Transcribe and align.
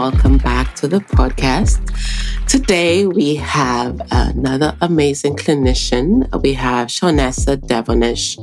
welcome 0.00 0.38
back 0.38 0.74
to 0.74 0.88
the 0.88 1.00
podcast. 1.00 1.78
Today 2.48 3.06
we 3.06 3.34
have 3.34 4.00
another 4.10 4.74
amazing 4.80 5.36
clinician. 5.36 6.24
We 6.40 6.54
have 6.54 6.88
Shawnessa 6.88 7.60
Devonish. 7.60 8.38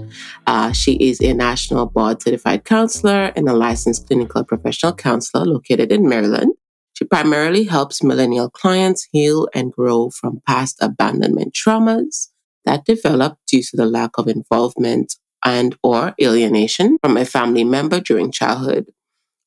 Uh, 0.46 0.72
she 0.72 0.94
is 0.98 1.20
a 1.20 1.34
national 1.34 1.88
board 1.88 2.22
certified 2.22 2.64
counselor 2.64 3.32
and 3.36 3.50
a 3.50 3.54
licensed 3.54 4.06
clinical 4.06 4.44
professional 4.44 4.94
counselor 4.94 5.46
located 5.46 5.92
in 5.92 6.08
Maryland. 6.08 6.54
She 6.94 7.06
primarily 7.06 7.64
helps 7.64 8.04
millennial 8.04 8.52
clients 8.52 9.08
heal 9.12 9.48
and 9.56 9.74
grow 9.74 10.12
from 10.12 10.44
past 10.46 10.78
abandonment 10.80 11.56
traumas 11.56 12.28
that 12.66 12.86
develop 12.86 13.40
due 13.48 13.64
to 13.64 13.76
the 13.76 13.88
lack 13.88 14.20
of 14.20 14.28
involvement 14.28 15.16
and 15.44 15.76
or 15.82 16.14
alienation 16.22 17.00
from 17.02 17.18
a 17.18 17.26
family 17.26 17.64
member 17.64 18.00
during 18.00 18.32
childhood. 18.32 18.86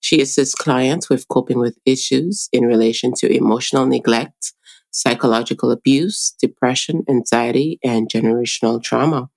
She 0.01 0.21
assists 0.21 0.55
clients 0.55 1.09
with 1.09 1.29
coping 1.29 1.59
with 1.59 1.79
issues 1.85 2.49
in 2.53 2.65
relation 2.65 3.13
to 3.19 3.33
emotional 3.33 3.87
neglect, 3.87 4.53
psychological 4.91 5.71
abuse, 5.71 6.35
depression, 6.41 7.05
anxiety, 7.09 7.79
and 7.85 8.09
generational 8.09 8.83
trauma. 8.83 9.29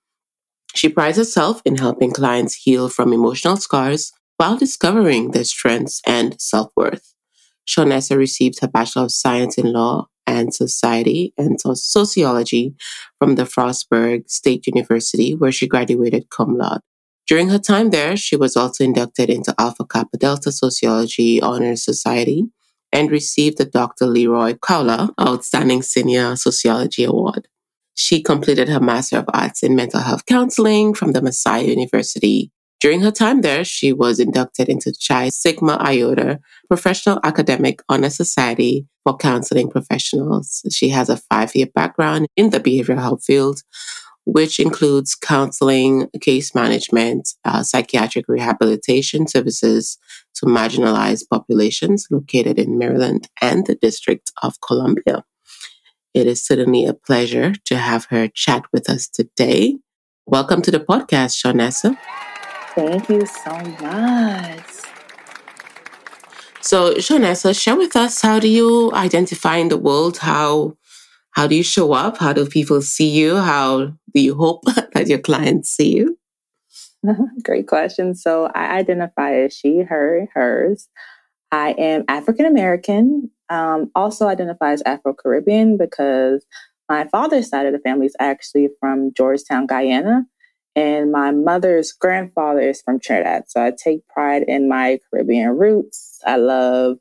She 0.74 0.90
prides 0.90 1.18
herself 1.18 1.62
in 1.66 1.78
helping 1.78 2.12
clients 2.12 2.56
heal 2.56 2.90
from 2.90 3.14
emotional 3.14 3.58
scars 3.58 4.12
while 4.38 4.58
discovering 4.58 5.32
their 5.32 5.44
strengths 5.44 6.02
and 6.08 6.40
self 6.42 6.72
worth. 6.76 7.14
Shawnessa 7.68 8.18
received 8.18 8.60
her 8.62 8.68
Bachelor 8.68 9.04
of 9.04 9.12
Science 9.12 9.58
in 9.58 9.72
Law 9.72 10.08
and 10.26 10.54
Society 10.54 11.34
and 11.38 11.60
Sociology 11.62 12.76
from 13.20 13.36
the 13.36 13.44
Frostburg 13.44 14.30
State 14.30 14.68
University, 14.68 15.36
where 15.36 15.52
she 15.52 15.68
graduated 15.68 16.30
cum 16.30 16.58
laude. 16.58 16.82
During 17.28 17.50
her 17.50 17.60
time 17.60 17.90
there, 17.90 18.18
she 18.18 18.36
was 18.36 18.58
also 18.58 18.84
inducted 18.84 19.30
into 19.30 19.56
Alpha 19.58 19.86
Kappa 19.86 20.18
Delta 20.18 20.52
Sociology 20.52 21.42
Honor 21.42 21.76
Society 21.76 22.46
and 22.92 23.10
received 23.10 23.58
the 23.58 23.66
Dr. 23.66 24.06
Leroy 24.06 24.56
Kowler 24.56 25.10
Outstanding 25.20 25.82
Senior 25.82 26.36
Sociology 26.36 27.04
Award. 27.04 27.48
She 27.96 28.22
completed 28.22 28.70
her 28.70 28.80
Master 28.80 29.20
of 29.20 29.26
Arts 29.34 29.64
in 29.64 29.76
Mental 29.76 30.02
Health 30.02 30.26
Counseling 30.26 30.94
from 30.94 31.14
the 31.14 31.22
Messiah 31.22 31.64
University 31.64 32.52
during 32.84 33.00
her 33.00 33.12
time 33.12 33.40
there, 33.40 33.64
she 33.64 33.94
was 33.94 34.20
inducted 34.20 34.68
into 34.68 34.94
Chi 35.08 35.30
Sigma 35.30 35.78
Iota 35.80 36.42
Professional 36.68 37.22
Academic 37.24 37.82
Honor 37.88 38.10
Society 38.10 38.86
for 39.06 39.16
Counseling 39.16 39.70
Professionals. 39.70 40.64
She 40.70 40.90
has 40.90 41.08
a 41.08 41.16
five 41.16 41.56
year 41.56 41.68
background 41.74 42.28
in 42.36 42.50
the 42.50 42.60
behavioral 42.60 43.00
health 43.00 43.24
field, 43.24 43.62
which 44.26 44.60
includes 44.60 45.16
counseling, 45.16 46.10
case 46.22 46.56
management, 46.56 47.30
uh, 47.46 47.64
psychiatric 47.64 48.26
rehabilitation 48.28 49.28
services 49.28 49.98
to 50.36 50.46
marginalized 50.46 51.24
populations 51.30 52.08
located 52.10 52.58
in 52.58 52.78
Maryland 52.78 53.28
and 53.42 53.66
the 53.66 53.76
District 53.76 54.32
of 54.42 54.62
Columbia. 54.62 55.24
It 56.14 56.28
is 56.28 56.46
certainly 56.46 56.86
a 56.86 56.94
pleasure 56.94 57.54
to 57.66 57.78
have 57.78 58.06
her 58.06 58.28
chat 58.28 58.64
with 58.72 58.90
us 58.90 59.08
today. 59.08 59.78
Welcome 60.26 60.62
to 60.62 60.72
the 60.72 60.80
podcast, 60.80 61.42
Shawnessa. 61.42 61.98
Thank 62.76 63.10
you 63.10 63.26
so 63.26 63.52
much. 63.82 64.84
So, 66.62 66.94
Shawnessa, 66.94 67.60
share 67.60 67.76
with 67.76 67.96
us 67.96 68.22
how 68.22 68.40
do 68.40 68.48
you 68.48 68.92
identify 68.94 69.58
in 69.58 69.68
the 69.68 69.78
world? 69.78 70.20
How 70.20 70.78
how 71.34 71.48
do 71.48 71.56
you 71.56 71.64
show 71.64 71.94
up? 71.94 72.18
How 72.18 72.34
do 72.34 72.46
people 72.46 72.82
see 72.82 73.10
you? 73.10 73.38
How 73.38 73.94
do 74.14 74.22
you 74.22 74.36
hope 74.36 74.64
that 74.94 75.08
your 75.08 75.20
clients 75.20 75.70
see 75.70 75.96
you? 75.96 76.18
Great 77.44 77.68
question. 77.68 78.16
So, 78.16 78.50
I 78.56 78.78
identify 78.78 79.34
as 79.36 79.54
she, 79.54 79.80
her, 79.82 80.28
hers. 80.34 80.88
I 81.52 81.72
am 81.78 82.06
African 82.08 82.46
American. 82.46 83.30
Um, 83.50 83.92
also 83.94 84.28
identify 84.28 84.72
as 84.72 84.82
Afro 84.86 85.14
Caribbean 85.14 85.78
because 85.78 86.46
my 86.90 87.08
father's 87.10 87.50
side 87.50 87.66
of 87.68 87.74
the 87.74 87.80
family 87.80 88.08
is 88.08 88.16
actually 88.20 88.70
from 88.80 89.14
Georgetown, 89.14 89.68
Guyana 89.68 90.26
and 90.76 91.12
my 91.12 91.32
mother's 91.32 91.92
grandfather 91.92 92.62
is 92.62 92.82
from 92.82 93.00
Trinidad. 93.00 93.44
So 93.48 93.64
I 93.64 93.72
take 93.72 94.08
pride 94.08 94.44
in 94.48 94.68
my 94.68 95.00
Caribbean 95.10 95.50
roots. 95.50 96.20
I 96.26 96.38
love 96.38 96.98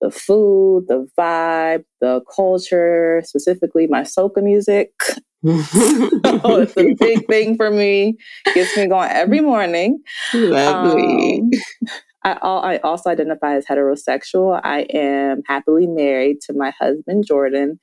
the 0.00 0.10
food, 0.10 0.86
the 0.88 1.06
vibe, 1.18 1.84
the 2.00 2.22
culture, 2.34 3.22
specifically 3.24 3.86
my 3.86 4.02
soca 4.02 4.42
music. 4.42 4.92
so 5.08 5.20
it's 5.44 6.76
a 6.76 6.94
big 6.94 7.26
thing 7.26 7.56
for 7.56 7.70
me. 7.70 8.16
Gets 8.54 8.76
me 8.76 8.86
going 8.86 9.10
every 9.10 9.40
morning. 9.40 10.02
Lovely. 10.34 11.40
Um, 11.40 11.50
I, 12.24 12.32
I 12.32 12.78
also 12.78 13.10
identify 13.10 13.54
as 13.54 13.64
heterosexual. 13.64 14.60
I 14.62 14.80
am 14.92 15.42
happily 15.46 15.86
married 15.86 16.40
to 16.42 16.52
my 16.52 16.72
husband, 16.78 17.24
Jordan, 17.26 17.78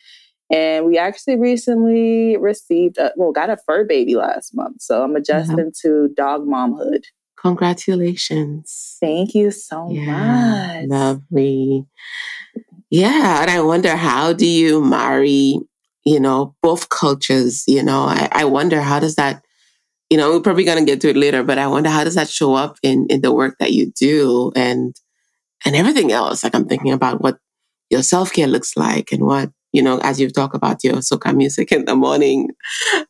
and 0.52 0.86
we 0.86 0.98
actually 0.98 1.38
recently 1.38 2.38
received, 2.38 2.98
a, 2.98 3.12
well, 3.16 3.32
got 3.32 3.50
a 3.50 3.58
fur 3.66 3.86
baby 3.86 4.16
last 4.16 4.56
month. 4.56 4.82
So 4.82 5.04
I'm 5.04 5.16
adjusting 5.16 5.72
to 5.82 6.10
dog 6.16 6.46
momhood. 6.46 7.04
Congratulations. 7.46 8.98
Thank 9.00 9.36
you 9.36 9.52
so 9.52 9.88
yeah, 9.92 10.82
much. 10.82 10.90
Lovely. 10.90 11.86
Yeah. 12.90 13.44
And 13.44 13.52
I 13.52 13.62
wonder 13.62 13.96
how 13.96 14.34
do 14.34 14.48
you 14.48 14.84
marry, 14.84 15.60
you 16.06 16.20
know, 16.20 16.56
both 16.64 16.90
cultures? 16.90 17.64
You 17.68 17.84
know, 17.84 18.06
I, 18.06 18.30
I 18.32 18.46
wonder 18.46 18.82
how 18.82 19.00
does 19.00 19.14
that, 19.18 19.44
you 20.10 20.18
know, 20.18 20.32
we're 20.32 20.42
probably 20.42 20.64
going 20.64 20.80
to 20.80 20.92
get 20.92 21.02
to 21.02 21.10
it 21.10 21.18
later, 21.18 21.44
but 21.44 21.60
I 21.60 21.68
wonder 21.68 21.92
how 21.92 22.04
does 22.04 22.16
that 22.16 22.30
show 22.30 22.56
up 22.56 22.80
in, 22.82 23.06
in 23.12 23.22
the 23.22 23.32
work 23.32 23.58
that 23.60 23.74
you 23.74 23.92
do 23.92 24.52
and, 24.56 24.96
and 25.66 25.76
everything 25.76 26.12
else? 26.12 26.44
Like 26.44 26.56
I'm 26.56 26.66
thinking 26.66 26.94
about 26.94 27.22
what 27.22 27.38
your 27.92 28.02
self 28.02 28.34
care 28.34 28.48
looks 28.48 28.76
like 28.76 29.12
and 29.12 29.24
what 29.24 29.52
you 29.72 29.84
know, 29.84 30.00
as 30.04 30.22
you 30.22 30.30
talk 30.32 30.54
about 30.54 30.84
your 30.86 30.96
soca 30.96 31.36
music 31.36 31.70
in 31.72 31.84
the 31.84 31.96
morning, 31.96 32.50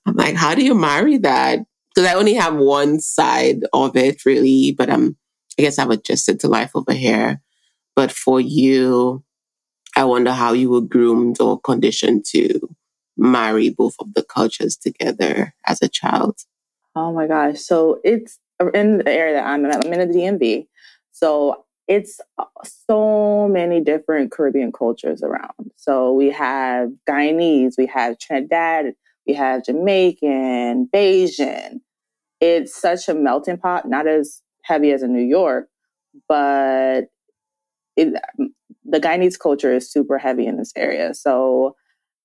I'm 0.05 0.15
like, 0.15 0.35
how 0.35 0.55
do 0.55 0.65
you 0.65 0.73
marry 0.73 1.19
that? 1.19 1.59
Because 1.95 2.09
I 2.09 2.15
only 2.15 2.33
have 2.33 2.55
one 2.55 2.99
side 2.99 3.63
of 3.71 3.95
it 3.95 4.25
really, 4.25 4.73
but 4.73 4.89
I'm, 4.89 5.15
I 5.57 5.61
guess 5.61 5.79
I've 5.79 5.89
adjusted 5.89 6.41
to 6.41 6.49
life 6.49 6.71
over 6.75 6.93
here. 6.93 7.41
But 7.95 8.11
for 8.11 8.41
you, 8.41 9.23
I 9.95 10.03
wonder 10.03 10.33
how 10.33 10.51
you 10.51 10.69
were 10.69 10.81
groomed 10.81 11.39
or 11.39 11.59
conditioned 11.59 12.25
to 12.31 12.75
marry 13.17 13.69
both 13.69 13.95
of 13.99 14.13
the 14.13 14.23
cultures 14.23 14.75
together 14.75 15.53
as 15.65 15.81
a 15.81 15.87
child. 15.87 16.41
Oh 16.95 17.13
my 17.13 17.27
gosh. 17.27 17.59
So 17.59 18.01
it's 18.03 18.39
in 18.73 18.99
the 18.99 19.09
area 19.09 19.35
that 19.35 19.45
I'm 19.45 19.63
in, 19.65 19.71
I'm 19.71 19.93
in 19.93 20.09
the 20.09 20.13
DMV. 20.13 20.67
So 21.11 21.65
it's 21.87 22.19
uh, 22.37 22.45
so 22.87 23.47
many 23.47 23.79
different 23.79 24.31
Caribbean 24.31 24.71
cultures 24.71 25.21
around. 25.21 25.71
So 25.75 26.13
we 26.13 26.29
have 26.31 26.89
Guyanese, 27.07 27.77
we 27.77 27.85
have 27.87 28.17
Trinidad, 28.17 28.93
we 29.27 29.33
have 29.33 29.63
Jamaican, 29.63 30.89
Bajan. 30.93 31.81
It's 32.41 32.79
such 32.79 33.07
a 33.07 33.13
melting 33.13 33.57
pot, 33.57 33.87
not 33.87 34.07
as 34.07 34.41
heavy 34.63 34.91
as 34.91 35.03
in 35.03 35.13
New 35.13 35.23
York, 35.23 35.67
but 36.27 37.05
it, 37.95 38.13
the 38.83 38.99
Guyanese 38.99 39.39
culture 39.39 39.73
is 39.73 39.91
super 39.91 40.17
heavy 40.17 40.45
in 40.45 40.57
this 40.57 40.71
area. 40.75 41.13
So 41.13 41.75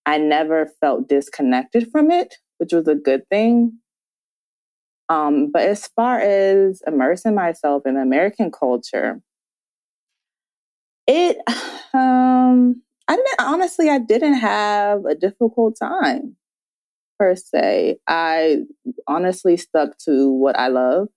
I 0.07 0.19
never 0.19 0.67
felt 0.81 1.09
disconnected 1.09 1.91
from 1.91 2.11
it, 2.11 2.37
which 2.59 2.73
was 2.73 2.89
a 2.89 2.95
good 2.95 3.29
thing. 3.29 3.79
Um, 5.09 5.51
but 5.53 5.63
as 5.63 5.89
far 5.89 6.21
as 6.21 6.83
immersing 6.87 7.35
myself 7.35 7.83
in 7.87 7.97
American 7.97 8.51
culture, 8.51 9.21
it, 11.07 11.37
um, 11.95 12.83
I 13.09 13.19
honestly, 13.41 13.91
I 13.91 13.99
didn't 13.99 14.35
have 14.35 15.05
a 15.05 15.15
difficult 15.15 15.77
time 15.77 16.37
per 17.21 17.37
se. 17.37 17.99
I 18.09 18.61
honestly 19.07 19.59
stuck 19.59 19.99
to 20.07 20.33
what 20.33 20.59
I 20.59 20.69
love. 20.69 21.09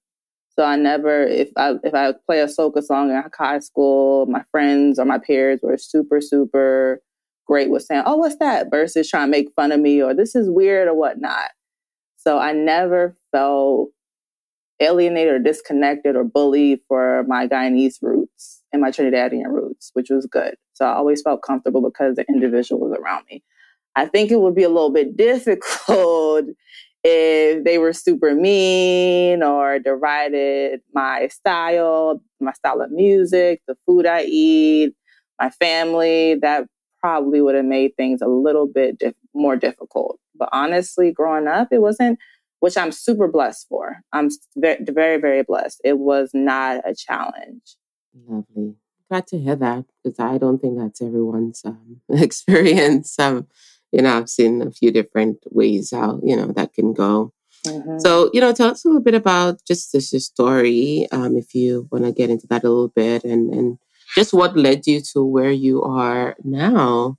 So 0.50 0.65
I 0.65 0.75
never, 0.75 1.23
if 1.23 1.50
I 1.57 1.75
if 1.83 1.95
I 1.95 2.13
play 2.27 2.41
a 2.41 2.47
soca 2.47 2.83
song 2.83 3.09
in 3.09 3.23
high 3.38 3.59
school, 3.59 4.27
my 4.27 4.44
friends 4.51 5.00
or 5.00 5.05
my 5.05 5.17
peers 5.17 5.61
were 5.63 5.77
super 5.77 6.21
super 6.21 7.01
great 7.47 7.71
with 7.71 7.83
saying, 7.83 8.03
"Oh, 8.05 8.17
what's 8.17 8.38
that?" 8.38 8.67
versus 8.69 9.09
trying 9.09 9.27
to 9.27 9.31
make 9.31 9.47
fun 9.55 9.71
of 9.71 9.79
me 9.79 10.01
or 10.03 10.13
"This 10.13 10.35
is 10.35 10.50
weird" 10.51 10.88
or 10.89 10.95
whatnot. 10.95 11.51
So 12.17 12.38
I 12.39 12.53
never 12.53 13.17
felt 13.31 13.89
alienated 14.81 15.33
or 15.33 15.39
disconnected 15.39 16.15
or 16.15 16.23
bullied 16.25 16.79
for 16.88 17.23
my 17.27 17.47
Guyanese 17.47 17.97
roots 18.01 18.61
and 18.73 18.81
my 18.81 18.91
Trinidadian 18.91 19.47
roots, 19.47 19.91
which 19.94 20.09
was 20.09 20.25
good. 20.27 20.56
So 20.73 20.85
I 20.85 20.94
always 20.94 21.21
felt 21.21 21.41
comfortable 21.44 21.81
because 21.81 22.15
the 22.15 22.25
individual 22.29 22.81
was 22.81 22.97
around 22.99 23.25
me. 23.31 23.44
I 23.95 24.06
think 24.06 24.31
it 24.31 24.40
would 24.40 24.56
be 24.56 24.63
a 24.63 24.69
little 24.69 24.90
bit 24.90 25.16
difficult 25.18 26.45
if 27.04 27.63
they 27.63 27.78
were 27.78 27.94
super 27.94 28.34
mean 28.34 29.44
or 29.44 29.80
derided 29.80 30.81
my 30.94 31.28
style, 31.28 32.22
my 32.40 32.54
style 32.54 32.81
of 32.81 32.92
music, 32.92 33.62
the 33.68 33.75
food 33.86 34.06
I 34.06 34.24
eat, 34.24 34.94
my 35.40 35.50
family. 35.50 36.36
That 36.36 36.66
probably 37.01 37.42
would 37.42 37.56
have 37.56 37.66
made 37.66 37.95
things 37.98 38.22
a 38.22 38.28
little 38.28 38.68
bit 38.68 39.01
more 39.34 39.57
difficult. 39.57 40.19
But 40.36 40.50
honestly, 40.51 41.12
growing 41.12 41.48
up, 41.48 41.68
it 41.72 41.81
wasn't 41.81 42.19
which 42.63 42.78
I'm 42.78 42.94
super 42.94 43.28
blessed 43.28 43.68
for. 43.68 43.98
I'm 44.13 44.30
very, 44.56 44.86
very, 44.86 45.18
very 45.18 45.44
blessed. 45.44 45.81
It 45.84 46.00
was 46.00 46.30
not 46.34 46.78
a 46.88 46.95
challenge. 46.95 47.75
Lovely. 48.25 48.75
Glad 49.10 49.28
to 49.28 49.38
hear 49.38 49.57
that 49.57 49.84
because 50.01 50.18
I 50.18 50.38
don't 50.38 50.60
think 50.60 50.80
that's 50.80 51.01
everyone's 51.01 51.62
um, 51.66 52.00
experience. 52.10 53.19
Um, 53.19 53.48
you 53.94 54.01
know, 54.01 54.18
I've 54.18 54.30
seen 54.30 54.62
a 54.62 54.72
few 54.72 54.92
different 54.92 55.38
ways 55.51 55.92
how, 55.92 56.19
you 56.24 56.36
know, 56.36 56.48
that 56.48 56.74
can 56.74 56.94
go. 56.94 57.31
Mm-hmm. 57.66 58.00
So, 58.00 58.30
you 58.34 58.42
know, 58.42 58.51
tell 58.51 58.72
us 58.72 58.84
a 58.84 58.88
little 58.88 59.01
bit 59.01 59.13
about 59.13 59.62
just 59.66 59.94
this 59.94 60.10
story, 60.25 61.07
um, 61.12 61.38
if 61.38 61.56
you 61.56 61.88
want 61.92 62.04
to 62.06 62.12
get 62.12 62.30
into 62.30 62.48
that 62.48 62.63
a 62.63 62.69
little 62.69 62.90
bit, 62.90 63.24
and 63.24 63.54
and 63.54 63.78
just 64.16 64.34
what 64.34 64.57
led 64.57 64.86
you 64.86 65.00
to 65.13 65.24
where 65.24 65.51
you 65.51 65.81
are 65.84 66.36
now. 66.44 67.18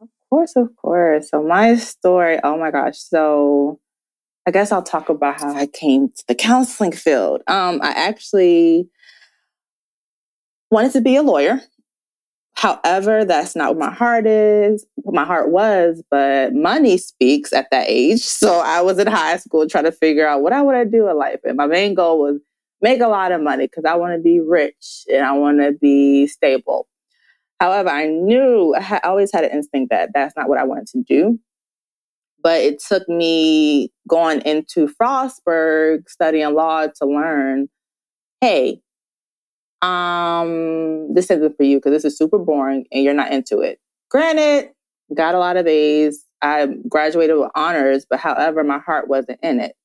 Of 0.00 0.08
course, 0.28 0.56
of 0.56 0.74
course. 0.76 1.30
So 1.30 1.42
my 1.42 1.76
story, 1.76 2.40
oh 2.42 2.58
my 2.58 2.70
gosh. 2.70 2.98
So 2.98 3.78
I 4.46 4.50
guess 4.50 4.72
I'll 4.72 4.82
talk 4.82 5.08
about 5.08 5.40
how 5.40 5.54
I 5.54 5.66
came 5.66 6.08
to 6.08 6.24
the 6.26 6.34
counseling 6.34 6.92
field. 6.92 7.42
Um, 7.46 7.80
I 7.82 7.90
actually 7.90 8.88
wanted 10.70 10.92
to 10.92 11.00
be 11.00 11.16
a 11.16 11.22
lawyer. 11.22 11.60
However, 12.60 13.24
that's 13.24 13.56
not 13.56 13.74
what 13.74 13.88
my 13.88 13.94
heart 13.94 14.26
is, 14.26 14.84
what 14.96 15.14
my 15.14 15.24
heart 15.24 15.48
was, 15.48 16.02
but 16.10 16.52
money 16.52 16.98
speaks 16.98 17.54
at 17.54 17.68
that 17.70 17.86
age. 17.88 18.20
So 18.40 18.60
I 18.60 18.82
was 18.82 18.98
in 18.98 19.06
high 19.06 19.38
school 19.38 19.66
trying 19.66 19.84
to 19.84 19.92
figure 19.92 20.28
out 20.28 20.42
what 20.42 20.52
I 20.52 20.60
want 20.60 20.76
to 20.76 20.84
do 20.84 21.08
in 21.08 21.16
life. 21.16 21.40
And 21.44 21.56
my 21.56 21.66
main 21.66 21.94
goal 21.94 22.20
was 22.20 22.38
make 22.82 23.00
a 23.00 23.08
lot 23.08 23.32
of 23.32 23.40
money 23.40 23.66
because 23.66 23.86
I 23.86 23.94
want 23.94 24.14
to 24.14 24.20
be 24.20 24.40
rich 24.40 25.04
and 25.10 25.24
I 25.24 25.32
want 25.32 25.60
to 25.60 25.72
be 25.72 26.26
stable. 26.26 26.86
However, 27.60 27.88
I 27.88 28.08
knew 28.08 28.74
I 28.78 29.00
always 29.04 29.32
had 29.32 29.44
an 29.44 29.52
instinct 29.52 29.90
that 29.90 30.10
that's 30.12 30.36
not 30.36 30.50
what 30.50 30.58
I 30.58 30.64
wanted 30.64 30.88
to 30.88 31.02
do. 31.02 31.40
But 32.42 32.60
it 32.60 32.82
took 32.86 33.08
me 33.08 33.90
going 34.06 34.42
into 34.42 34.86
Frostburg 35.00 36.10
studying 36.10 36.52
law 36.52 36.88
to 36.88 37.06
learn 37.06 37.68
hey, 38.42 38.82
um, 39.82 41.12
this 41.14 41.30
isn't 41.30 41.56
for 41.56 41.62
you 41.62 41.78
because 41.78 41.92
this 41.92 42.04
is 42.04 42.18
super 42.18 42.38
boring 42.38 42.86
and 42.92 43.04
you're 43.04 43.14
not 43.14 43.32
into 43.32 43.60
it. 43.60 43.78
Granted, 44.10 44.70
got 45.14 45.34
a 45.34 45.38
lot 45.38 45.56
of 45.56 45.66
A's. 45.66 46.24
I 46.42 46.68
graduated 46.88 47.36
with 47.36 47.50
honors, 47.54 48.06
but 48.08 48.18
however, 48.18 48.64
my 48.64 48.78
heart 48.78 49.08
wasn't 49.08 49.40
in 49.42 49.60
it. 49.60 49.76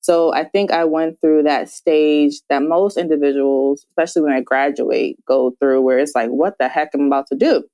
So 0.00 0.34
I 0.34 0.44
think 0.44 0.70
I 0.70 0.84
went 0.84 1.18
through 1.20 1.44
that 1.44 1.70
stage 1.70 2.40
that 2.50 2.62
most 2.62 2.98
individuals, 2.98 3.86
especially 3.90 4.22
when 4.22 4.32
I 4.34 4.40
graduate, 4.40 5.16
go 5.26 5.54
through 5.58 5.80
where 5.80 5.98
it's 5.98 6.14
like, 6.14 6.28
what 6.28 6.58
the 6.58 6.68
heck 6.68 6.90
am 6.94 7.04
I 7.04 7.06
about 7.06 7.26
to 7.28 7.36
do? 7.36 7.64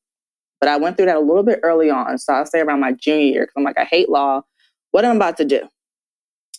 But 0.61 0.69
I 0.69 0.77
went 0.77 0.97
through 0.97 1.07
that 1.07 1.17
a 1.17 1.21
little 1.21 1.43
bit 1.43 1.59
early 1.65 1.91
on. 1.91 2.19
So 2.19 2.33
I'll 2.33 2.47
say 2.47 2.61
around 2.61 2.81
my 2.81 2.93
junior 2.93 3.25
year, 3.25 3.43
because 3.43 3.55
I'm 3.57 3.65
like, 3.65 3.79
I 3.79 3.85
hate 3.85 4.11
law. 4.11 4.43
What 4.93 5.05
am 5.05 5.13
I 5.13 5.17
about 5.17 5.39
to 5.39 5.45
do? 5.45 5.63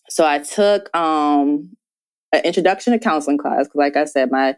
So 0.09 0.25
I 0.25 0.39
took 0.39 0.93
um, 0.95 1.69
an 2.33 2.41
introduction 2.43 2.91
to 2.91 2.99
counseling 2.99 3.37
class. 3.37 3.67
Because 3.67 3.75
like 3.75 3.95
I 3.95 4.03
said, 4.03 4.29
my 4.29 4.57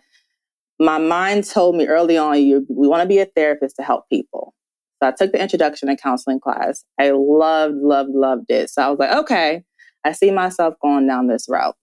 my 0.79 0.97
mind 0.97 1.45
told 1.45 1.75
me 1.75 1.87
early 1.87 2.17
on, 2.17 2.41
you 2.41 2.65
we 2.69 2.87
want 2.87 3.01
to 3.01 3.07
be 3.07 3.19
a 3.19 3.25
therapist 3.25 3.75
to 3.77 3.83
help 3.83 4.09
people. 4.09 4.53
So 5.01 5.09
I 5.09 5.11
took 5.11 5.31
the 5.31 5.41
introduction 5.41 5.89
to 5.89 5.95
counseling 5.95 6.39
class. 6.39 6.85
I 6.99 7.11
loved, 7.11 7.75
loved, 7.75 8.11
loved 8.11 8.49
it. 8.49 8.69
So 8.69 8.81
I 8.81 8.89
was 8.89 8.99
like, 8.99 9.11
okay, 9.11 9.63
I 10.05 10.13
see 10.13 10.31
myself 10.31 10.75
going 10.81 11.07
down 11.07 11.27
this 11.27 11.47
route. 11.49 11.75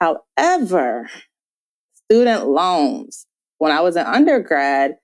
However, 0.00 1.08
student 1.94 2.48
loans, 2.48 3.26
when 3.58 3.72
I 3.72 3.80
was 3.80 3.96
an 3.96 4.06
undergrad, 4.06 4.96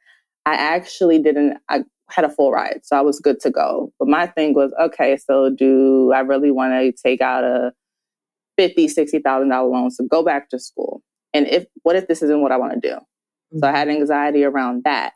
I 0.47 0.55
actually 0.55 1.19
didn't, 1.21 1.59
I 1.69 1.85
had 2.11 2.25
a 2.25 2.29
full 2.29 2.53
ride. 2.53 2.81
So 2.85 2.97
I 2.97 3.01
was 3.01 3.21
good 3.21 3.41
to 3.41 3.51
go. 3.51 3.93
But 3.99 4.09
my 4.09 4.27
thing 4.27 4.55
was, 4.55 4.73
okay, 4.81 5.17
so 5.17 5.51
do 5.51 6.13
I 6.13 6.21
really 6.21 6.51
want 6.51 6.73
to 6.73 6.93
take 6.93 7.21
out 7.21 7.45
a 7.45 7.73
fifty, 8.57 8.89
sixty 8.89 9.19
thousand 9.19 9.51
dollar 9.51 9.69
loan 9.69 9.91
to 9.97 10.05
go 10.09 10.25
back 10.25 10.49
to 10.51 10.59
school? 10.59 11.03
And 11.35 11.47
if 11.47 11.67
what 11.83 11.97
if 11.97 12.09
this 12.09 12.23
isn't 12.23 12.41
what 12.41 12.53
I 12.53 12.57
want 12.57 12.81
to 12.81 12.89
do? 12.89 12.97
So 13.57 13.67
I 13.67 13.71
had 13.71 13.89
anxiety 13.89 14.45
around 14.45 14.85
that. 14.85 15.13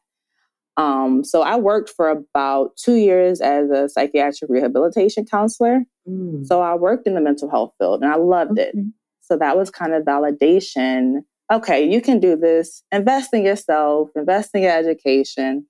Um, 0.77 1.23
so 1.23 1.43
I 1.43 1.57
worked 1.57 1.91
for 1.91 2.09
about 2.09 2.77
two 2.77 2.95
years 2.95 3.41
as 3.41 3.71
a 3.71 3.89
psychiatric 3.89 4.51
rehabilitation 4.51 5.27
counselor. 5.27 5.81
Mm. 6.09 6.47
So 6.47 6.63
I 6.63 6.75
worked 6.75 7.07
in 7.07 7.15
the 7.15 7.21
mental 7.21 7.51
health 7.51 7.75
field 7.79 8.03
and 8.03 8.11
I 8.11 8.17
loved 8.17 8.53
okay. 8.53 8.71
it. 8.75 8.75
So 9.21 9.37
that 9.37 9.57
was 9.57 9.71
kind 9.71 9.93
of 9.93 10.05
validation. 10.05 11.21
Okay, 11.53 11.87
you 11.87 12.01
can 12.01 12.21
do 12.21 12.37
this. 12.37 12.83
Invest 12.91 13.35
in 13.35 13.45
yourself, 13.45 14.09
invest 14.17 14.51
in 14.55 14.63
your 14.63 14.73
education. 14.73 15.67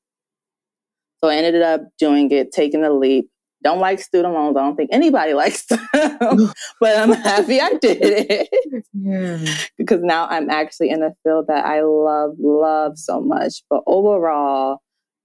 So 1.23 1.31
I 1.31 1.37
ended 1.37 1.63
up 1.63 1.83
doing 1.99 2.31
it, 2.31 2.53
taking 2.53 2.83
the 2.83 2.93
leap. 2.93 3.29
Don't 3.63 3.79
like 3.79 4.01
student 4.01 4.35
loans. 4.35 4.57
I 4.57 4.61
don't 4.61 4.77
think 4.77 4.91
anybody 4.93 5.35
likes 5.43 5.65
them, 5.67 5.79
but 6.81 6.99
I'm 6.99 7.13
happy 7.13 7.61
I 7.61 7.75
did 7.81 7.99
it. 8.03 8.49
Yeah. 8.93 9.39
because 9.79 10.01
now 10.03 10.27
I'm 10.29 10.51
actually 10.51 10.91
in 10.91 11.03
a 11.03 11.11
field 11.23 11.47
that 11.49 11.65
I 11.65 11.83
love, 11.83 12.35
love 12.39 12.99
so 12.99 13.21
much. 13.21 13.63
But 13.71 13.83
overall, 13.87 14.79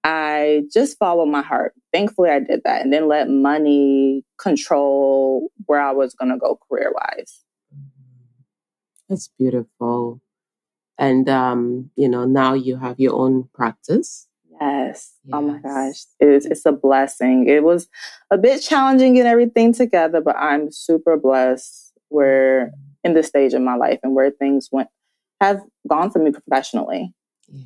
I 0.03 0.63
just 0.73 0.97
followed 0.97 1.25
my 1.27 1.41
heart. 1.41 1.73
Thankfully, 1.91 2.29
I 2.29 2.39
did 2.39 2.61
that 2.63 2.81
and 2.81 2.93
then 2.93 3.07
let 3.07 3.29
money 3.29 4.23
control 4.37 5.51
where 5.65 5.81
I 5.81 5.91
was 5.91 6.13
going 6.13 6.31
to 6.31 6.37
go 6.37 6.59
career 6.69 6.93
wise. 6.93 7.43
That's 9.09 9.29
beautiful. 9.39 10.21
And, 10.97 11.29
um, 11.29 11.91
you 11.95 12.09
know, 12.09 12.25
now 12.25 12.53
you 12.53 12.77
have 12.77 12.99
your 12.99 13.13
own 13.15 13.49
practice. 13.53 14.26
Yes. 14.59 15.13
yes. 15.23 15.33
Oh 15.33 15.41
my 15.41 15.59
gosh. 15.59 16.03
It's, 16.19 16.45
it's 16.45 16.65
a 16.65 16.71
blessing. 16.71 17.47
It 17.47 17.63
was 17.63 17.87
a 18.31 18.37
bit 18.37 18.61
challenging 18.61 19.13
getting 19.13 19.31
everything 19.31 19.73
together, 19.73 20.21
but 20.21 20.35
I'm 20.37 20.71
super 20.71 21.17
blessed 21.17 21.93
where 22.09 22.71
in 23.03 23.13
this 23.13 23.27
stage 23.27 23.53
of 23.53 23.61
my 23.61 23.75
life 23.75 23.99
and 24.03 24.15
where 24.15 24.31
things 24.31 24.69
went 24.71 24.89
have 25.41 25.61
gone 25.87 26.09
for 26.09 26.19
me 26.19 26.31
professionally. 26.31 27.13
Yeah. 27.47 27.63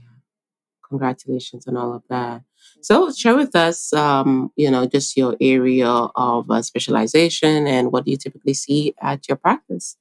Congratulations 0.88 1.68
on 1.68 1.78
all 1.78 1.94
of 1.94 2.04
that. 2.10 2.44
So 2.82 3.12
share 3.12 3.36
with 3.36 3.56
us, 3.56 3.94
um, 3.94 4.52
you 4.56 4.70
know, 4.70 4.86
just 4.86 5.16
your 5.16 5.36
area 5.40 5.88
of 5.88 6.52
uh, 6.52 6.62
specialization 6.62 7.68
and 7.68 7.92
what 7.92 8.06
do 8.06 8.12
you 8.12 8.18
typically 8.18 8.54
see 8.54 8.94
at 9.02 9.28
your 9.28 9.38
practice? 9.38 9.98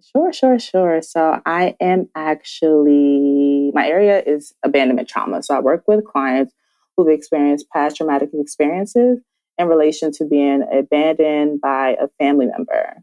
Sure, 0.00 0.32
sure, 0.32 0.58
sure. 0.58 1.02
So 1.02 1.40
I 1.44 1.76
am 1.80 2.08
actually, 2.14 3.53
my 3.74 3.86
area 3.88 4.22
is 4.24 4.54
abandonment 4.62 5.08
trauma. 5.08 5.42
So 5.42 5.54
I 5.54 5.60
work 5.60 5.84
with 5.86 6.04
clients 6.04 6.54
who've 6.96 7.08
experienced 7.08 7.68
past 7.70 7.96
traumatic 7.96 8.30
experiences 8.32 9.18
in 9.58 9.68
relation 9.68 10.12
to 10.12 10.24
being 10.24 10.64
abandoned 10.72 11.60
by 11.60 11.96
a 12.00 12.08
family 12.18 12.46
member. 12.46 12.96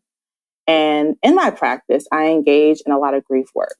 And 0.68 1.16
in 1.24 1.36
my 1.36 1.52
practice, 1.52 2.06
I 2.12 2.28
engage 2.28 2.82
in 2.86 2.92
a 2.92 3.00
lot 3.00 3.14
of 3.14 3.26
grief 3.26 3.48
work, 3.54 3.76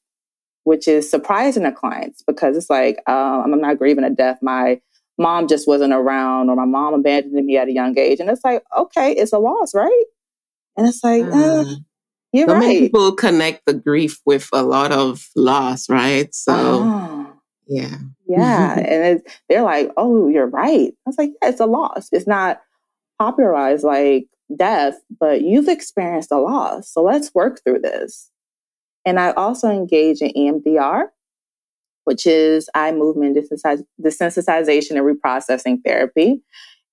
which 0.64 0.88
is 0.88 1.10
surprising 1.10 1.64
to 1.64 1.72
clients 1.72 2.22
because 2.26 2.58
it's 2.58 2.70
like, 2.70 3.02
uh, 3.08 3.42
I'm 3.44 3.60
not 3.62 3.78
grieving 3.78 4.04
a 4.04 4.10
death. 4.10 4.40
My 4.42 4.82
mom 5.18 5.48
just 5.48 5.68
wasn't 5.68 5.94
around, 5.94 6.50
or 6.50 6.56
my 6.56 6.66
mom 6.66 6.94
abandoned 6.94 7.46
me 7.46 7.58
at 7.58 7.68
a 7.68 7.74
young 7.74 7.98
age. 7.98 8.20
And 8.20 8.30
it's 8.30 8.44
like, 8.44 8.64
okay, 8.78 9.14
it's 9.14 9.34
a 9.34 9.40
loss, 9.40 9.74
right? 9.74 10.04
And 10.76 10.88
it's 10.88 11.04
like, 11.04 11.24
uh, 11.24 11.62
uh 11.62 11.76
you're 12.34 12.48
so 12.48 12.54
right. 12.54 12.60
many 12.60 12.80
people 12.80 13.12
connect 13.14 13.66
the 13.66 13.74
grief 13.74 14.20
with 14.26 14.48
a 14.54 14.64
lot 14.64 14.92
of 14.92 15.28
loss, 15.36 15.90
right? 15.90 16.34
So, 16.34 16.54
oh. 16.56 17.34
yeah. 17.68 17.98
Yeah. 18.28 18.80
and 18.88 19.22
they're 19.50 19.64
like, 19.64 19.92
oh, 19.98 20.28
you're 20.30 20.48
right. 20.48 20.92
I 20.92 21.10
was 21.10 21.18
like, 21.18 21.32
yeah, 21.42 21.50
it's 21.50 21.60
a 21.60 21.66
loss. 21.66 22.10
It's 22.12 22.28
not 22.28 22.62
popularized 23.20 23.84
like 23.84 24.28
death, 24.56 24.96
but 25.20 25.42
you've 25.42 25.68
experienced 25.68 26.32
a 26.32 26.38
loss. 26.38 26.92
So 26.92 27.04
let's 27.04 27.34
work 27.36 27.62
through 27.64 27.80
this. 27.80 28.30
And 29.06 29.20
I 29.20 29.32
also 29.32 29.70
engage 29.70 30.22
in 30.22 30.32
EMDR, 30.32 31.06
which 32.06 32.26
is 32.26 32.70
eye 32.74 32.92
movement 32.92 33.38
desensitization 33.38 34.92
and 34.92 35.20
reprocessing 35.20 35.80
therapy. 35.86 36.42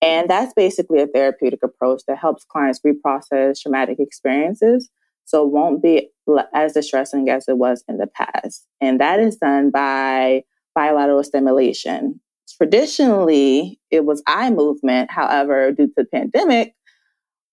And 0.01 0.29
that's 0.31 0.55
basically 0.55 1.01
a 1.01 1.07
therapeutic 1.07 1.63
approach 1.63 2.03
that 2.09 2.19
helps 2.19 2.45
clients 2.45 2.81
reprocess 2.81 3.61
traumatic 3.61 3.99
experiences 3.99 4.91
so 5.29 5.45
it 5.45 5.53
won't 5.53 5.83
be 5.83 6.09
as 6.55 6.73
distressing 6.73 7.29
as 7.29 7.47
it 7.49 7.59
was 7.59 7.85
in 7.87 7.99
the 7.99 8.07
past. 8.07 8.67
And 8.81 8.99
that 8.99 9.21
is 9.21 9.37
done 9.37 9.71
by 9.71 10.43
bilateral 10.75 11.23
stimulation. 11.23 12.19
Traditionally, 12.57 13.79
it 13.91 14.07
was 14.07 14.23
eye 14.27 14.49
movement. 14.49 15.11
However, 15.11 15.71
due 15.71 15.89
to 15.89 15.93
the 15.99 16.05
pandemic, 16.07 16.75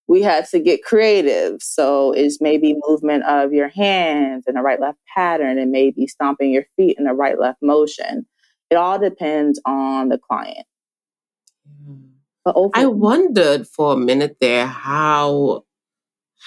we 0.07 0.21
had 0.21 0.45
to 0.51 0.59
get 0.59 0.85
creative. 0.85 1.61
So 1.61 2.13
it's 2.13 2.39
maybe 2.39 2.77
movement 2.87 3.25
of 3.25 3.51
your 3.51 3.67
hands 3.67 4.45
in 4.47 4.55
a 4.55 4.63
right 4.63 4.79
left 4.79 4.99
pattern 5.13 5.59
and 5.59 5.69
maybe 5.69 6.07
stomping 6.07 6.51
your 6.51 6.65
feet 6.77 6.95
in 6.97 7.07
a 7.07 7.13
right 7.13 7.37
left 7.37 7.61
motion. 7.61 8.25
It 8.69 8.75
all 8.75 8.97
depends 8.97 9.59
on 9.65 10.07
the 10.07 10.17
client. 10.17 10.65
But 12.45 12.55
over- 12.55 12.71
I 12.73 12.85
wondered 12.85 13.67
for 13.67 13.91
a 13.93 13.97
minute 13.97 14.37
there 14.39 14.65
how 14.65 15.65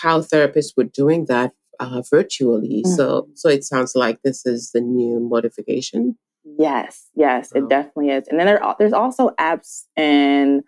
how 0.00 0.20
therapists 0.20 0.76
were 0.76 0.84
doing 0.84 1.26
that 1.26 1.52
uh, 1.80 2.02
virtually. 2.10 2.82
Mm-hmm. 2.84 2.94
So, 2.94 3.28
so 3.34 3.48
it 3.48 3.64
sounds 3.64 3.94
like 3.94 4.22
this 4.22 4.46
is 4.46 4.70
the 4.72 4.80
new 4.80 5.20
modification. 5.20 6.16
Yes, 6.58 7.08
yes, 7.14 7.52
it 7.54 7.68
definitely 7.68 8.10
is. 8.10 8.26
And 8.28 8.38
then 8.38 8.46
there, 8.46 8.60
there's 8.78 8.92
also 8.92 9.30
apps 9.38 9.84
and 9.96 10.62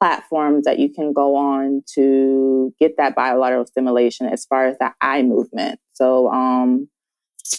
platforms 0.00 0.64
that 0.64 0.78
you 0.78 0.92
can 0.92 1.12
go 1.12 1.36
on 1.36 1.82
to 1.94 2.74
get 2.80 2.96
that 2.96 3.14
bilateral 3.14 3.66
stimulation 3.66 4.26
as 4.26 4.44
far 4.44 4.66
as 4.66 4.76
the 4.78 4.90
eye 5.00 5.22
movement. 5.22 5.78
So, 5.92 6.30
um, 6.32 6.88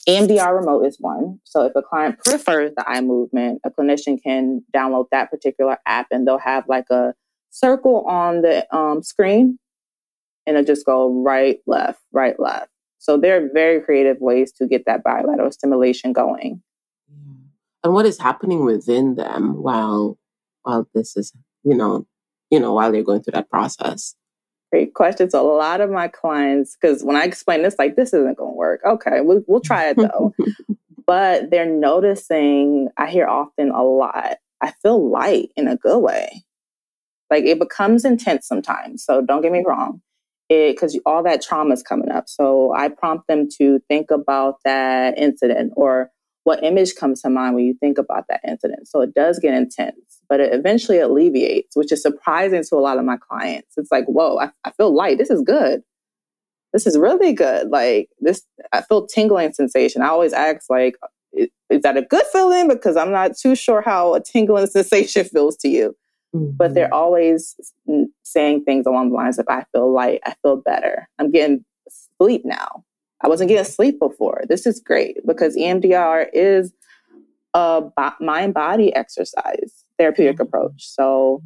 EMDR 0.07 0.57
remote 0.59 0.85
is 0.85 0.97
one. 0.99 1.39
So 1.43 1.65
if 1.65 1.73
a 1.75 1.81
client 1.81 2.17
prefers 2.23 2.71
the 2.75 2.89
eye 2.89 3.01
movement, 3.01 3.61
a 3.63 3.69
clinician 3.69 4.21
can 4.21 4.63
download 4.75 5.05
that 5.11 5.29
particular 5.29 5.77
app 5.85 6.07
and 6.11 6.27
they'll 6.27 6.39
have 6.39 6.65
like 6.67 6.89
a 6.89 7.13
circle 7.51 8.05
on 8.07 8.41
the 8.41 8.65
um, 8.75 9.03
screen 9.03 9.59
and 10.45 10.57
it'll 10.57 10.65
just 10.65 10.85
go 10.85 11.09
right, 11.23 11.59
left, 11.67 12.01
right, 12.11 12.39
left. 12.39 12.69
So 12.99 13.17
there 13.17 13.35
are 13.37 13.49
very 13.53 13.81
creative 13.81 14.17
ways 14.21 14.51
to 14.53 14.67
get 14.67 14.85
that 14.85 15.03
bilateral 15.03 15.51
stimulation 15.51 16.13
going. 16.13 16.61
And 17.83 17.93
what 17.93 18.05
is 18.05 18.17
happening 18.17 18.63
within 18.63 19.15
them 19.15 19.61
while 19.61 20.17
while 20.61 20.87
this 20.93 21.17
is, 21.17 21.33
you 21.63 21.75
know, 21.75 22.07
you 22.49 22.59
know, 22.59 22.73
while 22.73 22.91
they're 22.91 23.03
going 23.03 23.21
through 23.21 23.33
that 23.33 23.49
process? 23.49 24.15
Great 24.71 24.93
questions. 24.93 25.33
A 25.33 25.41
lot 25.41 25.81
of 25.81 25.89
my 25.89 26.07
clients, 26.07 26.77
because 26.79 27.03
when 27.03 27.17
I 27.17 27.25
explain 27.25 27.61
this, 27.61 27.75
like 27.77 27.97
this 27.97 28.13
isn't 28.13 28.37
going 28.37 28.53
to 28.53 28.55
work. 28.55 28.79
Okay, 28.85 29.19
we'll, 29.19 29.43
we'll 29.47 29.59
try 29.59 29.89
it 29.89 29.97
though. 29.97 30.33
but 31.05 31.51
they're 31.51 31.65
noticing. 31.65 32.87
I 32.97 33.09
hear 33.09 33.27
often 33.27 33.69
a 33.71 33.83
lot. 33.83 34.37
I 34.61 34.71
feel 34.81 35.09
light 35.09 35.49
in 35.57 35.67
a 35.67 35.75
good 35.75 35.99
way. 35.99 36.43
Like 37.29 37.43
it 37.43 37.59
becomes 37.59 38.05
intense 38.05 38.47
sometimes. 38.47 39.03
So 39.03 39.21
don't 39.21 39.41
get 39.41 39.51
me 39.51 39.63
wrong 39.67 40.01
because 40.71 40.99
all 41.05 41.23
that 41.23 41.41
trauma 41.41 41.73
is 41.73 41.83
coming 41.83 42.11
up. 42.11 42.27
So 42.27 42.73
I 42.73 42.89
prompt 42.89 43.27
them 43.27 43.47
to 43.57 43.79
think 43.89 44.11
about 44.11 44.55
that 44.65 45.17
incident 45.17 45.73
or 45.75 46.09
what 46.43 46.63
image 46.63 46.95
comes 46.95 47.21
to 47.21 47.29
mind 47.29 47.55
when 47.55 47.65
you 47.65 47.73
think 47.79 47.97
about 47.97 48.25
that 48.29 48.41
incident. 48.47 48.87
So 48.87 49.01
it 49.01 49.13
does 49.13 49.39
get 49.39 49.53
intense, 49.53 50.19
but 50.27 50.39
it 50.39 50.53
eventually 50.53 50.99
alleviates, 50.99 51.75
which 51.75 51.91
is 51.91 52.01
surprising 52.01 52.63
to 52.63 52.75
a 52.75 52.81
lot 52.81 52.97
of 52.97 53.05
my 53.05 53.17
clients. 53.17 53.73
It's 53.77 53.91
like, 53.91 54.05
whoa, 54.05 54.39
I, 54.39 54.49
I 54.65 54.71
feel 54.71 54.93
light. 54.93 55.17
This 55.17 55.29
is 55.29 55.41
good. 55.41 55.81
This 56.73 56.85
is 56.87 56.97
really 56.97 57.33
good. 57.33 57.69
Like 57.69 58.09
this, 58.19 58.43
I 58.73 58.81
feel 58.81 59.07
tingling 59.07 59.53
sensation. 59.53 60.01
I 60.01 60.07
always 60.07 60.33
ask, 60.33 60.69
like, 60.69 60.95
is, 61.31 61.47
is 61.69 61.81
that 61.83 61.97
a 61.97 62.01
good 62.01 62.25
feeling? 62.33 62.67
Because 62.67 62.97
I'm 62.97 63.11
not 63.11 63.37
too 63.37 63.55
sure 63.55 63.81
how 63.81 64.13
a 64.15 64.21
tingling 64.21 64.67
sensation 64.67 65.25
feels 65.25 65.55
to 65.57 65.69
you. 65.69 65.95
Mm-hmm. 66.35 66.57
But 66.57 66.73
they're 66.73 66.85
mm-hmm. 66.85 66.93
always 66.93 67.55
saying 68.23 68.63
things 68.63 68.85
along 68.85 69.09
the 69.09 69.15
lines 69.15 69.37
of, 69.37 69.45
I 69.49 69.65
feel 69.71 69.91
light, 69.91 70.21
I 70.25 70.33
feel 70.41 70.57
better. 70.57 71.07
I'm 71.19 71.31
getting 71.31 71.63
sleep 72.17 72.43
now. 72.43 72.83
I 73.21 73.27
wasn't 73.27 73.49
getting 73.49 73.65
sleep 73.65 73.99
before. 73.99 74.43
This 74.49 74.65
is 74.65 74.81
great 74.81 75.17
because 75.25 75.55
EMDR 75.55 76.27
is 76.33 76.73
a 77.53 77.83
mind 78.19 78.53
body 78.53 78.93
exercise 78.95 79.85
therapeutic 79.97 80.35
mm-hmm. 80.35 80.43
approach. 80.43 80.87
So 80.87 81.41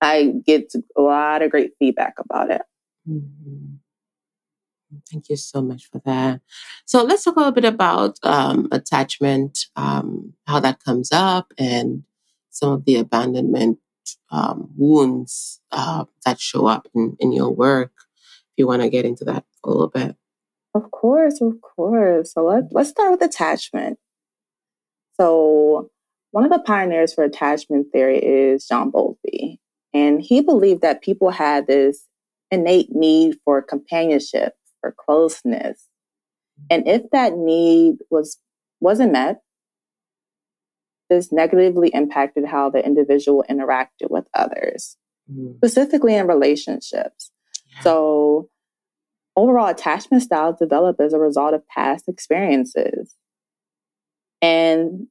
I 0.00 0.34
get 0.46 0.72
a 0.96 1.00
lot 1.02 1.42
of 1.42 1.50
great 1.50 1.72
feedback 1.78 2.14
about 2.18 2.50
it. 2.50 2.62
Mm-hmm. 3.08 3.74
Thank 5.10 5.28
you 5.28 5.36
so 5.36 5.62
much 5.62 5.88
for 5.90 6.00
that. 6.04 6.40
So 6.84 7.04
let's 7.04 7.24
talk 7.24 7.36
a 7.36 7.38
little 7.38 7.52
bit 7.52 7.64
about 7.64 8.18
um, 8.22 8.68
attachment, 8.72 9.66
um, 9.76 10.32
how 10.46 10.58
that 10.60 10.82
comes 10.82 11.10
up, 11.12 11.52
and 11.58 12.02
some 12.50 12.72
of 12.72 12.84
the 12.84 12.96
abandonment 12.96 13.78
um, 14.30 14.70
wounds 14.76 15.60
uh, 15.72 16.04
that 16.24 16.40
show 16.40 16.66
up 16.66 16.86
in, 16.94 17.16
in 17.20 17.32
your 17.32 17.50
work. 17.50 17.92
If 17.96 18.58
you 18.58 18.66
want 18.66 18.82
to 18.82 18.90
get 18.90 19.04
into 19.04 19.24
that 19.24 19.44
a 19.64 19.68
little 19.68 19.88
bit. 19.88 20.16
Of 20.74 20.90
course, 20.90 21.40
of 21.40 21.60
course. 21.60 22.34
So 22.34 22.44
let, 22.44 22.64
let's 22.70 22.90
start 22.90 23.10
with 23.10 23.22
attachment. 23.22 23.98
So, 25.20 25.90
one 26.30 26.44
of 26.44 26.50
the 26.50 26.60
pioneers 26.60 27.12
for 27.12 27.24
attachment 27.24 27.88
theory 27.92 28.18
is 28.18 28.66
John 28.66 28.90
Bowlby. 28.90 29.58
And 29.92 30.22
he 30.22 30.40
believed 30.40 30.82
that 30.82 31.02
people 31.02 31.30
had 31.30 31.66
this 31.66 32.06
innate 32.50 32.94
need 32.94 33.36
for 33.44 33.60
companionship, 33.60 34.54
for 34.80 34.94
closeness. 34.96 35.88
And 36.70 36.86
if 36.86 37.02
that 37.10 37.36
need 37.36 37.96
was 38.10 38.38
wasn't 38.80 39.12
met, 39.12 39.40
this 41.10 41.32
negatively 41.32 41.90
impacted 41.92 42.46
how 42.46 42.70
the 42.70 42.84
individual 42.84 43.44
interacted 43.50 44.08
with 44.10 44.26
others, 44.32 44.96
mm. 45.30 45.56
specifically 45.56 46.14
in 46.14 46.26
relationships. 46.26 47.32
Yeah. 47.74 47.82
So, 47.82 48.48
overall, 49.36 49.68
attachment 49.68 50.22
styles 50.22 50.58
develop 50.58 51.00
as 51.00 51.12
a 51.12 51.18
result 51.18 51.52
of 51.52 51.66
past 51.68 52.08
experiences. 52.08 53.16
And 54.40 55.08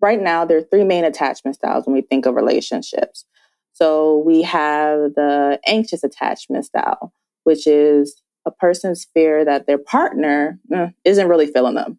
right 0.00 0.20
now, 0.20 0.44
there 0.44 0.58
are 0.58 0.62
three 0.62 0.84
main 0.84 1.04
attachment 1.04 1.56
styles 1.56 1.86
when 1.86 1.94
we 1.94 2.02
think 2.02 2.26
of 2.26 2.34
relationships. 2.34 3.24
So, 3.72 4.18
we 4.18 4.42
have 4.42 5.14
the 5.14 5.58
anxious 5.66 6.04
attachment 6.04 6.66
style, 6.66 7.12
which 7.44 7.66
is 7.66 8.22
a 8.46 8.50
person's 8.50 9.06
fear 9.14 9.44
that 9.44 9.66
their 9.66 9.78
partner 9.78 10.58
eh, 10.72 10.88
isn't 11.04 11.28
really 11.28 11.46
feeling 11.46 11.74
them. 11.74 11.98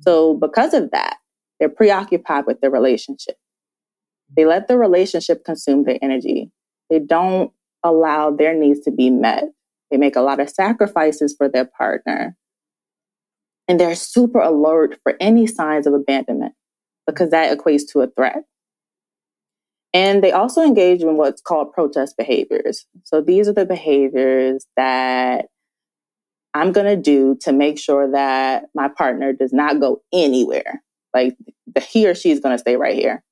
So, 0.00 0.34
because 0.34 0.74
of 0.74 0.90
that, 0.92 1.17
they're 1.58 1.68
preoccupied 1.68 2.46
with 2.46 2.60
the 2.60 2.70
relationship. 2.70 3.36
They 4.36 4.44
let 4.44 4.68
the 4.68 4.76
relationship 4.76 5.44
consume 5.44 5.84
their 5.84 5.98
energy. 6.02 6.50
They 6.90 6.98
don't 6.98 7.52
allow 7.82 8.30
their 8.30 8.54
needs 8.54 8.80
to 8.80 8.90
be 8.90 9.10
met. 9.10 9.44
They 9.90 9.96
make 9.96 10.16
a 10.16 10.20
lot 10.20 10.40
of 10.40 10.50
sacrifices 10.50 11.34
for 11.36 11.48
their 11.48 11.64
partner. 11.64 12.36
And 13.66 13.78
they're 13.78 13.94
super 13.94 14.40
alert 14.40 14.98
for 15.02 15.16
any 15.20 15.46
signs 15.46 15.86
of 15.86 15.94
abandonment 15.94 16.54
because 17.06 17.30
that 17.30 17.56
equates 17.56 17.82
to 17.92 18.00
a 18.00 18.08
threat. 18.08 18.44
And 19.94 20.22
they 20.22 20.32
also 20.32 20.62
engage 20.62 21.02
in 21.02 21.16
what's 21.16 21.40
called 21.40 21.72
protest 21.72 22.16
behaviors. 22.16 22.86
So 23.04 23.22
these 23.22 23.48
are 23.48 23.54
the 23.54 23.64
behaviors 23.64 24.66
that 24.76 25.46
I'm 26.54 26.72
going 26.72 26.86
to 26.86 27.00
do 27.00 27.36
to 27.42 27.52
make 27.52 27.78
sure 27.78 28.10
that 28.10 28.64
my 28.74 28.88
partner 28.88 29.32
does 29.32 29.52
not 29.52 29.80
go 29.80 30.02
anywhere. 30.12 30.82
Like 31.14 31.36
the, 31.66 31.80
he 31.80 32.08
or 32.08 32.14
she 32.14 32.30
is 32.30 32.40
going 32.40 32.54
to 32.54 32.58
stay 32.58 32.76
right 32.76 32.94
here. 32.94 33.22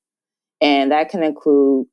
And 0.61 0.91
that 0.91 1.09
can 1.09 1.23
include 1.23 1.87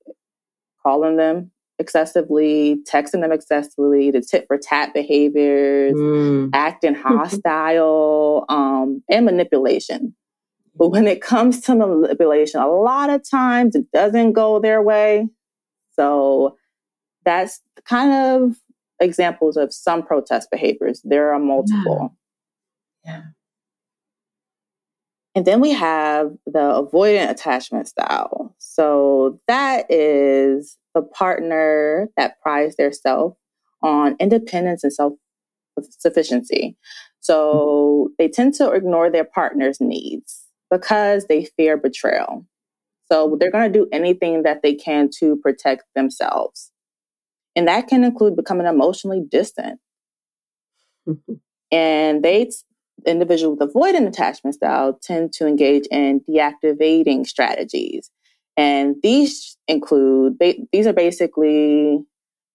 calling 0.82 1.16
them 1.16 1.50
excessively, 1.78 2.78
texting 2.90 3.20
them 3.20 3.32
excessively, 3.32 4.10
the 4.10 4.20
tit 4.20 4.44
for 4.46 4.58
tat 4.58 4.94
behaviors, 4.94 5.94
mm. 5.94 6.50
acting 6.52 6.94
hostile, 6.94 8.44
um, 8.48 9.02
and 9.10 9.24
manipulation. 9.26 10.14
But 10.76 10.88
when 10.88 11.06
it 11.06 11.20
comes 11.20 11.60
to 11.62 11.74
manipulation, 11.74 12.60
a 12.60 12.68
lot 12.68 13.10
of 13.10 13.28
times 13.28 13.76
it 13.76 13.90
doesn't 13.92 14.32
go 14.32 14.58
their 14.58 14.82
way. 14.82 15.28
So 15.92 16.56
that's 17.24 17.60
kind 17.84 18.12
of 18.12 18.56
examples 19.00 19.56
of 19.56 19.72
some 19.72 20.02
protest 20.02 20.50
behaviors. 20.50 21.00
There 21.04 21.32
are 21.32 21.38
multiple. 21.38 22.16
Yeah. 23.04 23.12
yeah. 23.12 23.22
And 25.34 25.46
then 25.46 25.60
we 25.60 25.72
have 25.72 26.32
the 26.46 26.60
avoidant 26.60 27.30
attachment 27.30 27.88
style. 27.88 28.54
So 28.58 29.40
that 29.48 29.86
is 29.90 30.78
the 30.94 31.02
partner 31.02 32.08
that 32.16 32.40
prides 32.40 32.76
their 32.76 32.92
self 32.92 33.36
on 33.82 34.16
independence 34.20 34.84
and 34.84 34.92
self 34.92 35.14
sufficiency. 35.98 36.76
So 37.20 38.10
they 38.18 38.28
tend 38.28 38.54
to 38.54 38.70
ignore 38.70 39.10
their 39.10 39.24
partner's 39.24 39.80
needs 39.80 40.44
because 40.70 41.26
they 41.26 41.46
fear 41.56 41.76
betrayal. 41.76 42.46
So 43.10 43.36
they're 43.38 43.50
going 43.50 43.72
to 43.72 43.78
do 43.78 43.88
anything 43.92 44.44
that 44.44 44.62
they 44.62 44.74
can 44.74 45.10
to 45.18 45.36
protect 45.36 45.84
themselves. 45.94 46.70
And 47.56 47.68
that 47.68 47.88
can 47.88 48.04
include 48.04 48.36
becoming 48.36 48.66
emotionally 48.66 49.22
distant. 49.28 49.80
Mm-hmm. 51.06 51.34
and 51.70 52.22
they 52.22 52.48
individuals 53.06 53.58
with 53.58 53.72
avoidant 53.72 54.06
attachment 54.06 54.54
style 54.54 54.98
tend 55.02 55.32
to 55.34 55.46
engage 55.46 55.86
in 55.90 56.20
deactivating 56.28 57.26
strategies. 57.26 58.10
And 58.56 58.96
these 59.02 59.56
include, 59.66 60.38
these 60.72 60.86
are 60.86 60.92
basically 60.92 61.98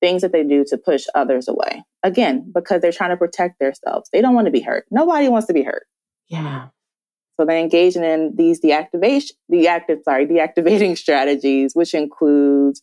things 0.02 0.22
that 0.22 0.32
they 0.32 0.44
do 0.44 0.64
to 0.70 0.78
push 0.78 1.06
others 1.14 1.48
away. 1.48 1.84
Again, 2.04 2.52
because 2.54 2.82
they're 2.82 2.92
trying 2.92 3.10
to 3.10 3.18
protect 3.18 3.60
themselves. 3.60 4.10
They 4.14 4.22
don't 4.22 4.34
want 4.34 4.46
to 4.46 4.52
be 4.52 4.62
hurt. 4.62 4.86
Nobody 4.92 5.28
wants 5.28 5.48
to 5.48 5.54
be 5.54 5.64
hurt. 5.64 5.86
Yeah. 6.28 6.68
So 7.38 7.46
they're 7.46 7.58
engaging 7.58 8.04
in 8.04 8.34
these 8.36 8.60
deactivation, 8.62 9.32
deactive, 9.52 10.00
sorry, 10.04 10.26
deactivating 10.26 10.98
strategies, 10.98 11.74
which 11.74 11.94
includes 11.94 12.82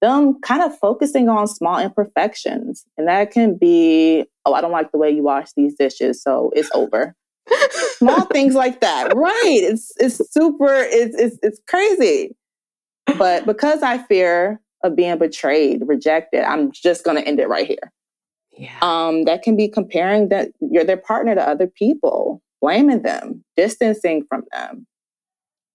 them 0.00 0.40
kind 0.40 0.62
of 0.62 0.76
focusing 0.78 1.28
on 1.28 1.46
small 1.46 1.78
imperfections. 1.78 2.84
And 2.96 3.08
that 3.08 3.30
can 3.30 3.56
be, 3.56 4.24
oh, 4.44 4.54
I 4.54 4.60
don't 4.60 4.72
like 4.72 4.92
the 4.92 4.98
way 4.98 5.10
you 5.10 5.22
wash 5.22 5.48
these 5.56 5.74
dishes, 5.74 6.22
so 6.22 6.50
it's 6.54 6.70
over. 6.74 7.14
small 7.98 8.26
things 8.26 8.54
like 8.54 8.80
that. 8.80 9.14
Right. 9.14 9.60
It's 9.62 9.92
it's 9.98 10.16
super, 10.32 10.74
it's 10.74 11.16
it's 11.16 11.38
it's 11.42 11.60
crazy. 11.68 12.36
But 13.18 13.46
because 13.46 13.82
I 13.82 13.98
fear 13.98 14.60
of 14.82 14.96
being 14.96 15.18
betrayed, 15.18 15.82
rejected, 15.86 16.42
I'm 16.42 16.72
just 16.72 17.04
gonna 17.04 17.20
end 17.20 17.40
it 17.40 17.48
right 17.48 17.66
here. 17.66 17.92
Yeah. 18.56 18.78
Um, 18.82 19.24
that 19.24 19.42
can 19.42 19.56
be 19.56 19.68
comparing 19.68 20.28
that 20.30 20.50
your 20.60 20.84
their 20.84 20.96
partner 20.96 21.34
to 21.34 21.48
other 21.48 21.66
people, 21.66 22.42
blaming 22.60 23.02
them, 23.02 23.44
distancing 23.56 24.24
from 24.28 24.42
them. 24.52 24.86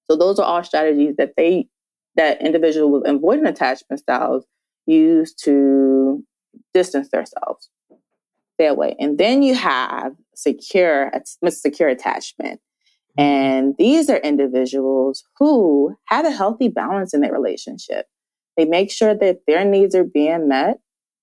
So 0.09 0.17
those 0.17 0.39
are 0.39 0.45
all 0.45 0.63
strategies 0.63 1.15
that 1.17 1.33
they 1.37 1.67
that 2.15 2.41
individuals 2.41 2.91
with 2.91 3.03
avoidant 3.03 3.47
attachment 3.47 3.99
styles 3.99 4.45
use 4.85 5.33
to 5.33 6.23
distance 6.73 7.09
themselves, 7.09 7.69
that 8.59 8.77
way. 8.77 8.95
And 8.99 9.17
then 9.17 9.41
you 9.43 9.55
have 9.55 10.13
secure, 10.35 11.11
secure 11.47 11.89
attachment. 11.89 12.59
And 13.17 13.75
these 13.77 14.09
are 14.09 14.17
individuals 14.17 15.23
who 15.37 15.95
have 16.05 16.25
a 16.25 16.31
healthy 16.31 16.69
balance 16.69 17.13
in 17.13 17.21
their 17.21 17.33
relationship. 17.33 18.05
They 18.57 18.65
make 18.65 18.91
sure 18.91 19.15
that 19.15 19.39
their 19.47 19.65
needs 19.65 19.95
are 19.95 20.03
being 20.03 20.47
met 20.47 20.79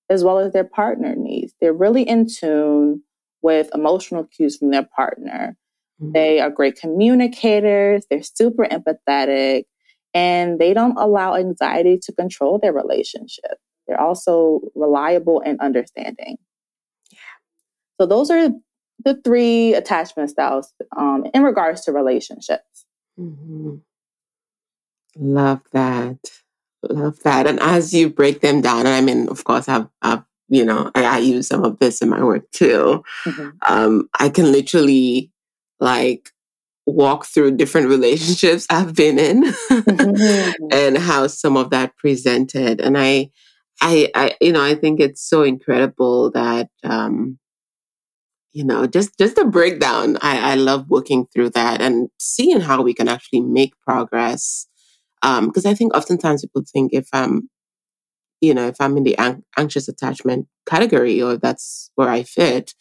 as 0.09 0.23
well 0.23 0.39
as 0.39 0.53
their 0.53 0.63
partner 0.63 1.15
needs. 1.15 1.53
They're 1.61 1.73
really 1.73 2.03
in 2.03 2.27
tune 2.27 3.03
with 3.41 3.69
emotional 3.73 4.25
cues 4.25 4.57
from 4.57 4.71
their 4.71 4.87
partner. 4.95 5.55
Mm-hmm. 6.01 6.11
They 6.13 6.39
are 6.39 6.49
great 6.49 6.75
communicators, 6.75 8.05
they're 8.09 8.23
super 8.23 8.65
empathetic, 8.65 9.63
and 10.13 10.59
they 10.59 10.73
don't 10.73 10.97
allow 10.97 11.35
anxiety 11.35 11.97
to 12.03 12.11
control 12.11 12.59
their 12.59 12.73
relationship. 12.73 13.57
They're 13.87 13.99
also 13.99 14.61
reliable 14.75 15.41
and 15.41 15.59
understanding. 15.59 16.37
Yeah. 17.11 17.17
So 17.99 18.05
those 18.05 18.29
are 18.29 18.49
the 19.03 19.19
three 19.23 19.73
attachment 19.73 20.29
styles 20.29 20.73
um, 20.97 21.25
in 21.33 21.43
regards 21.43 21.81
to 21.85 21.91
relationships. 21.91 22.85
Mm-hmm. 23.19 23.75
Love 25.17 25.61
that. 25.71 26.17
Love 26.89 27.19
that. 27.23 27.47
And 27.47 27.59
as 27.59 27.93
you 27.93 28.09
break 28.09 28.41
them 28.41 28.61
down, 28.61 28.79
and 28.79 28.89
I 28.89 29.01
mean, 29.01 29.27
of 29.29 29.43
course, 29.43 29.67
I've, 29.67 29.87
I've 30.01 30.23
you 30.49 30.65
know, 30.65 30.91
I, 30.95 31.05
I 31.05 31.17
use 31.19 31.47
some 31.47 31.63
of 31.63 31.79
this 31.79 32.01
in 32.01 32.09
my 32.09 32.23
work 32.23 32.49
too. 32.51 33.03
Mm-hmm. 33.25 33.49
Um, 33.67 34.09
I 34.19 34.29
can 34.29 34.51
literally 34.51 35.31
like 35.79 36.31
walk 36.93 37.25
through 37.25 37.57
different 37.57 37.87
relationships 37.87 38.65
I've 38.69 38.95
been 38.95 39.19
in 39.19 39.43
mm-hmm. 39.43 40.67
and 40.71 40.97
how 40.97 41.27
some 41.27 41.57
of 41.57 41.69
that 41.71 41.95
presented. 41.97 42.81
And 42.81 42.97
I, 42.97 43.29
I, 43.81 44.09
I, 44.15 44.35
you 44.41 44.51
know, 44.51 44.63
I 44.63 44.75
think 44.75 44.99
it's 44.99 45.27
so 45.27 45.43
incredible 45.43 46.31
that, 46.31 46.69
um, 46.83 47.39
you 48.51 48.65
know, 48.65 48.87
just 48.87 49.17
just 49.17 49.35
the 49.35 49.45
breakdown. 49.45 50.17
I, 50.21 50.51
I 50.51 50.55
love 50.55 50.89
working 50.89 51.27
through 51.33 51.51
that 51.51 51.81
and 51.81 52.09
seeing 52.19 52.61
how 52.61 52.81
we 52.81 52.93
can 52.93 53.07
actually 53.07 53.41
make 53.41 53.73
progress. 53.87 54.67
Because 55.21 55.65
um, 55.65 55.71
I 55.71 55.73
think 55.73 55.95
oftentimes 55.95 56.41
people 56.41 56.63
think 56.71 56.91
if 56.93 57.07
I'm, 57.13 57.49
you 58.41 58.53
know, 58.53 58.67
if 58.67 58.75
I'm 58.79 58.97
in 58.97 59.03
the 59.03 59.17
an- 59.17 59.43
anxious 59.57 59.87
attachment 59.87 60.47
category 60.65 61.21
or 61.21 61.37
that's 61.37 61.91
where 61.95 62.09
I 62.09 62.23
fit, 62.23 62.73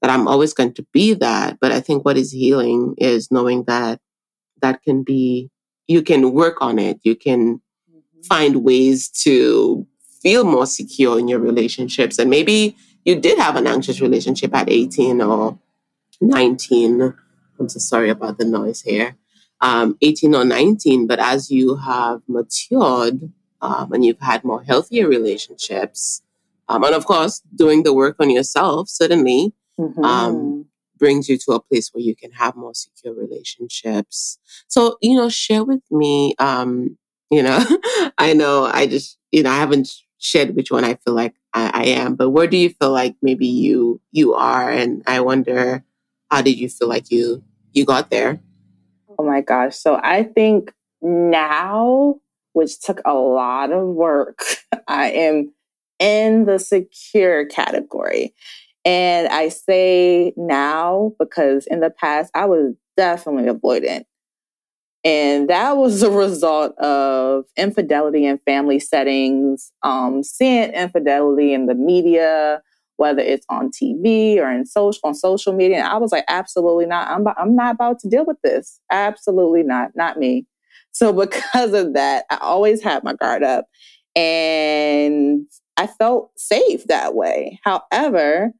that 0.00 0.10
I'm 0.10 0.26
always 0.26 0.52
going 0.52 0.72
to 0.74 0.86
be 0.92 1.14
that. 1.14 1.58
But 1.60 1.72
I 1.72 1.80
think 1.80 2.04
what 2.04 2.16
is 2.16 2.32
healing 2.32 2.94
is 2.98 3.30
knowing 3.30 3.64
that 3.64 4.00
that 4.62 4.82
can 4.82 5.02
be, 5.02 5.50
you 5.86 6.02
can 6.02 6.32
work 6.32 6.60
on 6.60 6.78
it. 6.78 7.00
You 7.02 7.14
can 7.14 7.56
mm-hmm. 7.56 8.22
find 8.22 8.64
ways 8.64 9.08
to 9.24 9.86
feel 10.22 10.44
more 10.44 10.66
secure 10.66 11.18
in 11.18 11.28
your 11.28 11.38
relationships. 11.38 12.18
And 12.18 12.30
maybe 12.30 12.76
you 13.04 13.18
did 13.18 13.38
have 13.38 13.56
an 13.56 13.66
anxious 13.66 14.00
relationship 14.00 14.54
at 14.54 14.68
18 14.68 15.20
or 15.20 15.58
19. 16.20 17.14
I'm 17.58 17.68
so 17.68 17.78
sorry 17.78 18.10
about 18.10 18.38
the 18.38 18.44
noise 18.44 18.82
here. 18.82 19.16
Um, 19.62 19.98
18 20.00 20.34
or 20.34 20.44
19, 20.44 21.06
but 21.06 21.18
as 21.18 21.50
you 21.50 21.76
have 21.76 22.22
matured 22.26 23.30
um, 23.60 23.92
and 23.92 24.02
you've 24.04 24.20
had 24.20 24.42
more 24.42 24.62
healthier 24.62 25.06
relationships, 25.06 26.22
um, 26.66 26.82
and 26.82 26.94
of 26.94 27.04
course, 27.04 27.42
doing 27.54 27.82
the 27.82 27.92
work 27.92 28.16
on 28.20 28.30
yourself, 28.30 28.88
certainly, 28.88 29.52
mm-hmm. 29.80 30.04
um, 30.04 30.66
brings 30.98 31.28
you 31.28 31.36
to 31.38 31.52
a 31.52 31.60
place 31.60 31.90
where 31.92 32.02
you 32.02 32.14
can 32.14 32.30
have 32.32 32.54
more 32.54 32.74
secure 32.74 33.14
relationships. 33.14 34.38
So, 34.68 34.98
you 35.00 35.16
know, 35.16 35.28
share 35.28 35.64
with 35.64 35.82
me, 35.90 36.34
um, 36.38 36.96
you 37.30 37.42
know, 37.42 37.58
I 38.18 38.34
know 38.34 38.64
I 38.64 38.86
just, 38.86 39.18
you 39.32 39.42
know, 39.42 39.50
I 39.50 39.56
haven't 39.56 39.90
shared 40.18 40.54
which 40.54 40.70
one 40.70 40.84
I 40.84 40.94
feel 40.96 41.14
like 41.14 41.34
I, 41.54 41.70
I 41.72 41.84
am, 41.86 42.14
but 42.14 42.30
where 42.30 42.46
do 42.46 42.56
you 42.56 42.70
feel 42.70 42.92
like 42.92 43.16
maybe 43.22 43.46
you, 43.46 44.00
you 44.12 44.34
are? 44.34 44.70
And 44.70 45.02
I 45.06 45.20
wonder, 45.20 45.84
how 46.30 46.42
did 46.42 46.58
you 46.58 46.68
feel 46.68 46.88
like 46.88 47.10
you, 47.10 47.42
you 47.72 47.84
got 47.84 48.10
there? 48.10 48.40
Oh 49.18 49.24
my 49.24 49.40
gosh. 49.40 49.76
So 49.76 49.98
I 50.02 50.22
think 50.22 50.72
now, 51.02 52.16
which 52.52 52.80
took 52.80 53.00
a 53.04 53.14
lot 53.14 53.72
of 53.72 53.86
work, 53.86 54.42
I 54.88 55.10
am 55.10 55.52
in 55.98 56.46
the 56.46 56.58
secure 56.58 57.46
category. 57.46 58.34
And 58.84 59.28
I 59.28 59.48
say 59.48 60.32
now 60.36 61.12
because 61.18 61.66
in 61.66 61.80
the 61.80 61.90
past, 61.90 62.30
I 62.34 62.46
was 62.46 62.74
definitely 62.96 63.52
avoidant. 63.52 64.04
And 65.04 65.48
that 65.48 65.76
was 65.76 66.02
a 66.02 66.10
result 66.10 66.76
of 66.78 67.44
infidelity 67.56 68.26
in 68.26 68.38
family 68.38 68.78
settings, 68.78 69.72
um, 69.82 70.22
seeing 70.22 70.72
infidelity 70.72 71.52
in 71.52 71.66
the 71.66 71.74
media, 71.74 72.62
whether 72.96 73.22
it's 73.22 73.46
on 73.48 73.70
TV 73.70 74.36
or 74.36 74.50
in 74.50 74.66
social 74.66 75.00
on 75.04 75.14
social 75.14 75.54
media. 75.54 75.78
And 75.78 75.86
I 75.86 75.96
was 75.96 76.12
like, 76.12 76.24
absolutely 76.28 76.86
not. 76.86 77.08
I'm, 77.08 77.26
I'm 77.38 77.56
not 77.56 77.74
about 77.74 77.98
to 78.00 78.08
deal 78.08 78.26
with 78.26 78.36
this. 78.42 78.80
Absolutely 78.90 79.62
not. 79.62 79.90
Not 79.94 80.18
me. 80.18 80.46
So 80.92 81.12
because 81.14 81.72
of 81.72 81.94
that, 81.94 82.24
I 82.30 82.36
always 82.36 82.82
had 82.82 83.04
my 83.04 83.14
guard 83.14 83.42
up. 83.42 83.66
And 84.16 85.46
I 85.76 85.86
felt 85.86 86.32
safe 86.36 86.84
that 86.88 87.14
way. 87.14 87.58
However, 87.64 88.52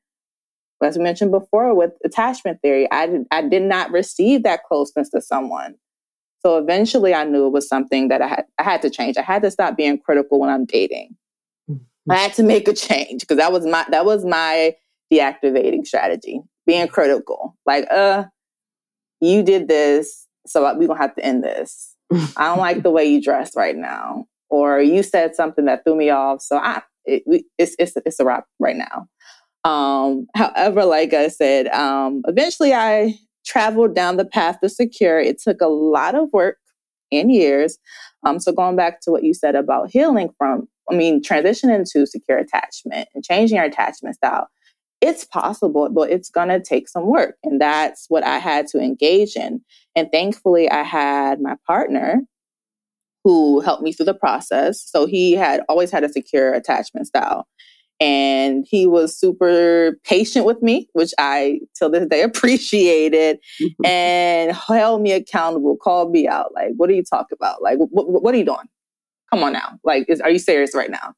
as 0.86 0.96
we 0.96 1.04
mentioned 1.04 1.30
before 1.30 1.74
with 1.74 1.92
attachment 2.04 2.60
theory, 2.62 2.90
I 2.90 3.06
did, 3.06 3.26
I 3.30 3.42
did 3.42 3.62
not 3.62 3.90
receive 3.90 4.42
that 4.44 4.64
closeness 4.64 5.10
to 5.10 5.20
someone. 5.20 5.74
So 6.40 6.56
eventually 6.56 7.14
I 7.14 7.24
knew 7.24 7.46
it 7.46 7.52
was 7.52 7.68
something 7.68 8.08
that 8.08 8.22
I 8.22 8.28
had, 8.28 8.44
I 8.58 8.62
had 8.62 8.82
to 8.82 8.90
change. 8.90 9.16
I 9.16 9.22
had 9.22 9.42
to 9.42 9.50
stop 9.50 9.76
being 9.76 9.98
critical 9.98 10.40
when 10.40 10.48
I'm 10.48 10.64
dating. 10.64 11.16
I 12.08 12.16
had 12.16 12.32
to 12.34 12.42
make 12.42 12.66
a 12.66 12.72
change 12.72 13.20
because 13.20 13.36
that 13.36 13.52
was 13.52 13.66
my, 13.66 13.84
that 13.90 14.04
was 14.04 14.24
my 14.24 14.74
deactivating 15.12 15.86
strategy, 15.86 16.40
being 16.66 16.88
critical. 16.88 17.56
Like, 17.66 17.86
uh, 17.90 18.24
you 19.20 19.42
did 19.42 19.68
this, 19.68 20.26
so 20.46 20.62
we're 20.62 20.86
to 20.86 20.94
have 20.94 21.14
to 21.16 21.24
end 21.24 21.44
this. 21.44 21.94
I 22.10 22.46
don't 22.46 22.58
like 22.58 22.82
the 22.82 22.90
way 22.90 23.04
you 23.04 23.20
dress 23.20 23.52
right 23.54 23.76
now. 23.76 24.24
Or 24.48 24.80
you 24.80 25.02
said 25.04 25.36
something 25.36 25.66
that 25.66 25.84
threw 25.84 25.94
me 25.94 26.10
off. 26.10 26.42
So 26.42 26.56
I, 26.56 26.82
it, 27.04 27.22
it's, 27.56 27.76
it's, 27.78 27.92
it's 28.04 28.18
a 28.18 28.24
wrap 28.24 28.46
right 28.58 28.74
now. 28.76 29.06
Um, 29.64 30.26
however, 30.34 30.84
like 30.84 31.12
I 31.12 31.28
said, 31.28 31.68
um, 31.68 32.22
eventually 32.26 32.72
I 32.72 33.14
traveled 33.44 33.94
down 33.94 34.16
the 34.16 34.24
path 34.24 34.58
to 34.62 34.68
secure. 34.68 35.18
It 35.18 35.40
took 35.40 35.60
a 35.60 35.66
lot 35.66 36.14
of 36.14 36.28
work 36.32 36.58
and 37.12 37.32
years. 37.32 37.78
Um, 38.24 38.38
so 38.38 38.52
going 38.52 38.76
back 38.76 39.00
to 39.02 39.10
what 39.10 39.24
you 39.24 39.34
said 39.34 39.54
about 39.54 39.90
healing 39.90 40.30
from, 40.38 40.68
I 40.90 40.94
mean, 40.94 41.22
transitioning 41.22 41.90
to 41.92 42.06
secure 42.06 42.38
attachment 42.38 43.08
and 43.14 43.24
changing 43.24 43.58
our 43.58 43.64
attachment 43.64 44.16
style, 44.16 44.48
it's 45.00 45.24
possible, 45.24 45.88
but 45.88 46.10
it's 46.10 46.28
going 46.28 46.48
to 46.48 46.60
take 46.60 46.88
some 46.88 47.06
work. 47.06 47.36
And 47.42 47.60
that's 47.60 48.06
what 48.08 48.22
I 48.24 48.38
had 48.38 48.66
to 48.68 48.78
engage 48.78 49.34
in. 49.34 49.62
And 49.96 50.10
thankfully, 50.12 50.70
I 50.70 50.82
had 50.82 51.40
my 51.40 51.56
partner 51.66 52.20
who 53.24 53.60
helped 53.60 53.82
me 53.82 53.92
through 53.92 54.06
the 54.06 54.14
process. 54.14 54.82
So 54.82 55.06
he 55.06 55.32
had 55.32 55.62
always 55.68 55.90
had 55.90 56.04
a 56.04 56.08
secure 56.08 56.52
attachment 56.52 57.06
style 57.06 57.46
and 58.00 58.66
he 58.68 58.86
was 58.86 59.16
super 59.16 59.98
patient 60.04 60.46
with 60.46 60.62
me, 60.62 60.88
which 60.94 61.12
I 61.18 61.60
till 61.76 61.90
this 61.90 62.06
day 62.08 62.22
appreciated, 62.24 63.38
mm-hmm. 63.60 63.86
and 63.86 64.52
held 64.52 65.02
me 65.02 65.12
accountable, 65.12 65.76
called 65.76 66.10
me 66.10 66.26
out. 66.26 66.52
Like, 66.54 66.70
what 66.76 66.88
are 66.90 66.94
you 66.94 67.04
talking 67.04 67.36
about? 67.38 67.62
Like, 67.62 67.78
what, 67.78 68.22
what 68.22 68.34
are 68.34 68.38
you 68.38 68.44
doing? 68.44 68.68
Come 69.30 69.44
on 69.44 69.52
now. 69.52 69.78
Like, 69.84 70.06
is, 70.08 70.20
are 70.20 70.30
you 70.30 70.38
serious 70.38 70.74
right 70.74 70.90
now? 70.90 71.14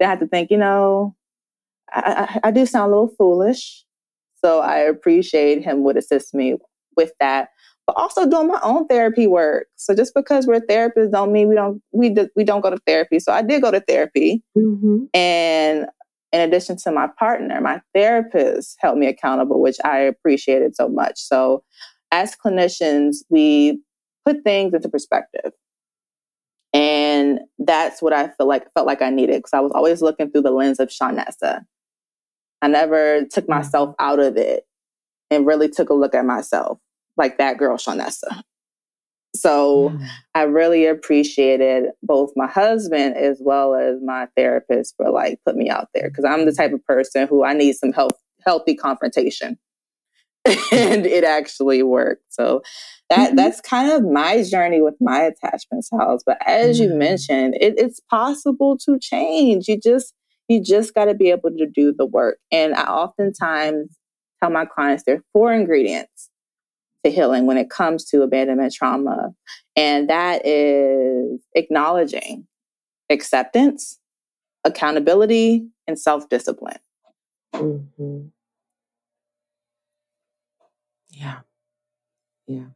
Then 0.00 0.08
I 0.08 0.10
had 0.10 0.20
to 0.20 0.26
think, 0.26 0.50
you 0.50 0.56
know, 0.56 1.14
I, 1.92 2.38
I, 2.42 2.48
I 2.48 2.50
do 2.50 2.66
sound 2.66 2.92
a 2.92 2.94
little 2.94 3.14
foolish. 3.16 3.84
So 4.44 4.60
I 4.60 4.78
appreciate 4.78 5.62
him 5.62 5.84
would 5.84 5.96
assist 5.96 6.34
me 6.34 6.56
with 6.96 7.12
that, 7.20 7.50
but 7.86 7.96
also 7.96 8.28
doing 8.28 8.48
my 8.48 8.58
own 8.64 8.86
therapy 8.88 9.26
work. 9.28 9.68
So 9.76 9.94
just 9.94 10.12
because 10.14 10.46
we're 10.46 10.60
therapists 10.60 11.12
don't 11.12 11.32
mean 11.32 11.48
we 11.48 11.54
don't 11.54 11.80
we 11.92 12.10
do, 12.10 12.28
we 12.34 12.42
don't 12.42 12.60
go 12.60 12.70
to 12.70 12.78
therapy. 12.86 13.20
So 13.20 13.32
I 13.32 13.42
did 13.42 13.62
go 13.62 13.70
to 13.70 13.80
therapy, 13.80 14.42
mm-hmm. 14.56 15.04
and 15.14 15.86
in 16.32 16.40
addition 16.40 16.76
to 16.78 16.92
my 16.92 17.08
partner, 17.18 17.60
my 17.60 17.80
therapist 17.94 18.76
held 18.80 18.98
me 18.98 19.06
accountable, 19.06 19.60
which 19.60 19.76
I 19.84 19.98
appreciated 19.98 20.74
so 20.74 20.88
much. 20.88 21.18
So, 21.18 21.62
as 22.10 22.36
clinicians, 22.36 23.18
we 23.28 23.80
put 24.24 24.42
things 24.42 24.74
into 24.74 24.88
perspective. 24.88 25.52
And 26.72 27.40
that's 27.58 28.00
what 28.00 28.12
I 28.12 28.28
feel 28.28 28.46
like 28.46 28.66
felt 28.72 28.86
like 28.86 29.02
I 29.02 29.10
needed 29.10 29.38
because 29.38 29.52
I 29.52 29.60
was 29.60 29.72
always 29.74 30.00
looking 30.00 30.30
through 30.30 30.42
the 30.42 30.50
lens 30.50 30.80
of 30.80 30.88
Shawnessa. 30.88 31.64
I 32.62 32.68
never 32.68 33.26
took 33.26 33.44
mm-hmm. 33.44 33.54
myself 33.54 33.94
out 33.98 34.20
of 34.20 34.36
it 34.36 34.64
and 35.30 35.46
really 35.46 35.68
took 35.68 35.90
a 35.90 35.94
look 35.94 36.14
at 36.14 36.24
myself 36.24 36.78
like 37.16 37.38
that 37.38 37.58
girl 37.58 37.76
Shawnessa. 37.76 38.42
So 39.34 39.90
mm. 39.90 40.06
I 40.34 40.42
really 40.42 40.86
appreciated 40.86 41.86
both 42.02 42.32
my 42.36 42.46
husband 42.46 43.16
as 43.16 43.40
well 43.42 43.74
as 43.74 43.96
my 44.02 44.26
therapist 44.36 44.94
for 44.96 45.10
like 45.10 45.38
put 45.46 45.56
me 45.56 45.70
out 45.70 45.88
there 45.94 46.10
because 46.10 46.24
I'm 46.24 46.44
the 46.44 46.52
type 46.52 46.72
of 46.72 46.84
person 46.84 47.26
who 47.26 47.44
I 47.44 47.54
need 47.54 47.74
some 47.74 47.92
health, 47.92 48.12
healthy 48.44 48.74
confrontation. 48.74 49.58
and 50.72 51.06
it 51.06 51.22
actually 51.22 51.84
worked. 51.84 52.24
So 52.30 52.62
that 53.10 53.28
mm-hmm. 53.28 53.36
that's 53.36 53.60
kind 53.60 53.92
of 53.92 54.02
my 54.02 54.42
journey 54.42 54.82
with 54.82 54.96
my 55.00 55.20
attachment 55.20 55.84
styles. 55.84 56.24
But 56.26 56.38
as 56.44 56.80
mm-hmm. 56.80 56.92
you 56.92 56.98
mentioned, 56.98 57.54
it, 57.60 57.74
it's 57.76 58.00
possible 58.10 58.76
to 58.78 58.98
change. 58.98 59.68
You 59.68 59.78
just 59.78 60.12
you 60.48 60.62
just 60.62 60.94
got 60.94 61.04
to 61.04 61.14
be 61.14 61.30
able 61.30 61.50
to 61.50 61.66
do 61.66 61.94
the 61.96 62.06
work. 62.06 62.38
And 62.50 62.74
I 62.74 62.84
oftentimes 62.84 63.96
tell 64.40 64.50
my 64.50 64.64
clients 64.64 65.04
there 65.04 65.16
are 65.16 65.24
four 65.32 65.52
ingredients 65.52 66.28
to 67.04 67.10
healing 67.10 67.46
when 67.46 67.56
it 67.56 67.70
comes 67.70 68.04
to 68.06 68.22
abandonment 68.22 68.72
trauma, 68.72 69.34
and 69.76 70.08
that 70.08 70.46
is 70.46 71.40
acknowledging, 71.54 72.46
acceptance, 73.10 73.98
accountability, 74.64 75.66
and 75.86 75.98
self 75.98 76.28
discipline. 76.28 76.78
Mm-hmm. 77.54 78.26
Yeah. 81.10 81.40
Yeah. 82.46 82.66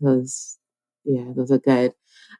Those, 0.00 0.58
yeah, 1.04 1.32
those 1.36 1.50
are 1.50 1.58
good. 1.58 1.92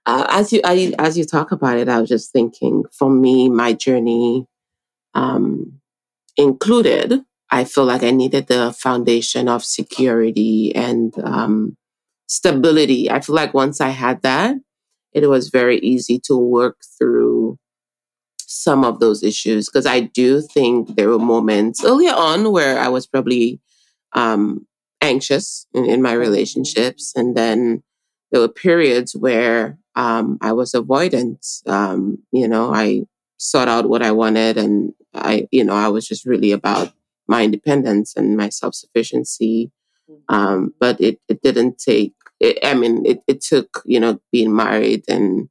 Uh, 0.06 0.26
as 0.30 0.52
you 0.52 0.60
I, 0.64 0.94
as 0.98 1.18
you 1.18 1.24
talk 1.24 1.52
about 1.52 1.78
it, 1.78 1.88
I 1.88 2.00
was 2.00 2.08
just 2.08 2.32
thinking. 2.32 2.84
For 2.92 3.10
me, 3.10 3.48
my 3.48 3.72
journey 3.72 4.46
um, 5.14 5.80
included. 6.36 7.24
I 7.50 7.64
feel 7.64 7.84
like 7.84 8.02
I 8.02 8.10
needed 8.10 8.46
the 8.46 8.72
foundation 8.72 9.48
of 9.48 9.64
security 9.64 10.74
and 10.74 11.12
um, 11.24 11.76
stability. 12.26 13.10
I 13.10 13.20
feel 13.20 13.34
like 13.34 13.54
once 13.54 13.80
I 13.80 13.88
had 13.88 14.22
that, 14.22 14.56
it 15.12 15.28
was 15.28 15.48
very 15.48 15.78
easy 15.78 16.20
to 16.24 16.36
work 16.36 16.78
through 16.98 17.58
some 18.38 18.84
of 18.84 19.00
those 19.00 19.22
issues 19.22 19.66
because 19.66 19.86
I 19.86 20.00
do 20.00 20.40
think 20.40 20.96
there 20.96 21.08
were 21.08 21.18
moments 21.18 21.84
earlier 21.84 22.12
on 22.12 22.52
where 22.52 22.78
I 22.78 22.88
was 22.88 23.06
probably 23.06 23.60
um, 24.12 24.66
anxious 25.00 25.66
in, 25.72 25.86
in, 25.86 26.02
my 26.02 26.12
relationships. 26.12 27.12
And 27.16 27.36
then 27.36 27.82
there 28.30 28.40
were 28.40 28.48
periods 28.48 29.14
where 29.14 29.78
um, 29.94 30.38
I 30.40 30.52
was 30.52 30.72
avoidant. 30.72 31.66
Um, 31.68 32.18
you 32.32 32.48
know, 32.48 32.72
I 32.72 33.02
sought 33.38 33.68
out 33.68 33.88
what 33.88 34.02
I 34.02 34.12
wanted 34.12 34.58
and 34.58 34.92
I, 35.14 35.48
you 35.50 35.64
know, 35.64 35.74
I 35.74 35.88
was 35.88 36.06
just 36.06 36.26
really 36.26 36.52
about 36.52 36.92
my 37.30 37.44
independence 37.44 38.14
and 38.16 38.36
my 38.36 38.48
self 38.48 38.74
sufficiency. 38.74 39.70
Mm-hmm. 40.10 40.34
Um, 40.34 40.74
but 40.80 41.00
it, 41.00 41.20
it 41.28 41.40
didn't 41.42 41.78
take, 41.78 42.14
it, 42.40 42.58
I 42.64 42.74
mean, 42.74 43.06
it, 43.06 43.20
it 43.28 43.40
took, 43.40 43.82
you 43.86 44.00
know, 44.00 44.20
being 44.32 44.54
married 44.54 45.04
and 45.08 45.48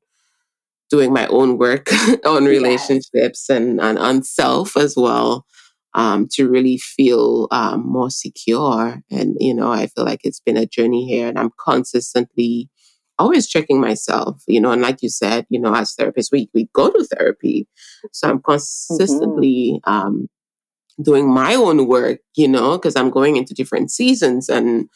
doing 0.89 1.13
my 1.13 1.25
own 1.27 1.57
work 1.57 1.89
on 2.25 2.45
relationships 2.45 3.45
yes. 3.47 3.49
and, 3.49 3.79
and 3.79 3.97
on 3.97 4.23
self 4.23 4.75
as 4.75 4.95
well 4.97 5.45
um, 5.93 6.27
to 6.33 6.49
really 6.49 6.77
feel 6.77 7.47
um, 7.51 7.87
more 7.87 8.09
secure. 8.09 9.01
And, 9.09 9.37
you 9.39 9.53
know, 9.53 9.71
I 9.71 9.87
feel 9.87 10.03
like 10.03 10.21
it's 10.23 10.41
been 10.41 10.57
a 10.57 10.65
journey 10.65 11.05
here 11.05 11.29
and 11.29 11.39
I'm 11.39 11.51
consistently 11.63 12.69
always 13.17 13.47
checking 13.47 13.79
myself, 13.79 14.43
you 14.47 14.59
know, 14.59 14.71
and 14.71 14.81
like 14.81 15.01
you 15.01 15.09
said, 15.09 15.45
you 15.49 15.59
know, 15.59 15.73
as 15.73 15.95
therapists, 15.95 16.31
we, 16.31 16.49
we 16.53 16.67
go 16.73 16.89
to 16.89 17.07
therapy. 17.15 17.67
So 18.11 18.29
I'm 18.29 18.41
consistently 18.41 19.79
mm-hmm. 19.85 19.93
um, 19.93 20.29
doing 21.01 21.31
my 21.33 21.55
own 21.55 21.87
work, 21.87 22.19
you 22.35 22.47
know, 22.47 22.77
because 22.77 22.95
I'm 22.95 23.09
going 23.09 23.37
into 23.37 23.53
different 23.53 23.91
seasons 23.91 24.49
and 24.49 24.89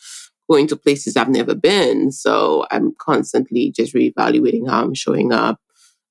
going 0.49 0.67
to 0.67 0.75
places 0.75 1.15
I've 1.15 1.29
never 1.29 1.55
been. 1.55 2.11
So 2.11 2.65
I'm 2.71 2.93
constantly 2.99 3.71
just 3.71 3.93
reevaluating 3.93 4.69
how 4.69 4.83
I'm 4.83 4.93
showing 4.93 5.31
up. 5.31 5.59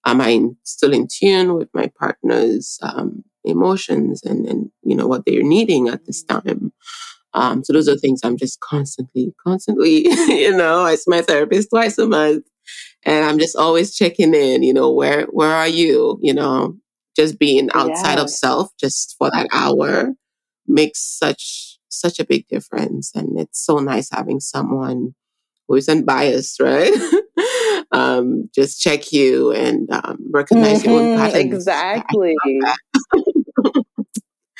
Am 0.04 0.20
I 0.20 0.40
still 0.64 0.92
in 0.92 1.06
tune 1.06 1.54
with 1.54 1.68
my 1.74 1.90
partner's 1.98 2.78
um, 2.82 3.22
emotions 3.44 4.22
and, 4.24 4.46
and, 4.46 4.70
you 4.82 4.96
know, 4.96 5.06
what 5.06 5.24
they're 5.26 5.42
needing 5.42 5.88
at 5.88 6.06
this 6.06 6.22
time? 6.24 6.72
Um, 7.34 7.64
so 7.64 7.72
those 7.72 7.88
are 7.88 7.96
things 7.96 8.20
I'm 8.24 8.36
just 8.36 8.60
constantly, 8.60 9.34
constantly, 9.42 10.08
you 10.28 10.56
know, 10.56 10.80
I 10.80 10.96
see 10.96 11.04
my 11.10 11.22
therapist 11.22 11.70
twice 11.70 11.98
a 11.98 12.06
month 12.06 12.44
and 13.04 13.24
I'm 13.24 13.38
just 13.38 13.56
always 13.56 13.94
checking 13.94 14.34
in, 14.34 14.62
you 14.62 14.74
know, 14.74 14.90
where, 14.90 15.24
where 15.26 15.54
are 15.54 15.68
you? 15.68 16.18
You 16.20 16.34
know, 16.34 16.76
just 17.16 17.38
being 17.38 17.68
outside 17.74 18.16
yeah. 18.16 18.22
of 18.22 18.30
self 18.30 18.70
just 18.78 19.16
for 19.18 19.30
that 19.30 19.48
hour 19.52 20.12
makes 20.66 21.00
such, 21.00 21.78
such 21.88 22.18
a 22.18 22.24
big 22.24 22.46
difference. 22.48 23.12
And 23.14 23.38
it's 23.38 23.64
so 23.64 23.78
nice 23.78 24.08
having 24.10 24.40
someone 24.40 25.14
who 25.68 25.76
isn't 25.76 26.06
biased, 26.06 26.60
right? 26.60 26.92
um, 27.92 28.48
just 28.54 28.80
check 28.80 29.12
you 29.12 29.52
and 29.52 29.90
um, 29.90 30.18
recognize 30.30 30.82
mm-hmm, 30.82 30.90
your 30.90 31.00
own 31.00 31.06
mm-hmm, 31.08 31.22
patterns. 31.22 31.54
Exactly. 31.54 32.34
I 32.44 32.52
love 32.62 32.76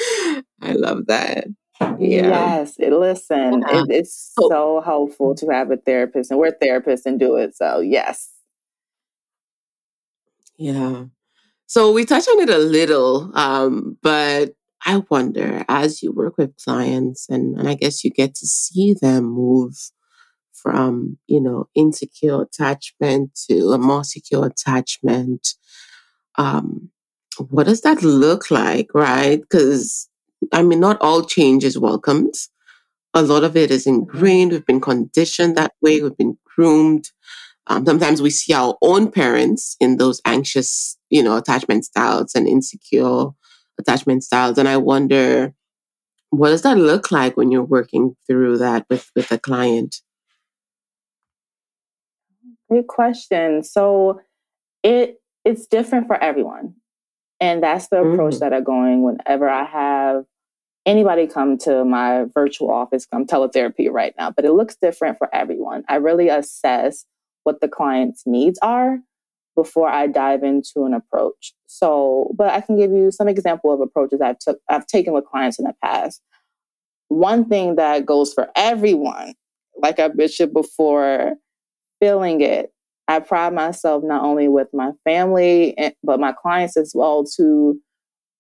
that. 0.05 0.45
I 0.63 0.73
love 0.73 1.07
that. 1.07 1.47
Yeah. 1.99 2.29
Yes, 2.29 2.77
it, 2.79 2.93
listen, 2.93 3.65
yeah. 3.69 3.83
it, 3.83 3.91
it's 3.91 4.33
so 4.39 4.81
helpful 4.81 5.35
to 5.37 5.47
have 5.49 5.71
a 5.71 5.77
therapist, 5.77 6.31
and 6.31 6.39
we're 6.39 6.53
therapists 6.53 7.07
and 7.07 7.19
do 7.19 7.37
it. 7.37 7.57
So, 7.57 7.81
yes. 7.81 8.31
Yeah. 10.57 11.07
So 11.73 11.91
we 11.91 12.05
touched 12.05 12.29
on 12.29 12.43
it 12.43 12.51
a 12.51 12.59
little, 12.59 13.31
um, 13.35 13.97
but 14.03 14.51
I 14.85 15.03
wonder 15.09 15.65
as 15.71 16.03
you 16.03 16.13
work 16.13 16.37
with 16.37 16.55
clients, 16.63 17.31
and, 17.31 17.59
and 17.59 17.67
I 17.67 17.77
guess 17.77 18.05
you 18.05 18.11
get 18.11 18.35
to 18.35 18.47
see 18.47 18.93
them 18.93 19.25
move 19.25 19.75
from, 20.53 21.17
you 21.27 21.41
know, 21.41 21.71
insecure 21.75 22.43
attachment 22.43 23.41
to 23.49 23.71
a 23.71 23.79
more 23.79 24.05
secure 24.05 24.45
attachment. 24.45 25.55
Um, 26.37 26.91
what 27.39 27.65
does 27.65 27.81
that 27.81 28.03
look 28.03 28.51
like, 28.51 28.89
right? 28.93 29.41
Because 29.41 30.11
I 30.53 30.63
mean, 30.63 30.79
not 30.79 31.01
all 31.01 31.25
change 31.25 31.65
is 31.65 31.79
welcomed. 31.79 32.35
A 33.15 33.23
lot 33.23 33.45
of 33.45 33.57
it 33.57 33.71
is 33.71 33.87
mm-hmm. 33.87 34.01
ingrained. 34.01 34.53
We've 34.53 34.67
been 34.67 34.83
conditioned 34.83 35.57
that 35.57 35.73
way. 35.81 36.03
We've 36.03 36.19
been 36.19 36.37
groomed. 36.55 37.09
Um, 37.69 37.87
sometimes 37.87 38.21
we 38.21 38.31
see 38.31 38.53
our 38.53 38.77
own 38.83 39.11
parents 39.11 39.77
in 39.81 39.97
those 39.97 40.21
anxious, 40.25 40.99
you 41.11 41.23
know, 41.23 41.37
attachment 41.37 41.85
styles 41.85 42.35
and 42.35 42.49
insecure 42.49 43.27
attachment 43.79 44.25
styles. 44.25 44.59
And 44.59 44.69
I 44.69 44.77
wonder, 44.77 45.55
what 46.31 46.49
does 46.49 46.63
that 46.63 46.77
look 46.77 47.13
like 47.13 47.37
when 47.37 47.51
you're 47.51 47.63
working 47.63 48.17
through 48.27 48.59
that 48.59 48.87
with, 48.91 49.11
with 49.15 49.31
a 49.31 49.39
client? 49.39 49.97
Great 52.69 52.89
question. 52.89 53.63
So 53.63 54.21
it 54.83 55.21
it's 55.45 55.67
different 55.67 56.07
for 56.07 56.23
everyone. 56.23 56.75
And 57.41 57.63
that's 57.63 57.89
the 57.89 58.01
approach 58.01 58.35
mm. 58.35 58.39
that 58.41 58.55
I'm 58.55 58.63
going 58.63 59.03
whenever 59.03 59.49
I 59.49 59.65
have 59.65 60.25
anybody 60.87 61.27
come 61.27 61.59
to 61.59 61.85
my 61.85 62.25
virtual 62.33 62.71
office, 62.71 63.07
I'm 63.13 63.27
teletherapy 63.27 63.91
right 63.91 64.15
now, 64.19 64.31
but 64.31 64.45
it 64.45 64.53
looks 64.53 64.77
different 64.81 65.19
for 65.19 65.33
everyone. 65.35 65.85
I 65.89 65.97
really 65.97 66.29
assess 66.29 67.05
what 67.45 67.61
the 67.61 67.69
client's 67.69 68.23
needs 68.27 68.59
are 68.63 68.99
before 69.55 69.89
I 69.89 70.07
dive 70.07 70.43
into 70.43 70.85
an 70.85 70.95
approach. 70.95 71.53
So, 71.67 72.33
but 72.37 72.51
I 72.51 72.61
can 72.61 72.77
give 72.77 72.91
you 72.91 73.11
some 73.11 73.29
example 73.29 73.73
of 73.73 73.81
approaches 73.81 74.21
I've 74.21 74.39
took 74.39 74.59
I've 74.69 74.87
taken 74.87 75.13
with 75.13 75.27
clients 75.27 75.59
in 75.59 75.65
the 75.65 75.75
past. 75.83 76.21
One 77.09 77.49
thing 77.49 77.77
that 77.77 78.07
goes 78.07 78.33
for 78.33 78.49
everyone, 78.57 79.35
like 79.77 80.01
I 80.01 80.09
mentioned 80.09 80.55
before, 80.55 81.35
feeling 82.01 82.41
it. 82.41 82.73
I 83.09 83.19
pride 83.19 83.53
myself 83.53 84.05
not 84.05 84.23
only 84.23 84.49
with 84.49 84.69
my 84.73 84.93
family 85.05 85.77
but 86.03 86.21
my 86.21 86.33
clients 86.33 86.77
as 86.77 86.93
well 86.95 87.25
to 87.37 87.79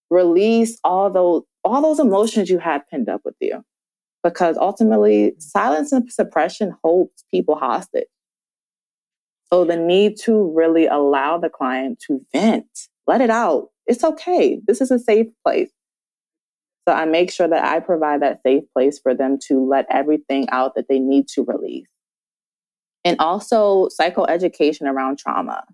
release 0.08 0.78
all 0.84 1.10
those 1.10 1.42
all 1.64 1.82
those 1.82 1.98
emotions 1.98 2.48
you 2.48 2.58
had 2.58 2.86
pinned 2.88 3.08
up 3.08 3.22
with 3.24 3.34
you. 3.40 3.62
Because 4.22 4.56
ultimately, 4.56 5.34
silence 5.38 5.90
and 5.90 6.10
suppression 6.12 6.76
holds 6.82 7.24
people 7.30 7.56
hostage. 7.56 8.06
So 9.52 9.64
the 9.64 9.76
need 9.76 10.18
to 10.20 10.50
really 10.56 10.86
allow 10.86 11.36
the 11.36 11.50
client 11.50 12.02
to 12.06 12.24
vent, 12.32 12.88
let 13.06 13.20
it 13.20 13.28
out. 13.28 13.68
It's 13.86 14.02
okay. 14.02 14.60
This 14.66 14.80
is 14.80 14.90
a 14.90 14.98
safe 14.98 15.26
place. 15.44 15.70
So 16.88 16.94
I 16.94 17.04
make 17.04 17.30
sure 17.30 17.48
that 17.48 17.64
I 17.64 17.80
provide 17.80 18.22
that 18.22 18.40
safe 18.42 18.64
place 18.72 18.98
for 18.98 19.14
them 19.14 19.38
to 19.48 19.64
let 19.64 19.86
everything 19.90 20.48
out 20.50 20.74
that 20.74 20.88
they 20.88 20.98
need 20.98 21.28
to 21.28 21.44
release. 21.44 21.86
And 23.04 23.16
also 23.18 23.88
psychoeducation 23.88 24.82
around 24.82 25.18
trauma. 25.18 25.64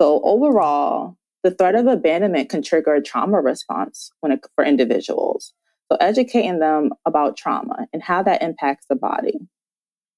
So 0.00 0.20
overall, 0.22 1.16
the 1.42 1.50
threat 1.50 1.74
of 1.74 1.86
abandonment 1.86 2.50
can 2.50 2.62
trigger 2.62 2.94
a 2.94 3.02
trauma 3.02 3.40
response 3.40 4.12
when 4.20 4.32
it, 4.32 4.46
for 4.54 4.64
individuals. 4.64 5.54
So, 5.90 5.98
educating 6.00 6.58
them 6.58 6.90
about 7.04 7.36
trauma 7.36 7.86
and 7.92 8.02
how 8.02 8.22
that 8.22 8.42
impacts 8.42 8.86
the 8.88 8.96
body 8.96 9.38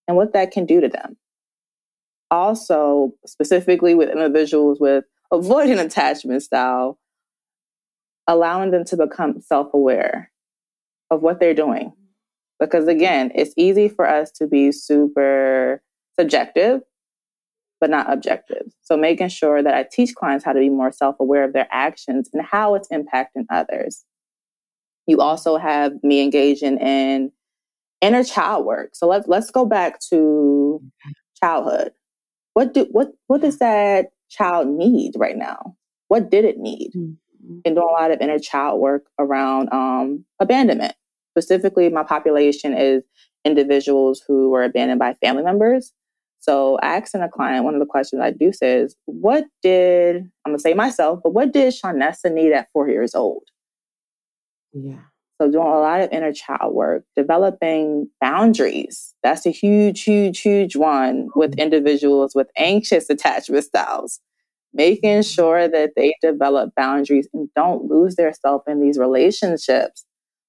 and 0.06 0.16
what 0.16 0.32
that 0.32 0.52
can 0.52 0.66
do 0.66 0.80
to 0.80 0.88
them. 0.88 1.16
Also, 2.30 3.12
specifically 3.26 3.94
with 3.94 4.10
individuals 4.10 4.80
with 4.80 5.04
avoidant 5.32 5.84
attachment 5.84 6.42
style, 6.42 6.98
allowing 8.26 8.70
them 8.70 8.84
to 8.84 8.96
become 8.96 9.40
self 9.40 9.72
aware 9.74 10.30
of 11.10 11.22
what 11.22 11.40
they're 11.40 11.54
doing. 11.54 11.92
Because 12.58 12.88
again, 12.88 13.30
it's 13.34 13.52
easy 13.56 13.88
for 13.88 14.08
us 14.08 14.30
to 14.32 14.46
be 14.46 14.72
super 14.72 15.82
subjective 16.18 16.80
but 17.84 17.90
not 17.90 18.10
objective. 18.10 18.72
So 18.80 18.96
making 18.96 19.28
sure 19.28 19.62
that 19.62 19.74
I 19.74 19.86
teach 19.92 20.14
clients 20.14 20.42
how 20.42 20.54
to 20.54 20.58
be 20.58 20.70
more 20.70 20.90
self 20.90 21.16
aware 21.20 21.44
of 21.44 21.52
their 21.52 21.68
actions 21.70 22.30
and 22.32 22.42
how 22.42 22.74
it's 22.74 22.88
impacting 22.88 23.44
others. 23.50 24.06
You 25.06 25.20
also 25.20 25.58
have 25.58 25.92
me 26.02 26.22
engaging 26.22 26.78
in 26.78 27.30
inner 28.00 28.24
child 28.24 28.64
work. 28.64 28.90
So 28.94 29.06
let's 29.06 29.28
let's 29.28 29.50
go 29.50 29.66
back 29.66 30.00
to 30.10 30.80
childhood. 31.42 31.92
What 32.54 32.74
do 32.74 32.86
what 32.90 33.12
what 33.26 33.40
does 33.40 33.58
that 33.58 34.06
child 34.30 34.68
need 34.68 35.12
right 35.16 35.36
now? 35.36 35.76
What 36.08 36.30
did 36.30 36.44
it 36.44 36.58
need? 36.58 36.92
Mm-hmm. 36.96 37.58
And 37.66 37.76
doing 37.76 37.88
a 37.88 37.92
lot 37.92 38.10
of 38.10 38.20
inner 38.20 38.38
child 38.38 38.80
work 38.80 39.04
around 39.18 39.68
um, 39.70 40.24
abandonment. 40.40 40.94
Specifically, 41.36 41.90
my 41.90 42.02
population 42.02 42.72
is 42.72 43.02
individuals 43.44 44.22
who 44.26 44.48
were 44.50 44.64
abandoned 44.64 44.98
by 44.98 45.14
family 45.14 45.42
members. 45.42 45.92
So 46.40 46.78
asking 46.82 47.22
a 47.22 47.28
client, 47.28 47.64
one 47.64 47.74
of 47.74 47.80
the 47.80 47.86
questions 47.86 48.22
I 48.22 48.30
do 48.30 48.52
say 48.52 48.80
is, 48.80 48.96
what 49.06 49.44
did, 49.62 50.16
I'm 50.44 50.52
gonna 50.52 50.58
say 50.58 50.74
myself, 50.74 51.20
but 51.22 51.32
what 51.32 51.52
did 51.52 51.72
Shawnessa 51.72 52.32
need 52.32 52.52
at 52.52 52.68
four 52.72 52.88
years 52.88 53.14
old? 53.14 53.44
Yeah. 54.72 55.00
So 55.40 55.50
doing 55.50 55.66
a 55.66 55.80
lot 55.80 56.00
of 56.00 56.12
inner 56.12 56.32
child 56.32 56.74
work, 56.74 57.04
developing 57.16 58.08
boundaries. 58.20 59.14
That's 59.22 59.46
a 59.46 59.50
huge, 59.50 60.02
huge, 60.02 60.40
huge 60.40 60.76
one 60.76 61.28
with 61.34 61.52
mm-hmm. 61.52 61.60
individuals 61.60 62.34
with 62.34 62.48
anxious 62.56 63.10
attachment 63.10 63.64
styles. 63.64 64.20
Making 64.72 65.20
mm-hmm. 65.20 65.34
sure 65.34 65.68
that 65.68 65.90
they 65.96 66.14
develop 66.22 66.74
boundaries 66.76 67.28
and 67.34 67.48
don't 67.56 67.90
lose 67.90 68.14
themselves 68.16 68.64
in 68.68 68.80
these 68.80 68.98
relationships 68.98 70.04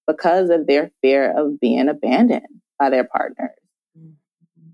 because 0.08 0.50
of 0.50 0.68
their 0.68 0.92
fear 1.02 1.34
of 1.36 1.60
being 1.60 1.90
abandoned 1.90 2.46
by 2.78 2.92
their 2.92 3.06
partners. 3.06 3.58
Mm-hmm. 3.98 4.70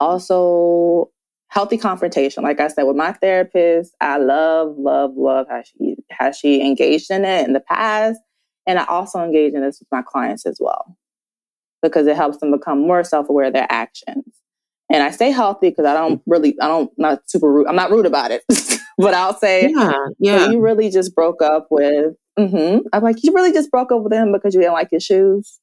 Also, 0.00 1.10
healthy 1.48 1.76
confrontation. 1.76 2.42
Like 2.42 2.60
I 2.60 2.68
said, 2.68 2.84
with 2.84 2.96
my 2.96 3.12
therapist, 3.12 3.94
I 4.00 4.16
love, 4.16 4.74
love, 4.78 5.12
love 5.16 5.46
how 5.50 5.62
she 5.62 5.96
how 6.10 6.32
she 6.32 6.62
engaged 6.62 7.10
in 7.10 7.26
it 7.26 7.46
in 7.46 7.52
the 7.52 7.60
past 7.60 8.20
and 8.66 8.78
I 8.78 8.84
also 8.84 9.22
engage 9.22 9.54
in 9.54 9.60
this 9.62 9.80
with 9.80 9.88
my 9.92 10.02
clients 10.02 10.46
as 10.46 10.58
well 10.60 10.96
because 11.82 12.06
it 12.06 12.16
helps 12.16 12.38
them 12.38 12.50
become 12.50 12.80
more 12.80 13.04
self 13.04 13.28
aware 13.28 13.46
of 13.46 13.52
their 13.52 13.66
actions. 13.70 14.24
And 14.90 15.02
I 15.02 15.10
say 15.10 15.30
healthy 15.30 15.70
because 15.70 15.86
I 15.86 15.94
don't 15.94 16.20
really, 16.26 16.56
I 16.60 16.66
don't, 16.66 16.90
not 16.98 17.28
super 17.28 17.52
rude. 17.52 17.66
I'm 17.66 17.76
not 17.76 17.90
rude 17.90 18.06
about 18.06 18.30
it, 18.30 18.42
but 18.98 19.14
I'll 19.14 19.36
say, 19.36 19.70
yeah, 19.74 19.92
yeah. 20.18 20.50
you 20.50 20.60
really 20.60 20.90
just 20.90 21.14
broke 21.14 21.42
up 21.42 21.68
with, 21.70 22.14
mm-hmm. 22.38 22.86
I'm 22.92 23.02
like, 23.02 23.22
you 23.22 23.32
really 23.32 23.52
just 23.52 23.70
broke 23.70 23.92
up 23.92 24.02
with 24.02 24.12
him 24.12 24.32
because 24.32 24.54
you 24.54 24.60
didn't 24.60 24.74
like 24.74 24.90
his 24.90 25.04
shoes? 25.04 25.60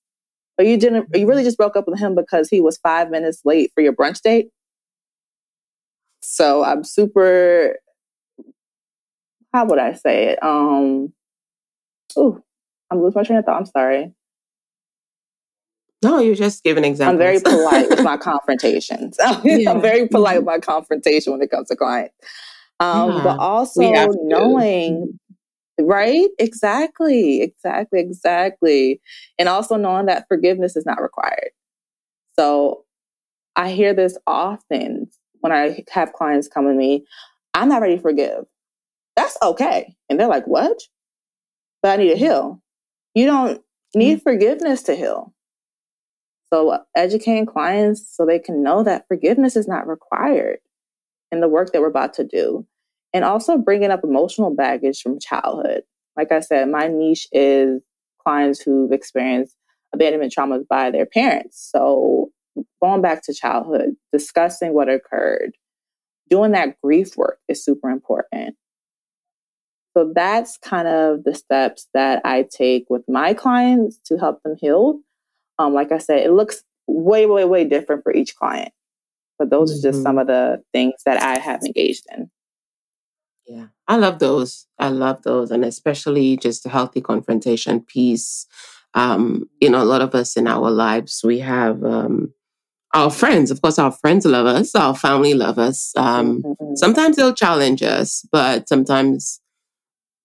Or 0.58 0.66
you 0.66 0.78
didn't, 0.78 1.08
or 1.14 1.18
you 1.18 1.28
really 1.28 1.44
just 1.44 1.58
broke 1.58 1.76
up 1.76 1.88
with 1.88 2.00
him 2.00 2.14
because 2.14 2.50
he 2.50 2.62
was 2.62 2.78
five 2.78 3.10
minutes 3.10 3.42
late 3.46 3.72
for 3.74 3.82
your 3.82 3.94
brunch 3.94 4.22
date? 4.22 4.50
So 6.22 6.64
I'm 6.64 6.84
super, 6.84 7.78
how 9.54 9.66
would 9.66 9.80
I 9.80 9.94
say 9.94 10.26
it? 10.30 10.44
Um, 10.44 11.14
oh, 12.16 12.42
I'm 12.92 13.02
losing 13.02 13.20
my 13.20 13.24
train 13.24 13.40
of 13.40 13.46
thought. 13.46 13.58
I'm 13.58 13.66
sorry. 13.66 14.14
No, 16.04 16.20
you're 16.20 16.36
just 16.36 16.64
giving 16.64 16.84
examples. 16.84 17.14
I'm 17.14 17.18
very 17.18 17.40
polite 17.40 17.90
with 17.90 18.04
my 18.04 18.18
confrontations. 18.22 19.18
yeah. 19.44 19.72
I'm 19.72 19.82
very 19.82 20.08
polite 20.08 20.38
with 20.38 20.48
mm-hmm. 20.48 20.56
my 20.56 20.60
confrontation 20.60 21.32
when 21.32 21.42
it 21.42 21.52
comes 21.52 21.68
to 21.70 21.76
clients. 21.76 22.16
Um, 22.80 23.12
yeah. 23.12 23.24
But 23.24 23.40
also 23.40 23.82
knowing, 24.24 25.20
right? 25.80 26.28
Exactly, 26.40 27.42
exactly, 27.42 28.00
exactly. 28.00 29.00
And 29.38 29.48
also 29.48 29.76
knowing 29.78 30.08
that 30.08 30.26
forgiveness 30.28 30.76
is 30.76 30.86
not 30.86 31.02
required. 31.02 31.52
So 32.38 32.86
I 33.56 33.72
hear 33.72 33.94
this 33.94 34.18
often 34.26 35.08
when 35.42 35.52
I 35.52 35.84
have 35.92 36.14
clients 36.14 36.48
come 36.48 36.66
to 36.66 36.74
me, 36.74 37.06
I'm 37.54 37.70
not 37.70 37.82
ready 37.82 37.98
to 37.98 38.02
forgive. 38.02 38.46
That's 39.16 39.38
okay. 39.42 39.96
And 40.10 40.20
they're 40.20 40.28
like, 40.28 40.48
what? 40.48 40.78
But 41.84 42.00
I 42.00 42.04
need 42.04 42.10
to 42.10 42.16
heal. 42.16 42.62
You 43.14 43.26
don't 43.26 43.62
need 43.96 44.18
mm-hmm. 44.18 44.24
forgiveness 44.24 44.84
to 44.84 44.96
heal. 44.96 45.34
So, 46.54 46.70
uh, 46.70 46.80
educating 46.96 47.46
clients 47.46 48.16
so 48.16 48.26
they 48.26 48.40
can 48.40 48.62
know 48.62 48.84
that 48.84 49.08
forgiveness 49.08 49.56
is 49.56 49.68
not 49.68 49.88
required 49.88 50.60
in 51.32 51.40
the 51.40 51.48
work 51.48 51.72
that 51.72 51.82
we're 51.82 51.88
about 51.88 52.14
to 52.16 52.26
do. 52.26 52.68
And 53.14 53.26
also 53.26 53.58
bringing 53.58 53.92
up 53.92 54.04
emotional 54.04 54.54
baggage 54.54 55.02
from 55.02 55.20
childhood. 55.20 55.84
Like 56.18 56.32
I 56.32 56.40
said, 56.40 56.70
my 56.70 56.88
niche 56.88 57.28
is 57.32 57.82
clients 58.24 58.62
who've 58.62 58.92
experienced 58.92 59.56
abandonment 59.94 60.34
traumas 60.38 60.68
by 60.68 60.92
their 60.92 61.06
parents. 61.06 61.70
So, 61.72 62.30
going 62.82 63.02
back 63.02 63.24
to 63.24 63.34
childhood, 63.34 63.96
discussing 64.12 64.74
what 64.74 64.90
occurred, 64.90 65.52
doing 66.30 66.52
that 66.52 66.76
grief 66.82 67.16
work 67.18 67.40
is 67.48 67.64
super 67.64 67.90
important. 67.90 68.56
So 69.96 70.12
that's 70.16 70.58
kind 70.58 70.88
of 70.88 71.24
the 71.24 71.36
steps 71.36 71.88
that 71.94 72.22
I 72.24 72.48
take 72.50 72.86
with 72.90 73.04
my 73.08 73.34
clients 73.34 73.98
to 74.06 74.18
help 74.18 74.42
them 74.44 74.56
heal. 74.60 75.00
Um, 75.60 75.74
like 75.74 75.92
I 75.92 75.98
said, 75.98 76.20
it 76.26 76.32
looks 76.32 76.64
way, 76.88 77.26
way, 77.26 77.46
way 77.46 77.66
different 77.66 78.04
for 78.04 78.14
each 78.14 78.36
client. 78.36 78.72
But 79.38 79.50
those 79.50 79.72
mm-hmm. 79.72 79.80
are 79.80 79.92
just 79.92 80.04
some 80.04 80.16
mm-hmm. 80.16 80.20
of 80.20 80.28
the 80.28 80.64
things 80.72 80.96
that 81.06 81.22
I 81.22 81.40
have 81.40 81.62
engaged 81.64 82.06
in. 82.16 82.30
Yeah, 83.46 83.68
I 83.88 83.98
love 83.98 84.20
those. 84.20 84.68
I 84.80 84.90
love 84.90 85.24
those. 85.24 85.52
And 85.52 85.66
especially 85.66 86.38
just 86.38 86.64
the 86.64 86.70
healthy 86.70 87.02
confrontation 87.02 87.82
piece. 87.82 88.48
Um, 88.94 89.50
you 89.60 89.70
know, 89.70 89.82
a 89.82 89.86
lot 89.86 90.02
of 90.02 90.16
us 90.16 90.38
in 90.38 90.48
our 90.48 90.70
lives, 90.72 91.22
we 91.24 91.40
have 91.40 91.84
um, 91.84 92.34
our 92.94 93.10
friends. 93.10 93.52
Of 93.52 93.62
course, 93.62 93.80
our 93.80 93.92
friends 93.92 94.26
love 94.26 94.46
us, 94.46 94.74
our 94.76 94.96
family 94.96 95.34
love 95.34 95.60
us. 95.60 95.92
Um, 95.98 96.44
mm-hmm. 96.44 96.76
Sometimes 96.76 97.16
they'll 97.16 97.34
challenge 97.34 97.84
us, 97.84 98.26
but 98.32 98.70
sometimes 98.70 99.41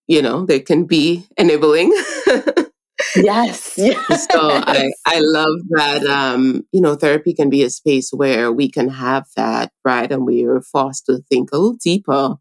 you 0.07 0.23
know, 0.23 0.47
they 0.47 0.61
can 0.61 0.85
be 0.85 1.27
enabling. 1.37 1.93
yes, 3.17 3.75
yes. 3.77 4.27
So 4.31 4.51
I, 4.51 4.91
I 5.07 5.21
love 5.21 5.61
that, 5.71 6.05
um, 6.07 6.65
you 6.73 6.81
know, 6.81 6.95
therapy 6.95 7.35
can 7.35 7.51
be 7.51 7.63
a 7.63 7.71
space 7.71 8.11
where 8.13 8.53
we 8.53 8.71
can 8.71 8.89
have 8.89 9.27
that, 9.37 9.73
right? 9.85 10.11
And 10.11 10.27
we 10.27 10.45
are 10.45 10.61
forced 10.61 11.07
to 11.07 11.19
think 11.29 11.51
a 11.53 11.57
little 11.57 11.75
deeper 11.83 12.37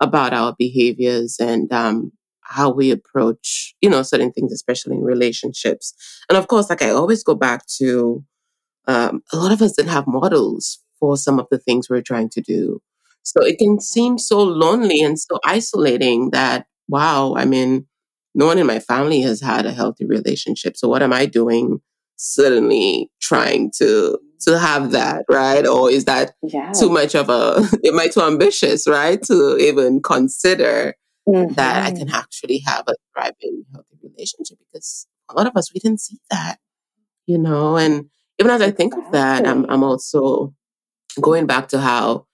about 0.00 0.32
our 0.32 0.54
behaviors 0.58 1.36
and 1.40 1.72
um, 1.72 2.12
how 2.42 2.70
we 2.70 2.90
approach, 2.90 3.74
you 3.80 3.88
know, 3.88 4.02
certain 4.02 4.32
things, 4.32 4.52
especially 4.52 4.96
in 4.96 5.02
relationships. 5.02 5.94
And 6.28 6.36
of 6.36 6.48
course, 6.48 6.70
like 6.70 6.82
I 6.82 6.90
always 6.90 7.24
go 7.24 7.34
back 7.34 7.66
to, 7.78 8.24
um, 8.86 9.22
a 9.32 9.36
lot 9.36 9.52
of 9.52 9.62
us 9.62 9.72
didn't 9.72 9.90
have 9.90 10.06
models 10.06 10.80
for 11.00 11.16
some 11.16 11.38
of 11.38 11.46
the 11.50 11.58
things 11.58 11.88
we're 11.88 12.02
trying 12.02 12.30
to 12.30 12.40
do. 12.40 12.80
So 13.22 13.42
it 13.42 13.58
can 13.58 13.80
seem 13.80 14.18
so 14.18 14.40
lonely 14.40 15.02
and 15.02 15.18
so 15.18 15.40
isolating 15.44 16.30
that 16.30 16.66
wow, 16.88 17.34
I 17.36 17.44
mean, 17.44 17.86
no 18.34 18.46
one 18.46 18.58
in 18.58 18.66
my 18.66 18.78
family 18.78 19.22
has 19.22 19.40
had 19.40 19.66
a 19.66 19.72
healthy 19.72 20.04
relationship. 20.04 20.76
So 20.76 20.88
what 20.88 21.02
am 21.02 21.12
I 21.12 21.26
doing 21.26 21.80
suddenly 22.16 23.10
trying 23.20 23.70
to 23.78 24.18
to 24.40 24.58
have 24.58 24.92
that, 24.92 25.24
right? 25.30 25.66
Or 25.66 25.90
is 25.90 26.04
that 26.04 26.34
yeah. 26.42 26.72
too 26.72 26.90
much 26.90 27.14
of 27.14 27.28
a 27.30 27.66
am 27.86 27.98
I 27.98 28.08
too 28.08 28.22
ambitious, 28.22 28.86
right? 28.86 29.22
To 29.22 29.56
even 29.58 30.02
consider 30.02 30.94
mm-hmm. 31.28 31.54
that 31.54 31.86
I 31.86 31.90
can 31.90 32.08
mm-hmm. 32.08 32.14
actually 32.14 32.62
have 32.66 32.84
a 32.86 32.94
thriving 33.14 33.64
healthy 33.72 33.96
relationship 34.02 34.58
because 34.58 35.06
a 35.30 35.34
lot 35.34 35.46
of 35.46 35.56
us 35.56 35.72
we 35.72 35.80
didn't 35.80 36.00
see 36.00 36.18
that. 36.30 36.58
You 37.26 37.38
know, 37.38 37.76
and 37.76 38.10
even 38.38 38.52
as 38.52 38.60
I 38.60 38.70
think 38.70 38.94
of 38.96 39.10
that, 39.12 39.46
I'm 39.46 39.64
I'm 39.70 39.82
also 39.82 40.54
going 41.20 41.46
back 41.46 41.68
to 41.68 41.80
how 41.80 42.26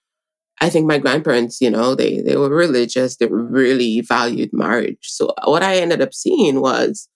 I 0.63 0.71
think 0.71 0.87
my 0.87 0.99
grandparents, 0.99 1.61
you 1.61 1.71
know, 1.71 1.97
they 1.97 2.21
they 2.21 2.37
were 2.37 2.49
religious. 2.49 3.17
They 3.17 3.27
really 3.27 4.01
valued 4.01 4.51
marriage. 4.53 4.99
So 5.03 5.35
what 5.45 5.65
I 5.65 5.79
ended 5.79 6.01
up 6.01 6.15
seeing 6.15 6.61
was 6.61 7.09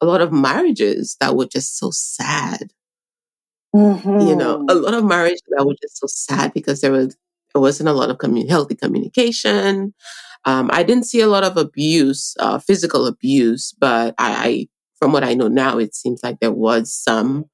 a 0.00 0.06
lot 0.06 0.20
of 0.20 0.32
marriages 0.32 1.16
that 1.20 1.34
were 1.34 1.46
just 1.46 1.76
so 1.76 1.90
sad. 1.92 2.72
Mm-hmm. 3.74 4.20
You 4.28 4.36
know, 4.36 4.54
a 4.54 4.58
mm-hmm. 4.58 4.84
lot 4.84 4.94
of 4.94 5.04
marriages 5.04 5.42
that 5.48 5.66
were 5.66 5.74
just 5.82 5.98
so 5.98 6.06
sad 6.06 6.54
because 6.54 6.82
there 6.82 6.92
was 6.92 7.16
there 7.52 7.60
wasn't 7.60 7.88
a 7.88 7.92
lot 7.92 8.10
of 8.10 8.18
commun- 8.18 8.48
healthy 8.48 8.76
communication. 8.76 9.92
Um, 10.44 10.70
I 10.72 10.84
didn't 10.84 11.06
see 11.06 11.20
a 11.20 11.26
lot 11.26 11.42
of 11.42 11.56
abuse, 11.56 12.36
uh, 12.38 12.60
physical 12.60 13.06
abuse, 13.08 13.74
but 13.76 14.14
I, 14.18 14.48
I, 14.48 14.68
from 15.00 15.10
what 15.12 15.24
I 15.24 15.34
know 15.34 15.48
now, 15.48 15.78
it 15.78 15.96
seems 15.96 16.20
like 16.22 16.38
there 16.38 16.52
was 16.52 16.94
some 16.94 17.46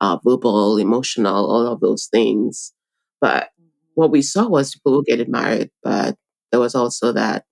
uh, 0.00 0.18
verbal, 0.24 0.76
emotional, 0.78 1.50
all 1.50 1.66
of 1.66 1.80
those 1.80 2.06
things. 2.06 2.72
But 3.20 3.48
what 3.94 4.10
we 4.10 4.22
saw 4.22 4.46
was 4.48 4.74
people 4.74 4.96
were 4.96 5.02
getting 5.02 5.30
married, 5.30 5.70
but 5.82 6.16
there 6.50 6.60
was 6.60 6.74
also 6.74 7.12
that, 7.12 7.44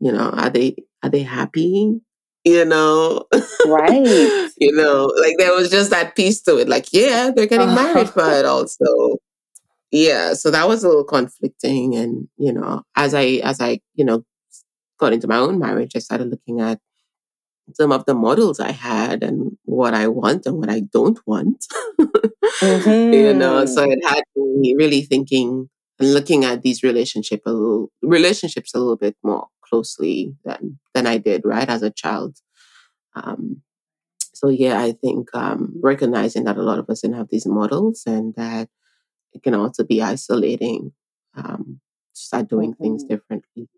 you 0.00 0.12
know, 0.12 0.30
are 0.30 0.50
they 0.50 0.76
are 1.02 1.10
they 1.10 1.22
happy? 1.22 2.00
You 2.44 2.64
know, 2.64 3.24
right? 3.66 4.48
you 4.56 4.72
know, 4.72 5.12
like 5.20 5.36
there 5.38 5.54
was 5.54 5.70
just 5.70 5.90
that 5.90 6.16
piece 6.16 6.40
to 6.42 6.56
it. 6.58 6.68
Like, 6.68 6.92
yeah, 6.92 7.30
they're 7.34 7.46
getting 7.46 7.74
married, 7.74 8.10
but 8.14 8.44
also, 8.44 9.18
yeah. 9.90 10.34
So 10.34 10.50
that 10.50 10.68
was 10.68 10.84
a 10.84 10.88
little 10.88 11.04
conflicting, 11.04 11.94
and 11.96 12.28
you 12.36 12.52
know, 12.52 12.82
as 12.96 13.14
I 13.14 13.40
as 13.42 13.60
I 13.60 13.80
you 13.94 14.04
know 14.04 14.24
got 14.98 15.12
into 15.12 15.28
my 15.28 15.36
own 15.36 15.58
marriage, 15.58 15.92
I 15.94 15.98
started 15.98 16.30
looking 16.30 16.60
at 16.60 16.80
some 17.74 17.92
of 17.92 18.04
the 18.06 18.14
models 18.14 18.60
I 18.60 18.72
had 18.72 19.22
and 19.22 19.56
what 19.64 19.94
I 19.94 20.08
want 20.08 20.46
and 20.46 20.56
what 20.58 20.70
I 20.70 20.80
don't 20.80 21.18
want. 21.26 21.66
mm-hmm. 22.00 23.12
You 23.12 23.34
know, 23.34 23.66
so 23.66 23.82
mm-hmm. 23.82 23.92
it 23.92 24.06
had 24.06 24.22
me 24.36 24.74
really 24.76 25.02
thinking 25.02 25.68
and 25.98 26.14
looking 26.14 26.44
at 26.44 26.62
these 26.62 26.82
relationship 26.82 27.42
a 27.46 27.50
little, 27.50 27.90
relationships 28.02 28.74
a 28.74 28.78
little 28.78 28.96
bit 28.96 29.16
more 29.22 29.48
closely 29.62 30.34
than 30.44 30.78
than 30.94 31.06
I 31.06 31.18
did 31.18 31.42
right 31.44 31.68
as 31.68 31.82
a 31.82 31.90
child. 31.90 32.36
Um, 33.14 33.62
so 34.34 34.48
yeah, 34.48 34.80
I 34.80 34.92
think 34.92 35.28
um, 35.34 35.74
recognizing 35.82 36.44
that 36.44 36.56
a 36.56 36.62
lot 36.62 36.78
of 36.78 36.88
us 36.88 37.00
didn't 37.00 37.16
have 37.16 37.28
these 37.30 37.46
models 37.46 38.04
and 38.06 38.34
that 38.36 38.68
it 39.32 39.42
can 39.42 39.54
also 39.54 39.84
be 39.84 40.00
isolating 40.00 40.92
um, 41.34 41.80
start 42.12 42.48
doing 42.48 42.72
mm-hmm. 42.72 42.82
things 42.82 43.04
differently. 43.04 43.68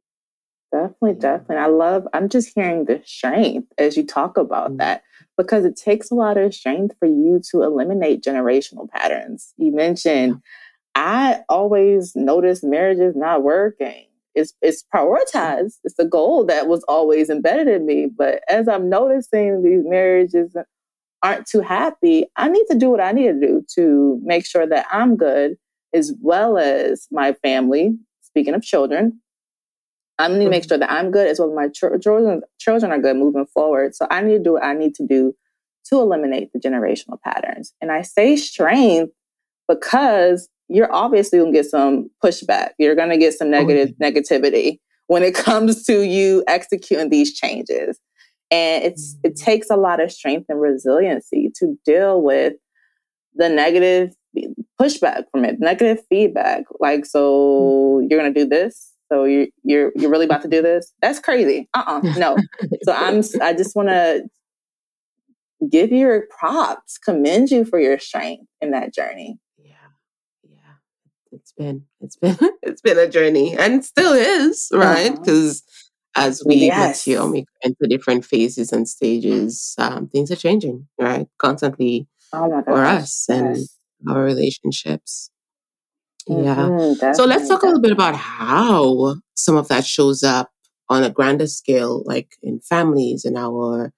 Definitely, 0.72 1.14
yeah. 1.14 1.36
definitely. 1.36 1.56
I 1.56 1.66
love, 1.66 2.06
I'm 2.12 2.28
just 2.28 2.52
hearing 2.54 2.84
the 2.84 3.02
strength 3.04 3.72
as 3.78 3.96
you 3.96 4.06
talk 4.06 4.36
about 4.36 4.68
mm-hmm. 4.68 4.76
that 4.76 5.02
because 5.36 5.64
it 5.64 5.76
takes 5.76 6.10
a 6.10 6.14
lot 6.14 6.36
of 6.36 6.54
strength 6.54 6.94
for 6.98 7.06
you 7.06 7.40
to 7.50 7.62
eliminate 7.62 8.22
generational 8.22 8.88
patterns. 8.88 9.52
You 9.56 9.74
mentioned, 9.74 10.32
yeah. 10.32 10.38
I 10.94 11.40
always 11.48 12.14
notice 12.14 12.62
marriages 12.62 13.14
not 13.16 13.42
working. 13.42 14.06
It's, 14.34 14.54
it's 14.62 14.84
prioritized. 14.94 15.78
It's 15.84 15.98
a 15.98 16.04
goal 16.04 16.44
that 16.46 16.68
was 16.68 16.84
always 16.88 17.30
embedded 17.30 17.68
in 17.68 17.86
me. 17.86 18.06
But 18.06 18.42
as 18.48 18.68
I'm 18.68 18.88
noticing 18.88 19.62
these 19.62 19.82
marriages 19.84 20.54
aren't 21.22 21.46
too 21.46 21.60
happy, 21.60 22.26
I 22.36 22.48
need 22.48 22.64
to 22.70 22.78
do 22.78 22.90
what 22.90 23.00
I 23.00 23.12
need 23.12 23.26
to 23.26 23.40
do 23.40 23.64
to 23.74 24.20
make 24.22 24.46
sure 24.46 24.66
that 24.66 24.86
I'm 24.90 25.16
good 25.16 25.56
as 25.92 26.14
well 26.20 26.58
as 26.58 27.08
my 27.10 27.32
family. 27.34 27.96
Speaking 28.22 28.54
of 28.54 28.62
children, 28.62 29.20
I 30.18 30.28
need 30.28 30.44
to 30.44 30.50
make 30.50 30.62
mm-hmm. 30.62 30.68
sure 30.68 30.78
that 30.78 30.92
I'm 30.92 31.10
good 31.10 31.26
as 31.26 31.40
well 31.40 31.50
as 31.50 31.56
my 31.56 31.68
ch- 31.68 32.02
children, 32.02 32.42
children 32.58 32.92
are 32.92 32.98
good 32.98 33.16
moving 33.16 33.46
forward. 33.46 33.94
So 33.94 34.06
I 34.10 34.20
need 34.20 34.38
to 34.38 34.42
do 34.42 34.52
what 34.52 34.64
I 34.64 34.74
need 34.74 34.94
to 34.96 35.06
do 35.06 35.34
to 35.86 36.00
eliminate 36.00 36.52
the 36.52 36.60
generational 36.60 37.18
patterns. 37.24 37.72
And 37.80 37.90
I 37.90 38.02
say 38.02 38.36
strength 38.36 39.12
because 39.66 40.48
you're 40.70 40.92
obviously 40.92 41.38
going 41.38 41.52
to 41.52 41.58
get 41.58 41.66
some 41.66 42.08
pushback. 42.24 42.70
You're 42.78 42.94
going 42.94 43.10
to 43.10 43.18
get 43.18 43.34
some 43.34 43.50
negative 43.50 43.94
oh, 44.00 44.04
negativity 44.04 44.78
when 45.08 45.22
it 45.22 45.34
comes 45.46 45.84
to 45.84 46.02
you 46.02 46.44
executing 46.46 47.10
these 47.10 47.34
changes. 47.34 47.98
And 48.52 48.84
it's 48.84 49.16
it 49.22 49.34
mm-hmm. 49.34 49.44
takes 49.44 49.70
a 49.70 49.76
lot 49.76 50.00
of 50.00 50.10
strength 50.10 50.46
and 50.48 50.60
resiliency 50.60 51.52
to 51.56 51.76
deal 51.84 52.22
with 52.22 52.54
the 53.34 53.48
negative 53.48 54.10
pushback 54.80 55.24
from 55.30 55.44
it, 55.44 55.60
negative 55.60 56.04
feedback. 56.08 56.64
Like, 56.80 57.06
so 57.06 58.04
you're 58.08 58.18
gonna 58.18 58.34
do 58.34 58.46
this, 58.46 58.92
so 59.10 59.24
you're 59.24 59.46
you're 59.62 59.92
you're 59.94 60.10
really 60.10 60.24
about 60.24 60.42
to 60.42 60.48
do 60.48 60.62
this? 60.62 60.92
That's 61.00 61.20
crazy. 61.20 61.68
Uh 61.74 61.84
uh 61.86 62.00
no. 62.18 62.36
so 62.82 62.92
I'm 62.92 63.22
I 63.40 63.52
just 63.52 63.76
want 63.76 63.88
to 63.88 64.24
give 65.68 65.92
your 65.92 66.24
props, 66.38 66.98
commend 66.98 67.50
you 67.50 67.64
for 67.64 67.78
your 67.78 67.98
strength 67.98 68.46
in 68.60 68.72
that 68.72 68.92
journey. 68.92 69.38
It's 71.40 71.52
been 71.52 71.84
it's 72.00 72.16
been 72.16 72.36
it's 72.62 72.80
been 72.82 72.98
a 72.98 73.08
journey 73.08 73.56
and 73.56 73.84
still 73.84 74.12
is 74.12 74.68
right 74.72 75.14
because. 75.14 75.62
Uh-huh 75.62 75.76
as 76.16 76.42
we 76.44 76.56
yes. 76.56 77.06
mature 77.06 77.30
we 77.30 77.44
enter 77.62 77.86
different 77.88 78.24
phases 78.24 78.72
and 78.72 78.88
stages, 78.88 79.76
um, 79.78 80.08
things 80.08 80.30
are 80.30 80.36
changing, 80.36 80.88
right? 81.00 81.28
Constantly 81.38 82.08
oh 82.32 82.62
for 82.64 82.84
us 82.84 83.26
and 83.28 83.56
yes. 83.56 83.78
our 84.08 84.22
relationships. 84.22 85.30
Yeah. 86.26 86.56
Mm-hmm, 86.56 87.12
so 87.14 87.24
let's 87.24 87.48
talk 87.48 87.62
a 87.62 87.66
little 87.66 87.80
bit 87.80 87.92
about 87.92 88.14
how 88.14 89.16
some 89.34 89.56
of 89.56 89.68
that 89.68 89.86
shows 89.86 90.22
up 90.22 90.50
on 90.88 91.02
a 91.02 91.10
grander 91.10 91.46
scale, 91.46 92.02
like 92.04 92.34
in 92.42 92.60
families, 92.60 93.24
in 93.24 93.36
our 93.36 93.92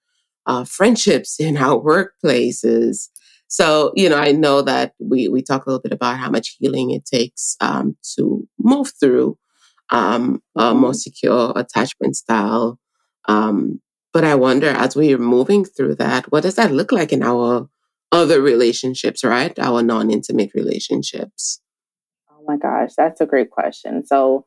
uh, 0.46 0.64
friendships, 0.64 1.40
in 1.40 1.56
our 1.56 1.80
workplaces. 1.80 3.08
So, 3.52 3.92
you 3.94 4.08
know, 4.08 4.16
I 4.16 4.32
know 4.32 4.62
that 4.62 4.94
we, 4.98 5.28
we 5.28 5.42
talk 5.42 5.66
a 5.66 5.68
little 5.68 5.82
bit 5.82 5.92
about 5.92 6.16
how 6.16 6.30
much 6.30 6.56
healing 6.58 6.90
it 6.90 7.04
takes 7.04 7.54
um, 7.60 7.98
to 8.16 8.48
move 8.58 8.92
through 8.98 9.36
um, 9.90 10.42
a 10.56 10.72
more 10.72 10.94
secure 10.94 11.52
attachment 11.54 12.16
style. 12.16 12.78
Um, 13.28 13.82
but 14.14 14.24
I 14.24 14.36
wonder, 14.36 14.68
as 14.68 14.96
we 14.96 15.12
are 15.12 15.18
moving 15.18 15.66
through 15.66 15.96
that, 15.96 16.32
what 16.32 16.44
does 16.44 16.54
that 16.54 16.72
look 16.72 16.92
like 16.92 17.12
in 17.12 17.22
our 17.22 17.68
other 18.10 18.40
relationships, 18.40 19.22
right? 19.22 19.58
Our 19.58 19.82
non 19.82 20.10
intimate 20.10 20.52
relationships. 20.54 21.60
Oh 22.30 22.42
my 22.46 22.56
gosh, 22.56 22.92
that's 22.96 23.20
a 23.20 23.26
great 23.26 23.50
question. 23.50 24.06
So 24.06 24.46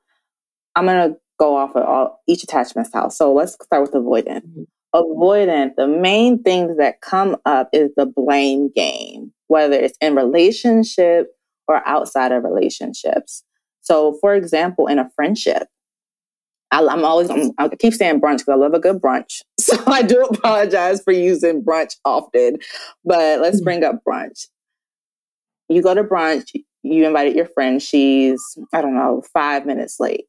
I'm 0.75 0.87
going 0.87 1.11
to 1.11 1.17
go 1.37 1.55
off 1.55 1.75
of 1.75 1.83
all, 1.83 2.23
each 2.27 2.41
attachment 2.41 2.87
style. 2.87 3.11
So 3.11 3.31
let's 3.31 3.53
start 3.53 3.83
with 3.83 3.91
avoidant. 3.91 4.47
Mm-hmm. 4.47 4.63
Avoidant, 4.95 5.75
the 5.75 5.87
main 5.87 6.41
things 6.41 6.77
that 6.77 7.01
come 7.01 7.35
up 7.45 7.67
is 7.73 7.91
the 7.97 8.05
blame 8.05 8.71
game, 8.73 9.33
whether 9.47 9.75
it's 9.75 9.97
in 9.99 10.15
relationship 10.15 11.27
or 11.67 11.85
outside 11.85 12.31
of 12.31 12.43
relationships. 12.43 13.43
So, 13.81 14.17
for 14.21 14.33
example, 14.33 14.87
in 14.87 14.97
a 14.97 15.09
friendship, 15.13 15.67
I, 16.71 16.79
am 16.79 17.03
always, 17.03 17.29
I'm, 17.29 17.51
i 17.57 17.67
keep 17.67 17.93
saying 17.93 18.21
brunch 18.21 18.39
because 18.39 18.53
I 18.53 18.55
love 18.55 18.73
a 18.73 18.79
good 18.79 19.01
brunch. 19.01 19.41
So 19.59 19.81
I 19.87 20.03
do 20.03 20.23
apologize 20.23 21.01
for 21.03 21.11
using 21.11 21.63
brunch 21.63 21.95
often, 22.05 22.57
but 23.03 23.41
let's 23.41 23.57
mm-hmm. 23.57 23.63
bring 23.63 23.83
up 23.83 24.01
brunch. 24.07 24.47
You 25.69 25.81
go 25.81 25.93
to 25.93 26.03
brunch, 26.03 26.51
you 26.83 27.05
invited 27.05 27.35
your 27.35 27.47
friend, 27.47 27.81
she's, 27.81 28.41
I 28.73 28.81
don't 28.81 28.95
know, 28.95 29.23
five 29.33 29.65
minutes 29.65 29.99
late. 29.99 30.25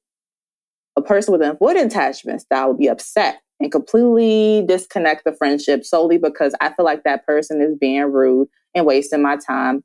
A 0.96 1.02
person 1.02 1.33
with 1.33 1.42
an 1.42 1.55
avoidant 1.55 1.87
attachment 1.87 2.40
style 2.40 2.68
would 2.68 2.79
be 2.79 2.88
upset 2.88 3.40
and 3.61 3.73
completely 3.73 4.64
disconnect 4.66 5.25
the 5.25 5.33
friendship 5.33 5.85
solely 5.85 6.19
because 6.19 6.55
I 6.61 6.73
feel 6.73 6.85
like 6.85 7.05
that 7.05 7.25
person 7.27 7.61
is 7.61 7.75
being 7.79 8.03
rude 8.12 8.49
and 8.75 8.87
wasting 8.87 9.23
my 9.23 9.37
time 9.37 9.83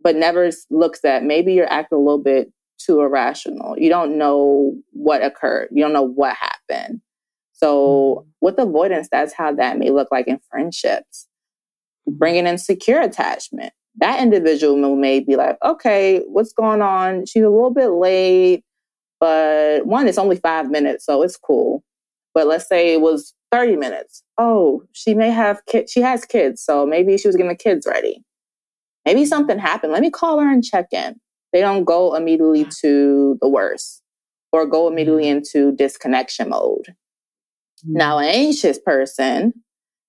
but 0.00 0.16
never 0.16 0.50
looks 0.70 1.04
at 1.04 1.24
maybe 1.24 1.52
you're 1.52 1.70
acting 1.70 1.96
a 1.96 2.00
little 2.00 2.22
bit 2.22 2.52
too 2.78 3.00
irrational. 3.00 3.76
You 3.78 3.88
don't 3.88 4.16
know 4.16 4.74
what 4.92 5.22
occurred. 5.22 5.68
You 5.72 5.82
don't 5.82 5.92
know 5.92 6.02
what 6.02 6.36
happened. 6.36 7.00
So 7.52 8.20
mm-hmm. 8.20 8.28
with 8.40 8.58
avoidance, 8.58 9.08
that's 9.10 9.34
how 9.34 9.52
that 9.54 9.78
may 9.78 9.90
look 9.90 10.08
like 10.10 10.28
in 10.28 10.38
friendships. 10.50 11.26
Bringing 12.06 12.46
in 12.46 12.58
secure 12.58 13.02
attachment. 13.02 13.72
That 13.96 14.22
individual 14.22 14.94
may 14.94 15.20
be 15.20 15.34
like, 15.34 15.58
okay, 15.64 16.22
what's 16.28 16.52
going 16.52 16.82
on? 16.82 17.26
She's 17.26 17.42
a 17.42 17.50
little 17.50 17.72
bit 17.72 17.88
late, 17.88 18.64
but 19.18 19.84
one, 19.86 20.06
it's 20.06 20.18
only 20.18 20.36
five 20.36 20.70
minutes, 20.70 21.04
so 21.04 21.22
it's 21.22 21.36
cool. 21.36 21.82
But 22.34 22.46
let's 22.46 22.68
say 22.68 22.92
it 22.92 23.00
was 23.00 23.34
30 23.50 23.76
minutes. 23.76 24.22
Oh, 24.36 24.82
she 24.92 25.14
may 25.14 25.30
have 25.30 25.64
kids. 25.66 25.90
She 25.90 26.00
has 26.00 26.24
kids, 26.24 26.62
so 26.62 26.86
maybe 26.86 27.16
she 27.18 27.28
was 27.28 27.36
getting 27.36 27.50
the 27.50 27.56
kids 27.56 27.86
ready 27.86 28.22
maybe 29.08 29.24
something 29.24 29.58
happened. 29.58 29.90
Let 29.90 30.02
me 30.02 30.10
call 30.10 30.38
her 30.38 30.52
and 30.52 30.62
check 30.62 30.88
in. 30.92 31.18
They 31.54 31.60
don't 31.60 31.84
go 31.84 32.14
immediately 32.14 32.66
to 32.82 33.38
the 33.40 33.48
worst 33.48 34.02
or 34.52 34.66
go 34.66 34.86
immediately 34.86 35.24
mm-hmm. 35.24 35.38
into 35.38 35.74
disconnection 35.74 36.50
mode. 36.50 36.88
Mm-hmm. 36.88 37.94
Now, 37.94 38.18
an 38.18 38.26
anxious 38.26 38.78
person, 38.78 39.54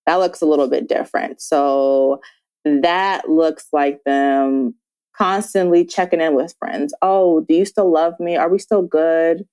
that 0.05 0.15
looks 0.15 0.41
a 0.41 0.45
little 0.45 0.67
bit 0.67 0.89
different. 0.89 1.41
So 1.41 2.19
that 2.65 3.29
looks 3.29 3.67
like 3.71 3.99
them 4.05 4.75
constantly 5.15 5.85
checking 5.85 6.19
in 6.19 6.35
with 6.35 6.55
friends. 6.59 6.93
Oh, 7.01 7.45
do 7.47 7.53
you 7.53 7.63
still 7.63 7.89
love 7.89 8.15
me? 8.19 8.35
Are 8.35 8.49
we 8.49 8.59
still 8.59 8.81
good? 8.81 9.45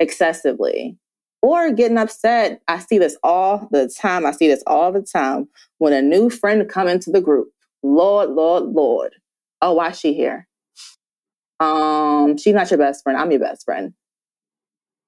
Excessively. 0.00 0.98
Or 1.42 1.72
getting 1.72 1.98
upset. 1.98 2.62
I 2.68 2.78
see 2.78 2.98
this 2.98 3.16
all 3.22 3.68
the 3.72 3.92
time. 4.00 4.24
I 4.24 4.30
see 4.30 4.46
this 4.46 4.62
all 4.66 4.92
the 4.92 5.02
time 5.02 5.48
when 5.78 5.92
a 5.92 6.00
new 6.00 6.30
friend 6.30 6.68
come 6.68 6.88
into 6.88 7.10
the 7.10 7.20
group 7.20 7.48
Lord, 7.82 8.30
Lord, 8.30 8.64
Lord. 8.64 9.16
Oh, 9.60 9.74
why 9.74 9.90
is 9.90 9.98
she 9.98 10.14
here? 10.14 10.46
Um, 11.58 12.36
she's 12.36 12.54
not 12.54 12.70
your 12.70 12.78
best 12.78 13.02
friend. 13.02 13.18
I'm 13.18 13.30
your 13.30 13.40
best 13.40 13.64
friend. 13.64 13.92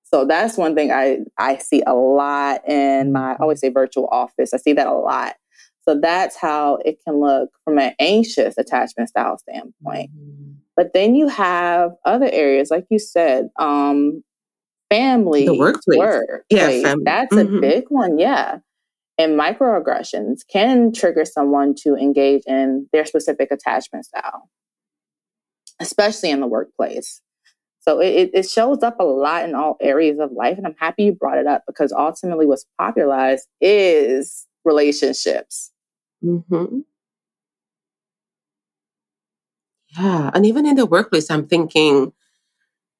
So 0.05 0.25
that's 0.25 0.57
one 0.57 0.75
thing 0.75 0.93
I 0.93 1.19
I 1.39 1.57
see 1.57 1.83
a 1.87 1.95
lot 1.95 2.69
in 2.69 3.13
my 3.13 3.33
I 3.33 3.37
always 3.37 3.61
say 3.61 3.69
virtual 3.69 4.09
office. 4.13 4.55
I 4.55 4.59
see 4.59 4.73
that 4.73 4.87
a 4.87 4.93
lot. 4.93 5.35
So 5.83 5.99
that's 6.01 6.37
how 6.37 6.79
it 6.85 6.99
can 7.05 7.21
look 7.21 7.51
from 7.65 7.79
an 7.79 7.95
anxious 7.99 8.57
attachment 8.57 9.09
style 9.09 9.39
standpoint. 9.39 10.11
Mm-hmm. 10.17 10.53
But 10.77 10.93
then 10.95 11.15
you 11.15 11.29
have 11.29 11.93
other 12.05 12.29
areas, 12.33 12.71
like 12.71 12.87
you 12.91 12.99
said, 12.99 13.49
um, 13.59 14.23
family, 14.97 15.47
the 15.47 15.59
workplace. 15.59 15.99
Work, 15.99 16.45
yeah, 16.51 16.69
family. 16.69 17.05
that's 17.05 17.35
mm-hmm. 17.35 17.57
a 17.57 17.61
big 17.61 17.85
one. 17.89 18.19
Yeah, 18.19 18.59
and 19.19 19.39
microaggressions 19.39 20.41
can 20.51 20.93
trigger 20.93 21.25
someone 21.25 21.75
to 21.83 21.95
engage 21.95 22.43
in 22.47 22.89
their 22.93 23.07
specific 23.07 23.51
attachment 23.51 24.07
style, 24.07 24.51
especially 25.81 26.31
in 26.31 26.41
the 26.41 26.47
workplace. 26.47 27.21
So 27.81 28.01
it, 28.01 28.31
it 28.33 28.49
shows 28.49 28.83
up 28.83 28.99
a 28.99 29.05
lot 29.05 29.45
in 29.45 29.55
all 29.55 29.77
areas 29.81 30.19
of 30.19 30.33
life. 30.33 30.57
And 30.57 30.67
I'm 30.67 30.75
happy 30.79 31.05
you 31.05 31.13
brought 31.13 31.37
it 31.37 31.47
up 31.47 31.65
because 31.67 31.93
ultimately 31.93 32.47
what's 32.47 32.65
popularized 32.79 33.47
is 33.61 34.47
relationships. 34.65 35.71
Mm-hmm. 36.25 36.81
Yeah. 39.99 40.31
And 40.33 40.47
even 40.47 40.67
in 40.67 40.77
the 40.77 40.87
workplace, 40.87 41.31
I'm 41.31 41.47
thinking, 41.47 42.13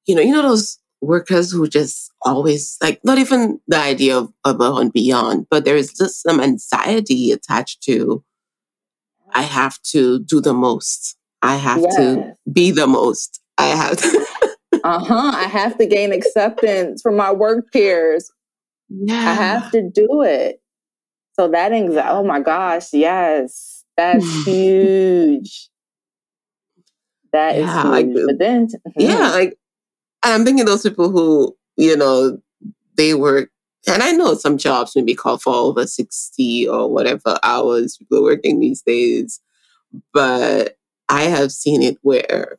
you 0.05 0.15
know, 0.15 0.21
you 0.21 0.31
know 0.31 0.43
those 0.43 0.77
workers 1.05 1.51
who 1.51 1.67
just 1.67 2.11
always 2.21 2.77
like 2.81 2.99
not 3.03 3.17
even 3.17 3.59
the 3.67 3.77
idea 3.77 4.17
of 4.17 4.31
above 4.43 4.77
and 4.79 4.91
beyond, 4.91 5.47
but 5.49 5.65
there 5.65 5.77
is 5.77 5.93
just 5.93 6.21
some 6.23 6.39
anxiety 6.39 7.31
attached 7.31 7.83
to 7.83 8.23
I 9.33 9.41
have 9.41 9.81
to 9.91 10.19
do 10.19 10.39
the 10.39 10.53
most. 10.53 11.17
I 11.41 11.57
have 11.57 11.81
yes. 11.81 11.95
to 11.97 12.33
be 12.51 12.71
the 12.71 12.87
most. 12.87 13.41
I 13.57 13.67
have 13.67 13.97
to 13.97 14.25
Uh-huh. 14.83 15.31
I 15.33 15.45
have 15.45 15.77
to 15.79 15.87
gain 15.87 16.11
acceptance 16.13 17.01
from 17.01 17.15
my 17.15 17.31
work 17.31 17.71
peers. 17.71 18.31
Yeah. 18.89 19.15
I 19.15 19.33
have 19.33 19.71
to 19.71 19.89
do 19.89 20.21
it. 20.21 20.61
So 21.33 21.47
that 21.49 21.71
anxiety, 21.71 22.07
oh 22.11 22.23
my 22.23 22.39
gosh, 22.39 22.93
yes, 22.93 23.83
that's 23.97 24.25
huge. 24.45 25.69
That 27.33 27.55
yeah, 27.55 27.63
is 27.63 27.73
huge. 27.73 27.85
Like, 27.85 28.25
but 28.27 28.37
then, 28.39 28.67
yeah, 28.95 29.15
mm-hmm. 29.15 29.35
Like 30.25 30.33
I'm 30.33 30.45
thinking 30.45 30.65
those 30.65 30.83
people 30.83 31.09
who, 31.09 31.55
you 31.77 31.95
know, 31.95 32.39
they 32.97 33.13
work, 33.13 33.49
and 33.87 34.01
I 34.01 34.11
know 34.11 34.33
some 34.35 34.57
jobs 34.57 34.95
maybe 34.95 35.15
call 35.15 35.37
for 35.37 35.53
over 35.53 35.85
60 35.85 36.67
or 36.67 36.89
whatever 36.91 37.39
hours 37.43 37.97
people 37.97 38.19
are 38.19 38.23
working 38.23 38.59
these 38.59 38.81
days, 38.81 39.41
but 40.13 40.77
I 41.09 41.23
have 41.23 41.51
seen 41.51 41.81
it 41.83 41.97
where 42.01 42.57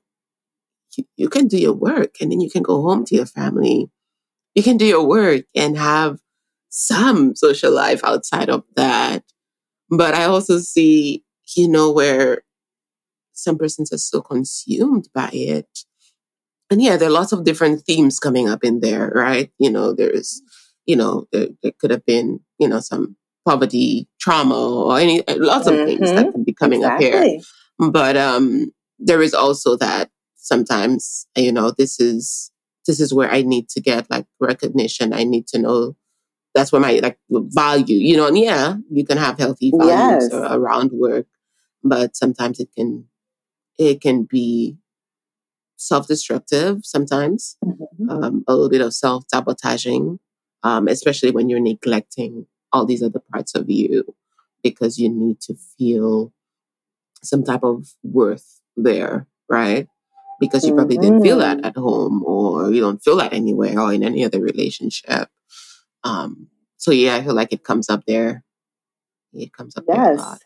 you, 0.97 1.05
you 1.17 1.29
can 1.29 1.49
do 1.49 1.59
your 1.59 1.73
work 1.73 2.17
and 2.21 2.31
then 2.33 2.41
you 2.41 2.51
can 2.51 2.63
go 2.63 2.83
home 2.83 3.05
to 3.07 3.15
your 3.15 3.27
family. 3.27 3.91
You 4.55 4.63
can 4.63 4.77
do 4.77 4.87
your 4.87 5.07
work 5.07 5.45
and 5.55 5.77
have 5.77 6.19
some 6.71 7.35
social 7.35 7.73
life 7.73 8.03
outside 8.05 8.49
of 8.49 8.65
that. 8.77 9.25
But 9.91 10.15
I 10.15 10.25
also 10.25 10.59
see, 10.59 11.25
you 11.57 11.69
know, 11.69 11.93
where 11.93 12.43
some 13.33 13.59
persons 13.59 13.93
are 13.93 13.99
so 13.99 14.21
consumed 14.23 15.09
by 15.15 15.31
it. 15.33 15.85
And 16.71 16.83
yeah, 16.83 16.97
there 16.97 17.09
are 17.09 17.13
lots 17.13 17.33
of 17.33 17.45
different 17.45 17.83
themes 17.83 18.19
coming 18.19 18.49
up 18.49 18.65
in 18.65 18.81
there, 18.81 19.13
right? 19.15 19.51
You 19.59 19.71
know, 19.71 19.93
there's, 19.93 20.43
you 20.85 20.97
know, 20.97 21.27
there, 21.33 21.49
there 21.63 21.73
could 21.79 21.91
have 21.91 22.05
been, 22.05 22.41
you 22.59 22.69
know, 22.69 22.81
some 22.81 23.17
poverty, 23.47 24.09
trauma, 24.21 24.59
or 24.59 24.99
any 24.99 25.23
lots 25.29 25.67
of 25.67 25.75
mm-hmm. 25.75 25.87
things 25.87 26.11
that 26.11 26.27
mm-hmm. 26.27 26.33
can 26.33 26.45
be 26.45 26.53
coming 26.53 26.81
exactly. 26.81 27.07
up 27.07 27.13
here. 27.13 27.41
But 27.79 28.17
um, 28.17 28.73
there 28.99 29.23
is 29.23 29.35
also 29.35 29.77
that 29.77 30.11
sometimes, 30.35 31.27
you 31.37 31.53
know, 31.53 31.71
this 31.71 32.01
is 32.01 32.51
this 32.87 33.01
is 33.01 33.13
where 33.13 33.31
I 33.31 33.43
need 33.43 33.69
to 33.71 33.81
get 33.81 34.11
like 34.11 34.27
recognition. 34.41 35.13
I 35.13 35.25
need 35.25 35.47
to 35.49 35.59
know 35.59 35.97
that's 36.55 36.73
where 36.73 36.81
my 36.81 37.01
like 37.03 37.19
value, 37.31 37.99
you 37.99 38.17
know, 38.17 38.27
and 38.27 38.39
yeah, 38.39 38.77
you 38.91 39.05
can 39.05 39.19
have 39.19 39.39
healthy 39.39 39.73
values 39.77 40.29
yes. 40.33 40.33
around 40.33 40.91
work, 40.93 41.27
but 41.85 42.17
sometimes 42.17 42.59
it 42.59 42.71
can 42.75 43.07
it 43.79 44.01
can 44.01 44.25
be 44.25 44.77
self-destructive 45.77 46.85
sometimes, 46.85 47.57
mm-hmm. 47.65 48.11
um, 48.11 48.45
a 48.49 48.53
little 48.55 48.71
bit 48.71 48.81
of 48.81 48.95
self-sabotaging, 48.95 50.19
um, 50.63 50.89
especially 50.89 51.31
when 51.31 51.49
you're 51.49 51.61
neglecting 51.61 52.47
all 52.73 52.85
these 52.85 53.03
other 53.03 53.21
parts 53.33 53.55
of 53.55 53.71
you 53.71 54.05
because 54.63 54.99
you 54.99 55.09
need 55.09 55.41
to 55.41 55.55
feel 55.79 56.33
some 57.23 57.45
type 57.45 57.63
of 57.63 57.95
worth 58.03 58.61
there, 58.77 59.27
right? 59.49 59.89
Because 60.41 60.67
you 60.67 60.75
probably 60.75 60.97
mm-hmm. 60.97 61.03
didn't 61.03 61.23
feel 61.23 61.39
that 61.39 61.59
mm-hmm. 61.59 61.67
at 61.67 61.77
home 61.77 62.23
or 62.25 62.73
you 62.73 62.81
don't 62.81 63.03
feel 63.03 63.17
that 63.17 63.33
anywhere 63.33 63.79
or 63.79 63.93
in 63.93 64.03
any 64.03 64.25
other 64.25 64.41
relationship. 64.41 65.29
Um, 66.05 66.49
so 66.77 66.91
yeah, 66.91 67.17
I 67.17 67.23
feel 67.23 67.35
like 67.35 67.53
it 67.53 67.65
comes 67.65 67.89
up 67.89 68.05
there. 68.07 68.45
It 69.33 69.53
comes 69.53 69.77
up 69.77 69.85
yes. 69.89 69.97
there 69.97 70.13
a 70.13 70.17
lot. 70.17 70.43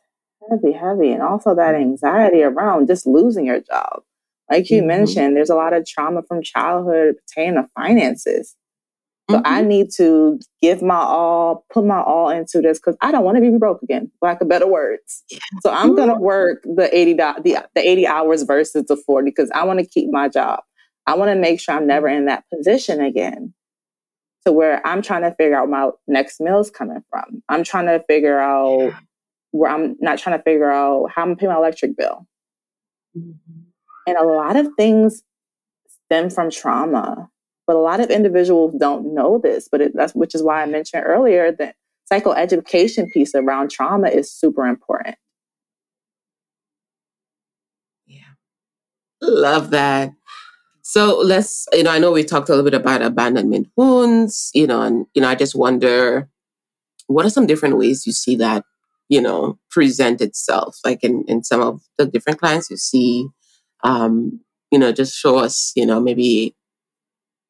Heavy, 0.50 0.72
heavy. 0.72 1.12
And 1.12 1.22
also 1.22 1.54
that 1.54 1.74
mm-hmm. 1.74 1.82
anxiety 1.82 2.42
around 2.42 2.86
just 2.86 3.06
losing 3.06 3.46
your 3.46 3.60
job. 3.60 4.02
Like 4.50 4.68
you 4.68 4.78
mm-hmm. 4.78 4.88
mentioned, 4.88 5.36
there's 5.36 5.50
a 5.50 5.54
lot 5.54 5.72
of 5.72 5.86
trauma 5.86 6.22
from 6.26 6.42
childhood 6.42 7.14
pertaining 7.28 7.54
to 7.54 7.68
finances. 7.78 8.56
So 9.30 9.36
mm-hmm. 9.36 9.46
I 9.46 9.62
need 9.62 9.90
to 9.96 10.40
give 10.60 10.82
my 10.82 10.96
all, 10.96 11.64
put 11.72 11.84
my 11.84 12.00
all 12.00 12.30
into 12.30 12.60
this 12.60 12.80
because 12.80 12.96
I 13.00 13.12
don't 13.12 13.22
want 13.22 13.36
to 13.36 13.40
be 13.40 13.56
broke 13.56 13.80
again, 13.80 14.10
lack 14.20 14.40
of 14.40 14.48
better 14.48 14.66
words. 14.66 15.22
Yeah. 15.30 15.38
So 15.62 15.70
I'm 15.70 15.94
gonna 15.94 16.18
work 16.18 16.64
the 16.64 16.88
80 16.92 17.14
the, 17.14 17.68
the 17.74 17.88
80 17.88 18.06
hours 18.08 18.42
versus 18.42 18.86
the 18.88 18.96
40 18.96 19.30
because 19.30 19.50
I 19.54 19.64
want 19.64 19.78
to 19.78 19.86
keep 19.86 20.10
my 20.10 20.28
job. 20.28 20.60
I 21.06 21.14
want 21.14 21.30
to 21.30 21.36
make 21.36 21.60
sure 21.60 21.76
I'm 21.76 21.86
never 21.86 22.08
in 22.08 22.26
that 22.26 22.44
position 22.52 23.00
again. 23.00 23.54
To 24.46 24.52
where 24.52 24.84
I'm 24.86 25.02
trying 25.02 25.22
to 25.22 25.34
figure 25.34 25.56
out 25.56 25.68
my 25.68 25.90
next 26.08 26.40
meal's 26.40 26.70
coming 26.70 27.02
from. 27.10 27.42
I'm 27.50 27.62
trying 27.62 27.86
to 27.86 28.02
figure 28.08 28.40
out 28.40 28.78
yeah. 28.80 28.98
where 29.50 29.70
I'm 29.70 29.96
not 30.00 30.18
trying 30.18 30.38
to 30.38 30.42
figure 30.42 30.70
out 30.70 31.10
how 31.14 31.22
I'm 31.22 31.28
gonna 31.28 31.36
pay 31.36 31.46
my 31.46 31.56
electric 31.56 31.94
bill. 31.96 32.26
Mm-hmm. 33.16 33.69
And 34.10 34.18
a 34.18 34.24
lot 34.24 34.56
of 34.56 34.68
things 34.76 35.22
stem 36.06 36.30
from 36.30 36.50
trauma 36.50 37.30
but 37.70 37.76
a 37.76 37.78
lot 37.78 38.00
of 38.00 38.10
individuals 38.10 38.74
don't 38.80 39.14
know 39.14 39.38
this, 39.38 39.68
but 39.70 39.80
it, 39.80 39.92
that's 39.94 40.12
which 40.12 40.34
is 40.34 40.42
why 40.42 40.60
I 40.60 40.66
mentioned 40.66 41.04
earlier 41.06 41.52
that 41.52 41.76
psychoeducation 42.12 43.08
piece 43.12 43.32
around 43.32 43.70
trauma 43.70 44.08
is 44.08 44.32
super 44.32 44.66
important. 44.66 45.14
Yeah. 48.08 48.22
Love 49.22 49.70
that. 49.70 50.10
So 50.82 51.20
let's, 51.20 51.68
you 51.72 51.84
know, 51.84 51.92
I 51.92 52.00
know 52.00 52.10
we 52.10 52.24
talked 52.24 52.48
a 52.48 52.56
little 52.56 52.68
bit 52.68 52.74
about 52.74 53.02
abandonment 53.02 53.68
wounds, 53.76 54.50
you 54.52 54.66
know, 54.66 54.82
and, 54.82 55.06
you 55.14 55.22
know, 55.22 55.28
I 55.28 55.36
just 55.36 55.54
wonder 55.54 56.28
what 57.06 57.24
are 57.24 57.30
some 57.30 57.46
different 57.46 57.78
ways 57.78 58.04
you 58.04 58.12
see 58.12 58.34
that, 58.34 58.64
you 59.08 59.20
know, 59.20 59.60
present 59.70 60.20
itself? 60.20 60.76
Like 60.84 61.04
in, 61.04 61.24
in 61.28 61.44
some 61.44 61.60
of 61.60 61.82
the 61.98 62.06
different 62.06 62.40
clients 62.40 62.68
you 62.68 62.76
see, 62.76 63.28
um, 63.82 64.40
you 64.70 64.78
know, 64.78 64.92
just 64.92 65.16
show 65.16 65.38
us, 65.38 65.72
you 65.74 65.86
know, 65.86 66.00
maybe 66.00 66.54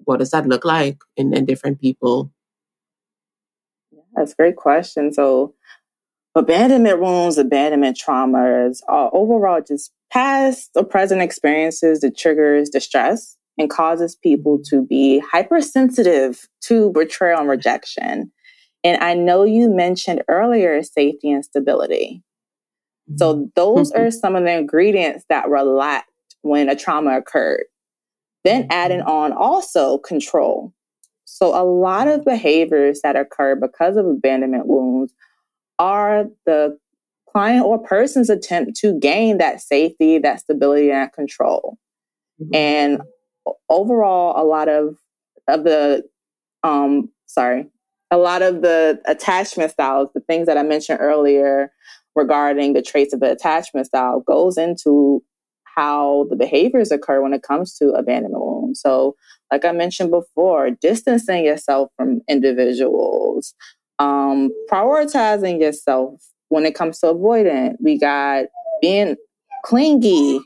what 0.05 0.19
does 0.19 0.31
that 0.31 0.47
look 0.47 0.65
like 0.65 0.99
in, 1.17 1.35
in 1.35 1.45
different 1.45 1.81
people? 1.81 2.33
That's 4.15 4.33
a 4.33 4.37
great 4.37 4.57
question. 4.57 5.13
So, 5.13 5.55
abandonment 6.35 7.01
wounds, 7.01 7.39
abandonment 7.39 7.99
traumas 7.99 8.81
are 8.89 9.11
overall 9.13 9.61
just 9.67 9.93
past 10.13 10.71
or 10.75 10.85
present 10.85 11.23
experiences 11.23 12.01
that 12.01 12.17
triggers 12.17 12.69
distress 12.69 13.37
and 13.59 13.71
causes 13.71 14.17
people 14.17 14.59
to 14.65 14.85
be 14.85 15.23
hypersensitive 15.33 16.49
to 16.63 16.91
betrayal 16.93 17.41
and 17.41 17.49
rejection. 17.49 18.33
And 18.83 19.03
I 19.03 19.15
know 19.15 19.45
you 19.45 19.69
mentioned 19.69 20.23
earlier 20.29 20.83
safety 20.83 21.31
and 21.31 21.45
stability. 21.45 22.23
So 23.17 23.35
mm-hmm. 23.35 23.45
those 23.55 23.93
are 23.97 24.11
some 24.11 24.35
of 24.35 24.45
the 24.45 24.53
ingredients 24.53 25.25
that 25.29 25.51
lacked 25.51 26.10
when 26.43 26.69
a 26.69 26.77
trauma 26.77 27.19
occurred. 27.19 27.65
Then 28.45 28.67
adding 28.71 29.01
mm-hmm. 29.01 29.09
on 29.09 29.33
also 29.33 29.99
control. 29.99 30.73
So 31.25 31.49
a 31.49 31.65
lot 31.65 32.09
of 32.09 32.25
behaviors 32.25 33.01
that 33.03 33.17
occur 33.17 33.55
because 33.55 33.97
of 33.97 34.07
abandonment 34.07 34.67
wounds 34.67 35.15
are 35.79 36.27
the 36.47 36.77
client 37.31 37.65
or 37.65 37.79
person's 37.79 38.31
attempt 38.31 38.77
to 38.77 38.99
gain 38.99 39.39
that 39.39 39.61
safety, 39.61 40.19
that 40.19 40.41
stability, 40.41 40.91
and 40.91 41.03
that 41.03 41.13
control. 41.13 41.79
Mm-hmm. 42.41 42.55
And 42.55 43.01
overall, 43.69 44.43
a 44.43 44.45
lot 44.45 44.69
of 44.69 44.97
of 45.49 45.65
the 45.65 46.05
um 46.63 47.11
sorry, 47.27 47.67
a 48.11 48.19
lot 48.19 48.43
of 48.43 48.63
the 48.63 49.01
attachment 49.07 49.71
styles, 49.71 50.09
the 50.15 50.21
things 50.21 50.47
that 50.47 50.59
I 50.59 50.63
mentioned 50.63 50.99
earlier 51.01 51.73
regarding 52.17 52.73
the 52.73 52.83
traits 52.83 53.15
of 53.15 53.21
the 53.21 53.31
attachment 53.31 53.87
style 53.87 54.21
goes 54.21 54.59
into 54.59 55.23
how 55.81 56.27
the 56.29 56.37
behaviors 56.37 56.91
occur 56.91 57.23
when 57.23 57.33
it 57.33 57.43
comes 57.43 57.75
to 57.79 57.89
abandonment 57.93 58.45
wounds. 58.45 58.83
So, 58.83 59.17
like 59.51 59.65
I 59.65 59.73
mentioned 59.73 60.11
before, 60.11 60.71
distancing 60.71 61.43
yourself 61.43 61.91
from 61.97 62.21
individuals, 62.29 63.55
um, 63.99 64.51
prioritizing 64.71 65.59
yourself 65.59 66.23
when 66.51 66.67
it 66.67 66.75
comes 66.75 67.01
to 67.01 67.07
avoidant. 67.07 67.77
We 67.81 67.99
got 67.99 68.45
being 68.83 69.17
clingy, 69.65 70.41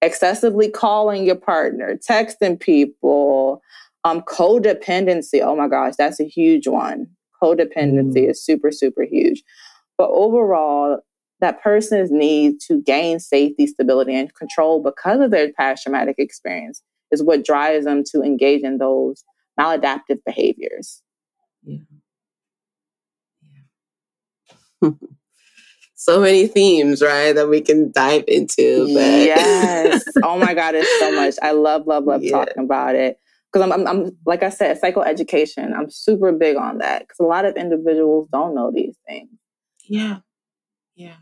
excessively 0.00 0.70
calling 0.70 1.26
your 1.26 1.36
partner, 1.36 1.96
texting 1.96 2.60
people, 2.60 3.60
um, 4.04 4.20
codependency. 4.22 5.40
Oh 5.42 5.56
my 5.56 5.66
gosh, 5.66 5.94
that's 5.98 6.20
a 6.20 6.24
huge 6.24 6.68
one. 6.68 7.08
Codependency 7.42 8.26
mm. 8.26 8.30
is 8.30 8.44
super, 8.44 8.70
super 8.70 9.02
huge. 9.02 9.42
But 9.98 10.10
overall, 10.10 11.00
that 11.42 11.60
person's 11.60 12.10
need 12.10 12.60
to 12.68 12.80
gain 12.80 13.18
safety, 13.18 13.66
stability, 13.66 14.14
and 14.14 14.32
control 14.34 14.80
because 14.80 15.20
of 15.20 15.32
their 15.32 15.52
past 15.52 15.82
traumatic 15.82 16.14
experience 16.18 16.82
is 17.10 17.22
what 17.22 17.44
drives 17.44 17.84
them 17.84 18.04
to 18.12 18.22
engage 18.22 18.62
in 18.62 18.78
those 18.78 19.24
maladaptive 19.60 20.20
behaviors. 20.24 21.02
Yeah. 21.64 21.78
yeah. 24.80 24.90
so 25.96 26.20
many 26.20 26.46
themes, 26.46 27.02
right, 27.02 27.32
that 27.32 27.48
we 27.48 27.60
can 27.60 27.90
dive 27.90 28.24
into. 28.28 28.86
But... 28.94 29.02
yes. 29.02 30.04
Oh 30.22 30.38
my 30.38 30.54
God, 30.54 30.76
it's 30.76 30.98
so 31.00 31.12
much. 31.12 31.34
I 31.42 31.50
love, 31.50 31.88
love, 31.88 32.04
love 32.04 32.22
yeah. 32.22 32.30
talking 32.30 32.64
about 32.64 32.94
it. 32.94 33.18
Because 33.52 33.68
I'm, 33.68 33.72
I'm, 33.72 33.86
I'm, 33.86 34.16
like 34.24 34.44
I 34.44 34.48
said, 34.48 34.80
psychoeducation. 34.80 35.76
I'm 35.76 35.90
super 35.90 36.30
big 36.30 36.56
on 36.56 36.78
that 36.78 37.00
because 37.00 37.18
a 37.18 37.24
lot 37.24 37.44
of 37.44 37.56
individuals 37.56 38.28
don't 38.32 38.54
know 38.54 38.70
these 38.72 38.96
things. 39.06 39.28
Yeah. 39.84 40.18
Yeah. 40.94 41.16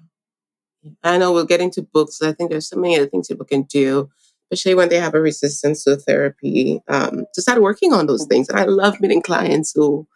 I 1.02 1.18
know 1.18 1.32
we'll 1.32 1.44
get 1.44 1.60
into 1.60 1.82
books. 1.82 2.22
I 2.22 2.32
think 2.32 2.50
there's 2.50 2.68
so 2.68 2.76
many 2.76 2.96
other 2.96 3.06
things 3.06 3.28
people 3.28 3.46
can 3.46 3.62
do, 3.62 4.08
especially 4.50 4.74
when 4.74 4.88
they 4.88 4.98
have 4.98 5.14
a 5.14 5.20
resistance 5.20 5.84
to 5.84 5.96
therapy, 5.96 6.80
um, 6.88 7.26
to 7.34 7.42
start 7.42 7.62
working 7.62 7.92
on 7.92 8.06
those 8.06 8.26
things. 8.26 8.48
And 8.48 8.58
I 8.58 8.64
love 8.64 9.00
meeting 9.00 9.22
clients 9.22 9.72
who 9.74 10.06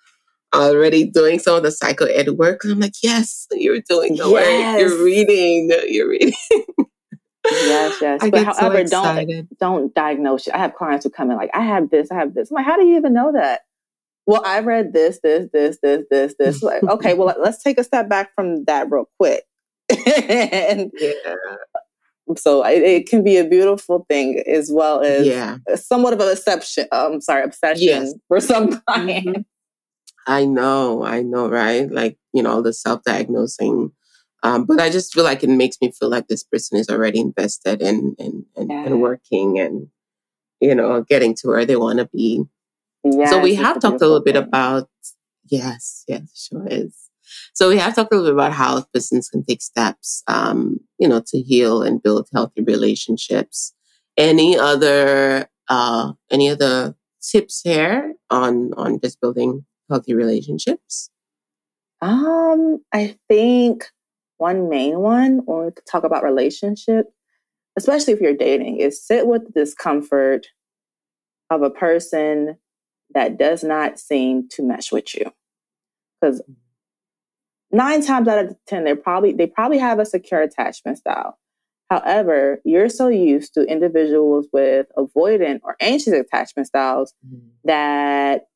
are 0.52 0.70
already 0.70 1.04
doing 1.04 1.38
some 1.38 1.56
of 1.56 1.62
the 1.62 1.70
psycho 1.70 2.06
ed 2.06 2.30
work. 2.30 2.64
I'm 2.64 2.80
like, 2.80 2.94
yes, 3.02 3.46
you're 3.52 3.80
doing 3.88 4.16
the 4.16 4.28
yes. 4.28 4.32
work. 4.32 4.80
You're 4.80 5.04
reading. 5.04 5.70
You're 5.88 6.08
reading. 6.08 6.32
yes, 7.50 7.96
yes. 8.00 8.20
I 8.22 8.30
but 8.30 8.44
however, 8.44 8.86
so 8.86 9.02
don't 9.02 9.58
don't 9.58 9.94
diagnose 9.94 10.46
it. 10.46 10.54
I 10.54 10.58
have 10.58 10.74
clients 10.74 11.04
who 11.04 11.10
come 11.10 11.30
in 11.30 11.36
like, 11.36 11.50
I 11.52 11.62
have 11.62 11.90
this, 11.90 12.10
I 12.10 12.14
have 12.14 12.34
this. 12.34 12.50
I'm 12.50 12.56
like, 12.56 12.66
how 12.66 12.76
do 12.76 12.84
you 12.86 12.96
even 12.96 13.12
know 13.12 13.32
that? 13.32 13.62
well, 14.26 14.42
I 14.44 14.60
read 14.60 14.92
this, 14.92 15.20
this, 15.22 15.48
this, 15.52 15.78
this, 15.82 16.04
this, 16.10 16.34
this. 16.38 16.62
Like, 16.62 16.82
okay, 16.82 17.14
well, 17.14 17.34
let's 17.42 17.62
take 17.62 17.78
a 17.78 17.84
step 17.84 18.08
back 18.08 18.34
from 18.34 18.64
that 18.64 18.90
real 18.90 19.08
quick. 19.18 19.44
and 20.07 20.91
yeah. 20.99 21.35
So 22.37 22.64
it, 22.64 22.82
it, 22.82 23.07
can 23.07 23.22
be 23.22 23.37
a 23.37 23.45
beautiful 23.45 24.07
thing 24.09 24.43
as 24.47 24.70
well 24.72 25.03
as 25.03 25.26
yeah. 25.26 25.59
somewhat 25.74 26.14
of 26.14 26.20
a 26.20 26.32
obsession. 26.32 26.87
Um, 26.91 27.20
sorry, 27.20 27.45
obsession 27.45 27.82
yes. 27.82 28.14
for 28.28 28.41
some 28.41 28.80
clients. 28.89 29.28
Mm-hmm. 29.28 29.41
I 30.26 30.47
know, 30.47 31.05
I 31.05 31.20
know, 31.20 31.49
right? 31.51 31.91
Like 31.91 32.16
you 32.32 32.43
know, 32.43 32.62
the 32.62 32.72
self-diagnosing. 32.72 33.93
Um, 34.43 34.64
but 34.64 34.80
I 34.80 34.91
just 34.91 35.12
feel 35.12 35.24
like 35.24 35.43
it 35.43 35.51
makes 35.51 35.78
me 35.80 35.91
feel 35.91 36.09
like 36.11 36.28
this 36.28 36.45
person 36.45 36.78
is 36.78 36.89
already 36.89 37.20
invested 37.20 37.82
in 37.82 38.14
in, 38.18 38.47
in, 38.57 38.70
yeah. 38.70 38.87
in 38.87 39.01
working 39.01 39.59
and 39.59 39.89
you 40.61 40.74
know 40.74 41.03
getting 41.03 41.35
to 41.37 41.49
where 41.49 41.66
they 41.66 41.76
want 41.76 41.99
to 41.99 42.07
be. 42.07 42.43
Yes, 43.05 43.30
so 43.30 43.39
we 43.39 43.55
have 43.55 43.80
talked 43.80 44.01
a 44.01 44.07
little 44.07 44.22
bit 44.22 44.37
about 44.37 44.89
yes, 45.47 46.05
yes, 46.09 46.49
sure 46.51 46.66
is. 46.66 47.03
So 47.54 47.68
we 47.68 47.78
have 47.78 47.94
talked 47.94 48.12
a 48.12 48.16
little 48.16 48.30
bit 48.30 48.34
about 48.34 48.52
how 48.52 48.84
persons 48.92 49.28
can 49.28 49.44
take 49.44 49.62
steps, 49.62 50.22
um, 50.26 50.78
you 50.98 51.08
know, 51.08 51.22
to 51.26 51.40
heal 51.40 51.82
and 51.82 52.02
build 52.02 52.28
healthy 52.32 52.62
relationships. 52.62 53.72
Any 54.16 54.56
other 54.56 55.48
uh, 55.68 56.12
any 56.30 56.50
other 56.50 56.94
tips 57.20 57.60
here 57.62 58.14
on 58.30 58.72
on 58.74 59.00
just 59.00 59.20
building 59.20 59.64
healthy 59.90 60.14
relationships? 60.14 61.10
Um, 62.00 62.78
I 62.92 63.16
think 63.28 63.86
one 64.36 64.68
main 64.68 64.98
one 64.98 65.38
when 65.44 65.66
we 65.66 65.70
talk 65.90 66.04
about 66.04 66.22
relationship, 66.22 67.06
especially 67.76 68.12
if 68.12 68.20
you're 68.20 68.36
dating, 68.36 68.78
is 68.78 69.04
sit 69.04 69.26
with 69.26 69.46
the 69.46 69.60
discomfort 69.60 70.46
of 71.50 71.62
a 71.62 71.70
person 71.70 72.56
that 73.14 73.38
does 73.38 73.62
not 73.62 73.98
seem 73.98 74.48
to 74.50 74.62
mesh 74.62 74.92
with 74.92 75.14
you. 75.14 75.32
Because 76.20 76.42
nine 77.74 78.02
times 78.02 78.28
out 78.28 78.44
of 78.44 78.56
ten, 78.66 78.84
they 78.84 78.94
probably 78.94 79.32
they 79.32 79.46
probably 79.46 79.78
have 79.78 79.98
a 79.98 80.06
secure 80.06 80.40
attachment 80.40 80.98
style. 80.98 81.38
However, 81.90 82.60
you're 82.64 82.88
so 82.88 83.08
used 83.08 83.54
to 83.54 83.64
individuals 83.64 84.48
with 84.52 84.86
avoidant 84.96 85.60
or 85.62 85.76
anxious 85.80 86.14
attachment 86.14 86.66
styles 86.66 87.12
mm-hmm. 87.26 87.46
that 87.64 88.46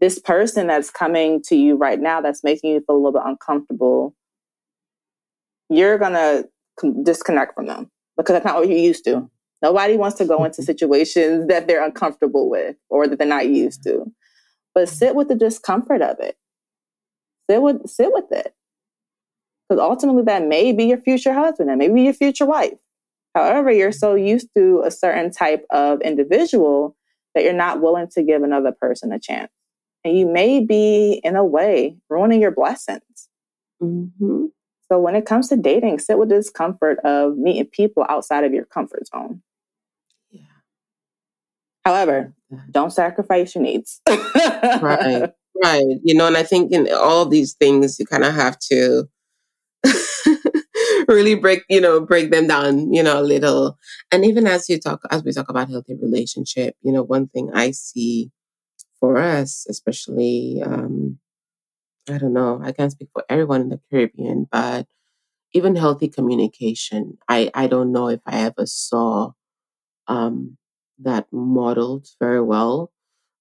this 0.00 0.18
person 0.18 0.66
that's 0.66 0.90
coming 0.90 1.40
to 1.42 1.56
you 1.56 1.76
right 1.76 2.00
now 2.00 2.20
that's 2.20 2.44
making 2.44 2.72
you 2.72 2.80
feel 2.80 2.96
a 2.96 2.98
little 2.98 3.12
bit 3.12 3.22
uncomfortable, 3.24 4.14
you're 5.70 5.96
gonna 5.96 6.44
disconnect 7.02 7.54
from 7.54 7.66
them 7.66 7.90
because 8.16 8.34
that's 8.34 8.44
not 8.44 8.56
what 8.56 8.68
you're 8.68 8.76
used 8.76 9.04
to. 9.04 9.30
Nobody 9.62 9.96
wants 9.96 10.18
to 10.18 10.24
go 10.24 10.44
into 10.44 10.60
mm-hmm. 10.60 10.66
situations 10.66 11.46
that 11.48 11.68
they're 11.68 11.84
uncomfortable 11.84 12.50
with 12.50 12.76
or 12.90 13.06
that 13.06 13.18
they're 13.18 13.26
not 13.26 13.48
used 13.48 13.82
to. 13.84 14.04
But 14.74 14.88
sit 14.88 15.14
with 15.14 15.28
the 15.28 15.34
discomfort 15.34 16.02
of 16.02 16.16
it. 16.18 16.36
Sit 17.50 17.62
with 17.62 17.88
sit 17.88 18.12
with 18.12 18.30
it. 18.30 18.54
Because 19.68 19.82
ultimately 19.82 20.22
that 20.24 20.46
may 20.46 20.72
be 20.72 20.84
your 20.84 20.98
future 20.98 21.32
husband, 21.32 21.70
that 21.70 21.78
may 21.78 21.88
be 21.88 22.02
your 22.02 22.14
future 22.14 22.46
wife. 22.46 22.78
However, 23.34 23.70
you're 23.70 23.92
so 23.92 24.14
used 24.14 24.48
to 24.56 24.82
a 24.84 24.90
certain 24.90 25.30
type 25.30 25.64
of 25.70 26.00
individual 26.02 26.96
that 27.34 27.44
you're 27.44 27.52
not 27.52 27.80
willing 27.80 28.08
to 28.08 28.22
give 28.22 28.42
another 28.42 28.72
person 28.72 29.12
a 29.12 29.18
chance. 29.18 29.50
And 30.04 30.18
you 30.18 30.26
may 30.26 30.60
be, 30.60 31.20
in 31.24 31.36
a 31.36 31.44
way, 31.44 31.96
ruining 32.10 32.42
your 32.42 32.50
blessings. 32.50 33.28
Mm-hmm. 33.82 34.46
So 34.90 34.98
when 34.98 35.14
it 35.14 35.24
comes 35.24 35.48
to 35.48 35.56
dating, 35.56 36.00
sit 36.00 36.18
with 36.18 36.28
the 36.28 36.36
discomfort 36.36 36.98
of 36.98 37.38
meeting 37.38 37.66
people 37.66 38.04
outside 38.08 38.44
of 38.44 38.52
your 38.52 38.66
comfort 38.66 39.06
zone. 39.06 39.42
Yeah. 40.30 40.42
However, 41.84 42.34
don't 42.70 42.92
sacrifice 42.92 43.54
your 43.54 43.64
needs. 43.64 44.02
right. 44.08 45.32
Right. 45.62 45.98
You 46.02 46.14
know, 46.14 46.26
and 46.26 46.36
I 46.36 46.42
think 46.44 46.72
in 46.72 46.88
all 46.92 47.26
these 47.26 47.54
things 47.54 47.98
you 47.98 48.06
kind 48.06 48.24
of 48.24 48.34
have 48.34 48.58
to 48.70 49.08
really 51.08 51.34
break, 51.34 51.64
you 51.68 51.80
know, 51.80 52.00
break 52.00 52.30
them 52.30 52.46
down, 52.46 52.92
you 52.92 53.02
know, 53.02 53.20
a 53.20 53.22
little. 53.24 53.78
And 54.12 54.24
even 54.24 54.46
as 54.46 54.68
you 54.68 54.78
talk 54.78 55.00
as 55.10 55.24
we 55.24 55.32
talk 55.32 55.48
about 55.48 55.70
healthy 55.70 55.96
relationship, 56.00 56.76
you 56.82 56.92
know, 56.92 57.02
one 57.02 57.28
thing 57.28 57.50
I 57.54 57.72
see 57.72 58.30
for 59.00 59.18
us, 59.18 59.66
especially 59.68 60.62
um 60.64 61.18
I 62.10 62.18
don't 62.18 62.34
know, 62.34 62.60
I 62.62 62.72
can't 62.72 62.92
speak 62.92 63.08
for 63.14 63.24
everyone 63.28 63.62
in 63.62 63.68
the 63.70 63.80
Caribbean, 63.90 64.48
but 64.52 64.86
even 65.54 65.76
healthy 65.76 66.08
communication. 66.08 67.18
I 67.28 67.50
I 67.54 67.66
don't 67.68 67.92
know 67.92 68.08
if 68.08 68.20
I 68.26 68.40
ever 68.42 68.66
saw 68.66 69.32
um 70.08 70.58
that 71.00 71.26
modeled 71.32 72.08
very 72.20 72.42
well. 72.42 72.92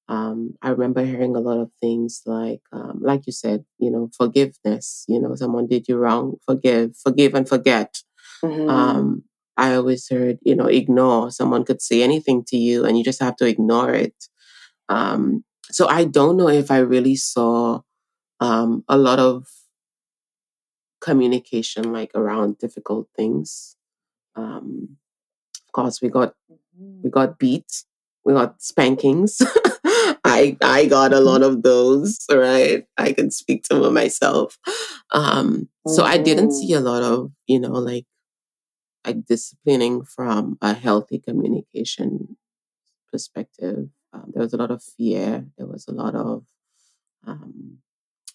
Um, 0.07 0.55
I 0.61 0.69
remember 0.69 1.05
hearing 1.05 1.35
a 1.35 1.39
lot 1.39 1.59
of 1.59 1.71
things 1.79 2.21
like, 2.25 2.61
um, 2.73 2.99
like 3.01 3.25
you 3.25 3.31
said, 3.31 3.63
you 3.77 3.89
know, 3.89 4.09
forgiveness. 4.17 5.05
You 5.07 5.21
know, 5.21 5.35
someone 5.35 5.67
did 5.67 5.87
you 5.87 5.97
wrong, 5.97 6.35
forgive, 6.45 6.97
forgive 6.97 7.33
and 7.33 7.47
forget. 7.47 7.97
Mm-hmm. 8.43 8.69
Um, 8.69 9.23
I 9.57 9.75
always 9.75 10.09
heard, 10.09 10.39
you 10.41 10.55
know, 10.55 10.65
ignore. 10.65 11.31
Someone 11.31 11.63
could 11.63 11.81
say 11.81 12.01
anything 12.01 12.43
to 12.47 12.57
you, 12.57 12.85
and 12.85 12.97
you 12.97 13.03
just 13.03 13.21
have 13.21 13.35
to 13.37 13.45
ignore 13.45 13.93
it. 13.93 14.15
Um, 14.89 15.43
so 15.69 15.87
I 15.87 16.05
don't 16.05 16.37
know 16.37 16.49
if 16.49 16.71
I 16.71 16.79
really 16.79 17.15
saw 17.15 17.81
um, 18.39 18.83
a 18.87 18.97
lot 18.97 19.19
of 19.19 19.47
communication 20.99 21.91
like 21.91 22.11
around 22.15 22.57
difficult 22.57 23.07
things. 23.15 23.75
Um, 24.35 24.97
of 25.67 25.71
course, 25.73 26.01
we 26.01 26.09
got 26.09 26.33
we 27.03 27.09
got 27.09 27.37
beats, 27.37 27.85
we 28.25 28.33
got 28.33 28.61
spankings. 28.61 29.41
I 30.41 30.57
I 30.61 30.85
got 30.85 31.13
a 31.13 31.15
mm-hmm. 31.15 31.25
lot 31.25 31.43
of 31.43 31.63
those, 31.63 32.17
right? 32.31 32.85
I 32.97 33.13
can 33.13 33.31
speak 33.31 33.63
to 33.63 33.79
them 33.79 33.93
myself. 33.93 34.57
Um, 35.11 35.69
so 35.87 36.03
I 36.03 36.17
didn't 36.17 36.51
see 36.51 36.73
a 36.73 36.77
mm-hmm. 36.77 36.85
lot 36.85 37.03
of, 37.03 37.31
you 37.47 37.59
know, 37.59 37.73
like 37.73 38.05
like 39.05 39.25
disciplining 39.25 40.03
from 40.03 40.57
a 40.61 40.73
healthy 40.73 41.19
communication 41.19 42.37
perspective. 43.11 43.89
Um, 44.13 44.31
there 44.33 44.43
was 44.43 44.53
a 44.53 44.57
lot 44.57 44.71
of 44.71 44.83
fear. 44.83 45.45
There 45.57 45.67
was 45.67 45.87
a 45.87 45.91
lot 45.91 46.15
of 46.15 46.45
um, 47.25 47.79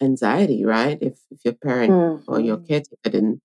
anxiety, 0.01 0.65
right? 0.65 0.97
If 1.01 1.19
if 1.31 1.43
your 1.43 1.53
parent 1.53 1.91
mm-hmm. 1.91 2.31
or 2.31 2.39
your 2.39 2.57
mm-hmm. 2.57 2.65
caretaker 2.65 3.09
didn't 3.09 3.41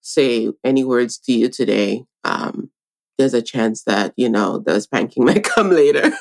say 0.00 0.52
any 0.64 0.84
words 0.84 1.18
to 1.18 1.32
you 1.32 1.48
today, 1.48 2.04
um, 2.24 2.70
there's 3.18 3.34
a 3.34 3.42
chance 3.42 3.82
that, 3.84 4.14
you 4.16 4.28
know, 4.28 4.58
the 4.58 4.80
spanking 4.80 5.24
might 5.28 5.44
come 5.44 5.70
later. 5.70 6.12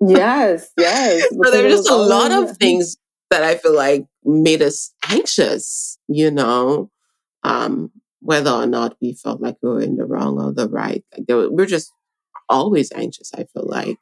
Yes, 0.00 0.70
yes. 0.76 1.26
So 1.44 1.50
there's 1.50 1.72
just 1.72 1.90
a 1.90 1.96
lot 1.96 2.32
of 2.32 2.56
things 2.56 2.96
that 3.30 3.42
I 3.42 3.56
feel 3.56 3.74
like 3.74 4.06
made 4.24 4.62
us 4.62 4.92
anxious, 5.08 5.98
you 6.08 6.30
know, 6.30 6.90
um, 7.42 7.90
whether 8.20 8.50
or 8.50 8.66
not 8.66 8.96
we 9.00 9.14
felt 9.14 9.40
like 9.40 9.56
we 9.62 9.68
were 9.68 9.80
in 9.80 9.96
the 9.96 10.04
wrong 10.04 10.40
or 10.40 10.52
the 10.52 10.68
right. 10.68 11.04
Like 11.16 11.26
were, 11.28 11.50
we're 11.50 11.66
just 11.66 11.92
always 12.48 12.92
anxious, 12.92 13.30
I 13.34 13.44
feel 13.44 13.66
like. 13.66 13.98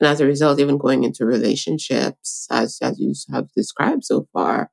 And 0.00 0.08
as 0.08 0.20
a 0.20 0.26
result, 0.26 0.58
even 0.58 0.78
going 0.78 1.04
into 1.04 1.24
relationships, 1.24 2.46
as, 2.50 2.78
as 2.82 2.98
you 2.98 3.14
have 3.32 3.52
described 3.52 4.04
so 4.04 4.26
far, 4.32 4.70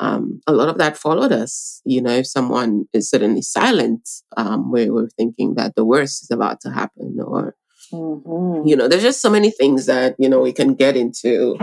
um, 0.00 0.40
a 0.46 0.52
lot 0.52 0.68
of 0.68 0.78
that 0.78 0.96
followed 0.96 1.32
us. 1.32 1.82
You 1.84 2.00
know, 2.00 2.12
if 2.12 2.26
someone 2.26 2.86
is 2.92 3.10
suddenly 3.10 3.42
silent, 3.42 4.08
um, 4.36 4.70
we're 4.72 5.08
thinking 5.08 5.54
that 5.54 5.74
the 5.74 5.84
worst 5.84 6.22
is 6.22 6.30
about 6.30 6.60
to 6.62 6.70
happen, 6.70 7.18
or 7.20 7.54
mm-hmm. 7.92 8.66
you 8.66 8.76
know, 8.76 8.88
there's 8.88 9.02
just 9.02 9.20
so 9.20 9.30
many 9.30 9.50
things 9.50 9.86
that 9.86 10.14
you 10.18 10.28
know 10.28 10.40
we 10.40 10.52
can 10.52 10.74
get 10.74 10.96
into. 10.96 11.56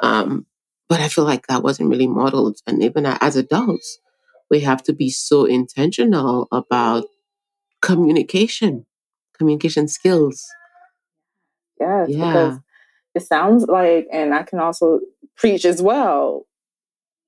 Um, 0.00 0.46
but 0.88 1.00
I 1.00 1.08
feel 1.08 1.24
like 1.24 1.46
that 1.46 1.62
wasn't 1.62 1.90
really 1.90 2.06
modeled, 2.06 2.58
and 2.66 2.82
even 2.82 3.06
as 3.06 3.36
adults, 3.36 3.98
we 4.50 4.60
have 4.60 4.82
to 4.84 4.92
be 4.92 5.10
so 5.10 5.44
intentional 5.44 6.48
about 6.52 7.04
communication, 7.80 8.86
communication 9.36 9.88
skills. 9.88 10.44
Yes, 11.80 12.08
yeah. 12.08 12.16
because 12.16 12.60
it 13.14 13.22
sounds 13.22 13.66
like, 13.66 14.06
and 14.12 14.34
I 14.34 14.42
can 14.42 14.58
also 14.58 15.00
preach 15.36 15.64
as 15.64 15.82
well 15.82 16.46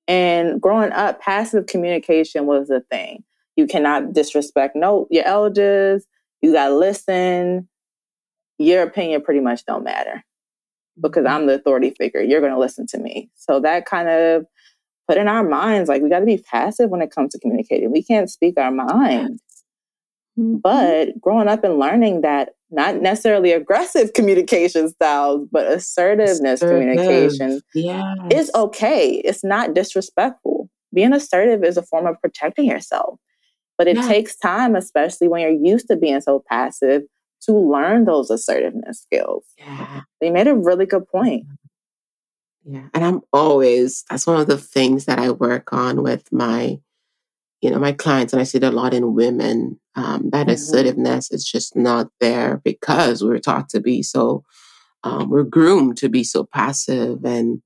and 0.07 0.61
growing 0.61 0.91
up, 0.93 1.19
passive 1.19 1.65
communication 1.65 2.45
was 2.45 2.69
a 2.69 2.81
thing. 2.81 3.23
You 3.55 3.67
cannot 3.67 4.13
disrespect 4.13 4.75
no 4.75 5.07
your 5.09 5.25
elders. 5.25 6.05
You 6.41 6.53
gotta 6.53 6.75
listen. 6.75 7.67
Your 8.57 8.83
opinion 8.83 9.21
pretty 9.21 9.39
much 9.39 9.65
don't 9.65 9.83
matter 9.83 10.23
because 11.01 11.25
I'm 11.25 11.45
the 11.45 11.55
authority 11.55 11.91
figure. 11.91 12.21
You're 12.21 12.41
gonna 12.41 12.59
listen 12.59 12.87
to 12.87 12.97
me. 12.97 13.29
So 13.35 13.59
that 13.59 13.85
kind 13.85 14.09
of 14.09 14.45
put 15.07 15.17
in 15.17 15.27
our 15.27 15.43
minds 15.43 15.89
like 15.89 16.01
we 16.01 16.09
got 16.09 16.19
to 16.19 16.25
be 16.25 16.37
passive 16.37 16.89
when 16.89 17.01
it 17.01 17.11
comes 17.11 17.31
to 17.31 17.39
communicating. 17.39 17.91
We 17.91 18.03
can't 18.03 18.29
speak 18.29 18.59
our 18.59 18.71
mind. 18.71 19.39
Mm-hmm. 20.37 20.57
But 20.57 21.19
growing 21.19 21.47
up 21.47 21.63
and 21.63 21.79
learning 21.79 22.21
that 22.21 22.49
not 22.69 23.01
necessarily 23.01 23.53
aggressive 23.53 24.13
communication 24.15 24.89
styles, 24.89 25.47
but 25.51 25.67
assertiveness 25.67 26.61
Assertive. 26.61 26.81
communication 26.81 27.61
yes. 27.73 28.17
is 28.31 28.51
okay. 28.53 29.21
It's 29.23 29.43
not 29.43 29.73
disrespectful. 29.73 30.69
Being 30.93 31.13
assertive 31.13 31.63
is 31.63 31.77
a 31.77 31.83
form 31.83 32.05
of 32.05 32.19
protecting 32.21 32.65
yourself. 32.65 33.19
But 33.77 33.87
it 33.87 33.97
takes 34.07 34.35
time, 34.35 34.75
especially 34.75 35.27
when 35.27 35.41
you're 35.41 35.51
used 35.51 35.87
to 35.89 35.95
being 35.95 36.19
so 36.19 36.43
passive, 36.49 37.03
to 37.41 37.53
learn 37.53 38.05
those 38.05 38.29
assertiveness 38.29 39.01
skills. 39.01 39.45
Yeah. 39.57 40.01
They 40.21 40.29
made 40.29 40.47
a 40.47 40.55
really 40.55 40.85
good 40.85 41.07
point. 41.07 41.45
Yeah. 42.65 42.87
And 42.93 43.05
I'm 43.05 43.21
always, 43.31 44.03
that's 44.09 44.27
one 44.27 44.41
of 44.41 44.47
the 44.47 44.57
things 44.57 45.05
that 45.05 45.19
I 45.19 45.31
work 45.31 45.71
on 45.71 46.03
with 46.03 46.31
my, 46.33 46.79
you 47.61 47.71
know, 47.71 47.79
my 47.79 47.93
clients. 47.93 48.33
And 48.33 48.41
I 48.41 48.43
see 48.43 48.57
it 48.57 48.63
a 48.63 48.71
lot 48.71 48.93
in 48.93 49.13
women. 49.13 49.79
Um, 49.95 50.29
that 50.31 50.47
mm-hmm. 50.47 50.51
assertiveness 50.51 51.31
is 51.31 51.43
just 51.43 51.75
not 51.75 52.09
there 52.19 52.61
because 52.63 53.23
we're 53.23 53.39
taught 53.39 53.69
to 53.69 53.79
be 53.79 54.03
so, 54.03 54.43
um, 55.03 55.29
we're 55.29 55.43
groomed 55.43 55.97
to 55.97 56.09
be 56.09 56.23
so 56.23 56.43
passive 56.43 57.23
and, 57.23 57.61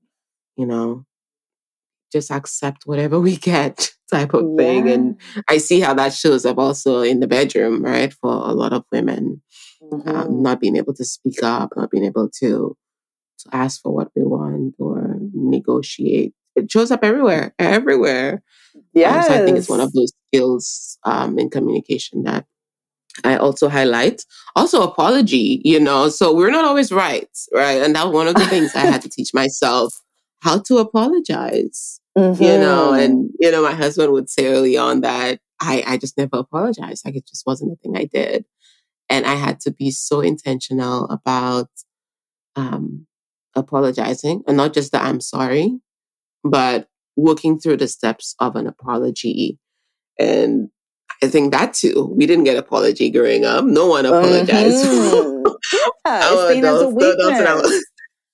you 0.56 0.66
know, 0.66 1.04
just 2.12 2.30
accept 2.30 2.82
whatever 2.84 3.18
we 3.28 3.36
get 3.36 3.90
type 4.10 4.34
of 4.34 4.44
yeah. 4.50 4.56
thing. 4.56 4.88
And 4.88 5.20
I 5.48 5.58
see 5.58 5.80
how 5.80 5.94
that 5.94 6.12
shows 6.12 6.44
up 6.44 6.58
also 6.58 7.00
in 7.00 7.20
the 7.20 7.26
bedroom, 7.26 7.82
right? 7.82 8.12
For 8.12 8.30
a 8.30 8.52
lot 8.52 8.72
of 8.72 8.84
women, 8.92 9.42
um, 9.90 10.00
mm-hmm. 10.00 10.16
um, 10.16 10.42
not 10.42 10.60
being 10.60 10.76
able 10.76 10.94
to 10.94 11.04
speak 11.04 11.42
up, 11.42 11.70
not 11.76 11.90
being 11.90 12.04
able 12.04 12.28
to 12.40 12.76
to 13.38 13.56
ask 13.56 13.82
for 13.82 13.92
what 13.92 14.08
we 14.14 14.22
want 14.22 14.74
or 14.78 15.16
negotiate. 15.32 16.34
It 16.54 16.70
shows 16.70 16.90
up 16.90 17.02
everywhere, 17.02 17.54
everywhere. 17.58 18.42
Yeah. 18.92 19.16
Um, 19.16 19.22
so 19.22 19.34
I 19.34 19.44
think 19.44 19.56
it's 19.56 19.68
one 19.68 19.80
of 19.80 19.92
those 19.92 20.12
skills 20.28 20.98
um, 21.04 21.38
in 21.38 21.50
communication 21.50 22.24
that 22.24 22.44
I 23.24 23.36
also 23.36 23.68
highlight. 23.68 24.24
Also, 24.56 24.82
apology, 24.82 25.60
you 25.64 25.80
know, 25.80 26.08
so 26.08 26.34
we're 26.34 26.50
not 26.50 26.64
always 26.64 26.92
right, 26.92 27.28
right? 27.52 27.82
And 27.82 27.94
that 27.94 28.06
was 28.06 28.14
one 28.14 28.28
of 28.28 28.34
the 28.34 28.46
things 28.46 28.74
I 28.74 28.80
had 28.80 29.02
to 29.02 29.08
teach 29.12 29.34
myself 29.34 29.94
how 30.40 30.58
to 30.58 30.78
apologize, 30.78 32.00
mm-hmm. 32.16 32.42
you 32.42 32.58
know, 32.58 32.92
mm-hmm. 32.92 33.02
and, 33.02 33.30
you 33.38 33.50
know, 33.50 33.62
my 33.62 33.72
husband 33.72 34.12
would 34.12 34.28
say 34.28 34.46
early 34.48 34.76
on 34.76 35.00
that 35.02 35.40
I, 35.60 35.84
I 35.86 35.96
just 35.96 36.18
never 36.18 36.38
apologized. 36.38 37.04
Like 37.04 37.16
it 37.16 37.26
just 37.26 37.46
wasn't 37.46 37.72
a 37.72 37.76
thing 37.76 37.96
I 37.96 38.04
did. 38.04 38.44
And 39.08 39.26
I 39.26 39.34
had 39.34 39.60
to 39.60 39.70
be 39.70 39.90
so 39.90 40.20
intentional 40.20 41.06
about 41.06 41.68
um, 42.56 43.06
apologizing 43.54 44.42
and 44.46 44.56
not 44.56 44.72
just 44.72 44.92
that 44.92 45.04
I'm 45.04 45.20
sorry, 45.20 45.78
but 46.42 46.88
working 47.16 47.58
through 47.58 47.76
the 47.76 47.88
steps 47.88 48.34
of 48.40 48.56
an 48.56 48.66
apology. 48.66 49.58
And 50.18 50.70
I 51.22 51.28
think 51.28 51.52
that 51.52 51.74
too, 51.74 52.12
we 52.16 52.26
didn't 52.26 52.44
get 52.44 52.56
apology 52.56 53.10
growing 53.10 53.44
up. 53.44 53.64
No 53.64 53.86
one 53.86 54.06
apologized. 54.06 54.84
Mm-hmm. 54.84 55.46
yeah, 56.06 56.30
it's 56.32 56.52
seen 56.52 56.64
as 56.64 56.82
a 56.82 56.88
weakness. 56.88 57.84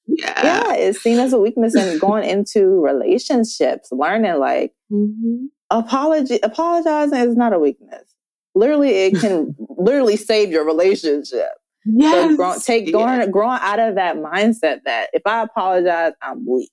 Yeah. 0.09 0.43
yeah, 0.43 0.75
it's 0.75 1.01
seen 1.01 1.19
as 1.19 1.33
a 1.33 1.39
weakness 1.39 1.75
and 1.75 2.01
going 2.01 2.29
into 2.29 2.81
relationships, 2.81 3.91
learning 3.93 4.39
like 4.39 4.73
mm-hmm. 4.91 5.47
apology 5.71 6.39
apologizing 6.43 7.19
is 7.19 7.37
not 7.37 7.53
a 7.53 7.59
weakness. 7.59 8.15
Literally, 8.55 8.91
it 8.91 9.21
can 9.21 9.55
literally 9.77 10.17
save 10.17 10.51
your 10.51 10.65
relationship. 10.65 11.51
Yes. 11.85 12.31
So 12.31 12.37
grow, 12.37 12.55
take 12.59 12.93
going 12.93 13.31
growing 13.31 13.59
out 13.61 13.79
of 13.79 13.95
that 13.95 14.17
mindset 14.17 14.81
that 14.85 15.11
if 15.13 15.23
I 15.27 15.43
apologize, 15.43 16.13
I'm 16.23 16.47
weak. 16.47 16.71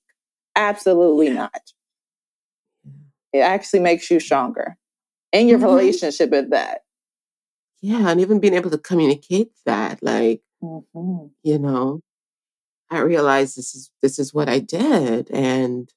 Absolutely 0.56 1.30
not. 1.30 1.60
It 3.32 3.40
actually 3.40 3.80
makes 3.80 4.10
you 4.10 4.18
stronger 4.18 4.76
in 5.32 5.48
your 5.48 5.58
mm-hmm. 5.58 5.68
relationship 5.68 6.32
at 6.32 6.50
that. 6.50 6.80
Yeah, 7.82 8.08
and 8.08 8.20
even 8.20 8.40
being 8.40 8.54
able 8.54 8.70
to 8.70 8.78
communicate 8.78 9.50
that, 9.66 10.02
like, 10.02 10.40
mm-hmm. 10.62 11.26
you 11.42 11.58
know, 11.58 12.00
I 12.90 13.00
realized 13.00 13.56
this 13.56 13.74
is 13.74 13.90
this 14.02 14.18
is 14.18 14.32
what 14.32 14.48
I 14.48 14.60
did, 14.60 15.30
and 15.30 15.92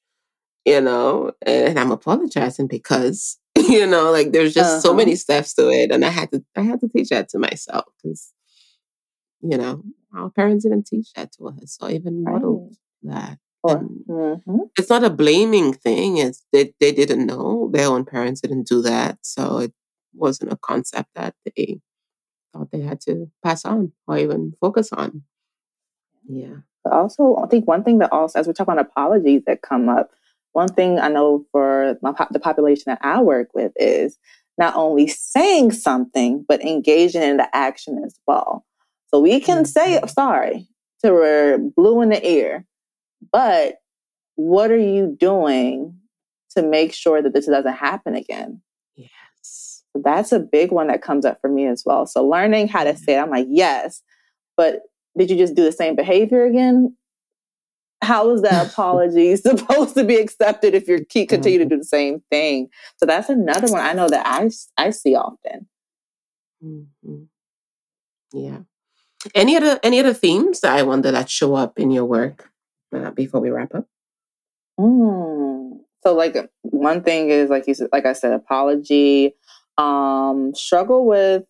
you 0.65 0.81
know, 0.81 1.31
and 1.45 1.79
I'm 1.79 1.91
apologizing 1.91 2.67
because 2.67 3.37
you 3.57 3.85
know, 3.85 4.11
like 4.11 4.31
there's 4.31 4.53
just 4.53 4.71
uh-huh. 4.71 4.81
so 4.81 4.93
many 4.93 5.15
steps 5.15 5.53
to 5.55 5.69
it, 5.69 5.91
and 5.91 6.03
I 6.03 6.09
had 6.09 6.31
to 6.31 6.43
I 6.55 6.61
had 6.61 6.79
to 6.81 6.87
teach 6.89 7.09
that 7.09 7.29
to 7.29 7.39
myself 7.39 7.85
because 8.01 8.33
you 9.41 9.57
know, 9.57 9.83
our 10.13 10.29
parents 10.29 10.63
didn't 10.63 10.87
teach 10.87 11.13
that 11.13 11.31
to 11.33 11.47
us 11.47 11.77
or 11.81 11.89
even 11.89 12.23
modeled 12.23 12.75
right. 13.03 13.13
that. 13.13 13.39
Mm-hmm. 13.65 14.57
It's 14.77 14.89
not 14.89 15.03
a 15.03 15.09
blaming 15.09 15.73
thing. 15.73 16.17
It's 16.17 16.45
they, 16.51 16.73
they 16.79 16.91
didn't 16.91 17.25
know. 17.25 17.69
Their 17.71 17.87
own 17.87 18.05
parents 18.05 18.41
didn't 18.41 18.67
do 18.67 18.81
that. 18.83 19.19
So 19.21 19.59
it 19.59 19.73
wasn't 20.13 20.53
a 20.53 20.57
concept 20.57 21.09
that 21.15 21.35
they 21.45 21.81
thought 22.53 22.71
they 22.71 22.81
had 22.81 23.01
to 23.01 23.29
pass 23.43 23.65
on 23.65 23.91
or 24.07 24.17
even 24.17 24.53
focus 24.59 24.91
on. 24.93 25.23
Yeah. 26.27 26.57
But 26.83 26.93
also, 26.93 27.37
I 27.37 27.47
think 27.47 27.67
one 27.67 27.83
thing 27.83 27.99
that 27.99 28.11
also, 28.11 28.39
as 28.39 28.47
we're 28.47 28.53
talking 28.53 28.73
about 28.73 28.85
apologies 28.85 29.43
that 29.47 29.61
come 29.61 29.89
up, 29.89 30.09
one 30.53 30.69
thing 30.69 30.99
I 30.99 31.09
know 31.09 31.45
for 31.51 31.97
my, 32.01 32.13
the 32.31 32.39
population 32.39 32.85
that 32.87 32.99
I 33.01 33.21
work 33.21 33.49
with 33.53 33.71
is 33.75 34.17
not 34.57 34.75
only 34.75 35.07
saying 35.07 35.71
something, 35.71 36.45
but 36.47 36.61
engaging 36.61 37.21
in 37.23 37.37
the 37.37 37.55
action 37.55 38.01
as 38.05 38.19
well. 38.27 38.65
So 39.07 39.19
we 39.19 39.39
can 39.39 39.65
say 39.65 39.97
mm-hmm. 39.97 40.07
sorry 40.07 40.67
to 41.03 41.11
we're 41.11 41.57
blue 41.57 42.01
in 42.01 42.09
the 42.09 42.27
ear, 42.27 42.65
but 43.31 43.77
what 44.35 44.71
are 44.71 44.77
you 44.77 45.15
doing 45.19 45.97
to 46.51 46.61
make 46.61 46.93
sure 46.93 47.21
that 47.21 47.33
this 47.33 47.45
doesn't 47.45 47.73
happen 47.73 48.15
again? 48.15 48.61
Yes. 48.95 49.83
That's 49.95 50.31
a 50.31 50.39
big 50.39 50.71
one 50.71 50.87
that 50.87 51.01
comes 51.01 51.25
up 51.25 51.39
for 51.41 51.49
me 51.49 51.65
as 51.65 51.83
well. 51.85 52.05
So 52.05 52.25
learning 52.25 52.67
how 52.67 52.83
to 52.83 52.95
say 52.95 53.15
it, 53.15 53.19
I'm 53.19 53.29
like, 53.29 53.47
yes, 53.49 54.01
but 54.57 54.81
did 55.17 55.29
you 55.29 55.37
just 55.37 55.55
do 55.55 55.63
the 55.63 55.71
same 55.71 55.95
behavior 55.95 56.45
again? 56.45 56.95
How 58.01 58.29
is 58.31 58.41
that 58.41 58.67
apology 58.71 59.35
supposed 59.35 59.95
to 59.95 60.03
be 60.03 60.15
accepted 60.15 60.73
if 60.73 60.87
you 60.87 61.05
keep 61.05 61.29
continue 61.29 61.59
to 61.59 61.65
mm-hmm. 61.65 61.75
do 61.75 61.77
the 61.77 61.85
same 61.85 62.21
thing? 62.29 62.69
So 62.97 63.05
that's 63.05 63.29
another 63.29 63.71
one 63.71 63.81
I 63.81 63.93
know 63.93 64.09
that 64.09 64.25
I 64.25 64.49
I 64.77 64.89
see 64.91 65.15
often. 65.15 65.67
Mm-hmm. 66.63 67.23
Yeah. 68.33 68.59
Any 69.35 69.57
other 69.57 69.79
any 69.83 69.99
other 69.99 70.13
themes 70.13 70.61
that 70.61 70.77
I 70.77 70.83
wonder 70.83 71.11
that 71.11 71.29
show 71.29 71.55
up 71.55 71.77
in 71.77 71.91
your 71.91 72.05
work 72.05 72.49
uh, 72.95 73.11
before 73.11 73.41
we 73.41 73.49
wrap 73.49 73.75
up? 73.75 73.85
Mm. 74.79 75.79
So, 76.03 76.13
like 76.13 76.37
one 76.61 77.03
thing 77.03 77.29
is 77.29 77.49
like 77.49 77.67
you 77.67 77.73
said, 77.73 77.89
like 77.91 78.05
I 78.05 78.13
said, 78.13 78.31
apology. 78.31 79.35
Um, 79.77 80.53
struggle 80.55 81.05
with 81.05 81.43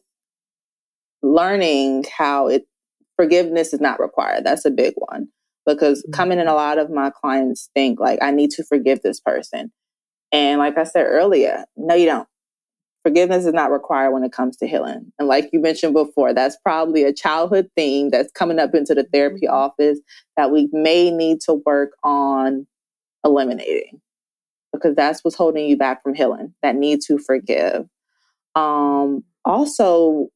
learning 1.22 2.06
how 2.16 2.48
it 2.48 2.68
forgiveness 3.20 3.74
is 3.74 3.82
not 3.82 4.00
required. 4.00 4.46
That's 4.46 4.66
a 4.66 4.72
big 4.72 4.94
one 4.96 5.28
because 5.66 6.02
mm-hmm. 6.02 6.14
coming 6.14 6.40
in, 6.40 6.48
a 6.48 6.54
lot 6.54 6.78
of 6.78 6.90
my 6.90 7.10
clients 7.10 7.70
think 7.74 8.00
like 8.00 8.20
I 8.22 8.32
need 8.32 8.52
to 8.52 8.64
forgive 8.64 9.02
this 9.02 9.20
person, 9.20 9.72
and 10.32 10.60
like 10.60 10.78
I 10.78 10.84
said 10.84 11.06
earlier, 11.06 11.66
no, 11.76 11.96
you 11.96 12.06
don't 12.06 12.28
forgiveness 13.04 13.46
is 13.46 13.54
not 13.54 13.72
required 13.72 14.12
when 14.12 14.24
it 14.24 14.32
comes 14.32 14.58
to 14.58 14.68
healing. 14.68 15.12
And 15.18 15.28
like 15.28 15.50
you 15.54 15.60
mentioned 15.60 15.94
before, 15.94 16.34
that's 16.34 16.58
probably 16.58 17.04
a 17.04 17.14
childhood 17.14 17.70
thing 17.76 18.12
that's 18.12 18.32
coming 18.32 18.60
up 18.60 18.76
into 18.76 18.94
the 18.94 19.06
therapy 19.12 19.46
mm-hmm. 19.46 19.56
office 19.56 20.00
that 20.38 20.52
we 20.52 20.70
may 20.72 21.12
need 21.12 21.42
to 21.42 21.62
work 21.66 21.92
on 22.04 22.68
eliminating 23.24 24.02
because 24.74 24.96
that's 24.96 25.24
what's 25.24 25.36
holding 25.36 25.68
you 25.68 25.78
back 25.78 26.04
from 26.04 26.14
healing, 26.14 26.54
that 26.62 26.76
need 26.76 27.00
to 27.08 27.18
forgive. 27.18 27.86
Um, 28.56 29.24
also, 29.46 30.28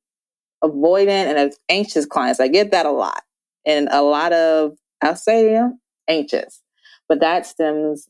avoidant 0.63 1.35
and 1.35 1.53
anxious 1.69 2.05
clients, 2.05 2.39
I 2.39 2.47
get 2.47 2.71
that 2.71 2.85
a 2.85 2.91
lot. 2.91 3.23
And 3.65 3.87
a 3.91 4.01
lot 4.01 4.33
of, 4.33 4.77
I'll 5.01 5.15
say, 5.15 5.59
anxious, 6.07 6.61
but 7.07 7.19
that 7.21 7.45
stems 7.45 8.09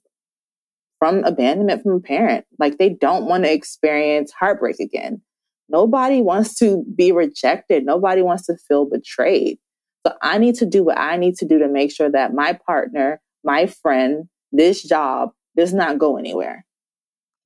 from 0.99 1.23
abandonment 1.25 1.83
from 1.83 1.93
a 1.93 1.99
parent. 1.99 2.45
Like 2.59 2.77
they 2.77 2.89
don't 2.89 3.25
want 3.25 3.43
to 3.43 3.51
experience 3.51 4.31
heartbreak 4.31 4.79
again. 4.79 5.21
Nobody 5.69 6.21
wants 6.21 6.57
to 6.59 6.85
be 6.95 7.11
rejected. 7.11 7.85
Nobody 7.85 8.21
wants 8.21 8.45
to 8.45 8.55
feel 8.67 8.85
betrayed. 8.85 9.57
So 10.05 10.13
I 10.21 10.37
need 10.37 10.55
to 10.55 10.65
do 10.65 10.83
what 10.83 10.97
I 10.97 11.17
need 11.17 11.35
to 11.35 11.45
do 11.45 11.59
to 11.59 11.67
make 11.67 11.91
sure 11.91 12.09
that 12.09 12.33
my 12.33 12.53
partner, 12.65 13.21
my 13.43 13.67
friend, 13.67 14.29
this 14.51 14.83
job 14.83 15.31
does 15.55 15.73
not 15.73 15.97
go 15.97 16.17
anywhere. 16.17 16.65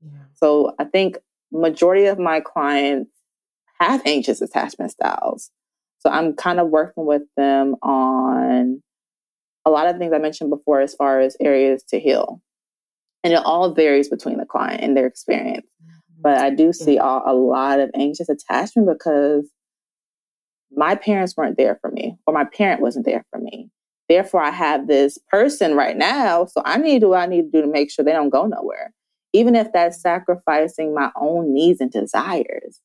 Yeah. 0.01 0.19
So 0.35 0.75
I 0.79 0.83
think 0.85 1.17
majority 1.51 2.05
of 2.05 2.19
my 2.19 2.39
clients 2.41 3.11
have 3.79 4.01
anxious 4.05 4.41
attachment 4.41 4.91
styles. 4.91 5.51
So 5.99 6.09
I'm 6.09 6.33
kind 6.33 6.59
of 6.59 6.69
working 6.69 7.05
with 7.05 7.23
them 7.35 7.75
on 7.81 8.81
a 9.65 9.69
lot 9.69 9.87
of 9.87 9.97
things 9.97 10.13
I 10.13 10.19
mentioned 10.19 10.49
before 10.49 10.79
as 10.79 10.95
far 10.95 11.19
as 11.19 11.35
areas 11.41 11.83
to 11.89 11.99
heal 11.99 12.41
and 13.23 13.33
it 13.33 13.41
all 13.43 13.73
varies 13.73 14.09
between 14.09 14.37
the 14.37 14.45
client 14.45 14.81
and 14.81 14.95
their 14.95 15.05
experience. 15.05 15.67
Mm-hmm. 15.83 16.21
But 16.21 16.37
I 16.37 16.49
do 16.49 16.71
see 16.71 16.97
a, 16.97 17.03
a 17.03 17.33
lot 17.33 17.79
of 17.79 17.89
anxious 17.93 18.29
attachment 18.29 18.87
because 18.87 19.51
my 20.71 20.95
parents 20.95 21.35
weren't 21.35 21.57
there 21.57 21.77
for 21.81 21.91
me, 21.91 22.17
or 22.25 22.33
my 22.33 22.45
parent 22.45 22.81
wasn't 22.81 23.05
there 23.05 23.25
for 23.29 23.39
me. 23.39 23.69
Therefore, 24.07 24.41
I 24.41 24.51
have 24.51 24.87
this 24.87 25.17
person 25.29 25.75
right 25.75 25.97
now. 25.97 26.45
So 26.45 26.61
I 26.63 26.77
need 26.77 26.93
to 26.95 26.99
do 27.01 27.09
what 27.09 27.19
I 27.19 27.25
need 27.25 27.51
to 27.51 27.51
do 27.51 27.61
to 27.61 27.67
make 27.67 27.91
sure 27.91 28.05
they 28.05 28.13
don't 28.13 28.29
go 28.29 28.45
nowhere, 28.45 28.93
even 29.33 29.55
if 29.55 29.73
that's 29.73 30.01
sacrificing 30.01 30.93
my 30.93 31.11
own 31.19 31.53
needs 31.53 31.81
and 31.81 31.91
desires. 31.91 32.79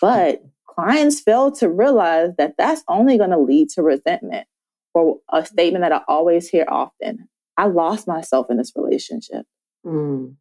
But 0.00 0.42
clients 0.66 1.20
fail 1.20 1.50
to 1.52 1.68
realize 1.68 2.30
that 2.38 2.54
that's 2.56 2.84
only 2.88 3.18
going 3.18 3.30
to 3.30 3.38
lead 3.38 3.68
to 3.70 3.82
resentment 3.82 4.46
or 4.94 5.18
a 5.32 5.44
statement 5.44 5.82
that 5.82 5.92
I 5.92 6.00
always 6.08 6.48
hear 6.48 6.64
often 6.68 7.28
I 7.58 7.66
lost 7.66 8.06
myself 8.06 8.46
in 8.50 8.56
this 8.56 8.72
relationship. 8.76 9.44
Mm. 9.84 10.36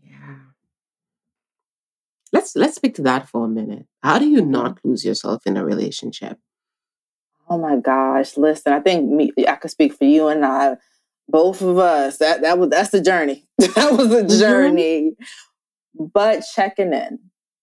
Yeah. 0.00 0.36
Let's 2.32 2.54
let's 2.54 2.76
speak 2.76 2.94
to 2.94 3.02
that 3.02 3.28
for 3.28 3.44
a 3.44 3.48
minute. 3.48 3.86
How 4.02 4.20
do 4.20 4.28
you 4.28 4.42
mm-hmm. 4.42 4.52
not 4.52 4.78
lose 4.84 5.04
yourself 5.04 5.42
in 5.44 5.56
a 5.56 5.64
relationship? 5.64 6.38
Oh 7.50 7.58
my 7.58 7.76
gosh, 7.76 8.36
listen, 8.36 8.72
I 8.72 8.80
think 8.80 9.10
me 9.10 9.32
I 9.48 9.56
could 9.56 9.72
speak 9.72 9.92
for 9.92 10.04
you 10.04 10.28
and 10.28 10.44
I 10.46 10.76
both 11.28 11.62
of 11.62 11.78
us. 11.78 12.18
That 12.18 12.42
that 12.42 12.60
was 12.60 12.70
that's 12.70 12.90
the 12.90 13.00
journey. 13.00 13.48
that 13.58 13.92
was 13.92 14.12
a 14.12 14.22
mm-hmm. 14.22 14.38
journey. 14.38 15.10
Mm-hmm. 15.10 16.04
But 16.14 16.44
checking 16.54 16.92
in. 16.92 17.18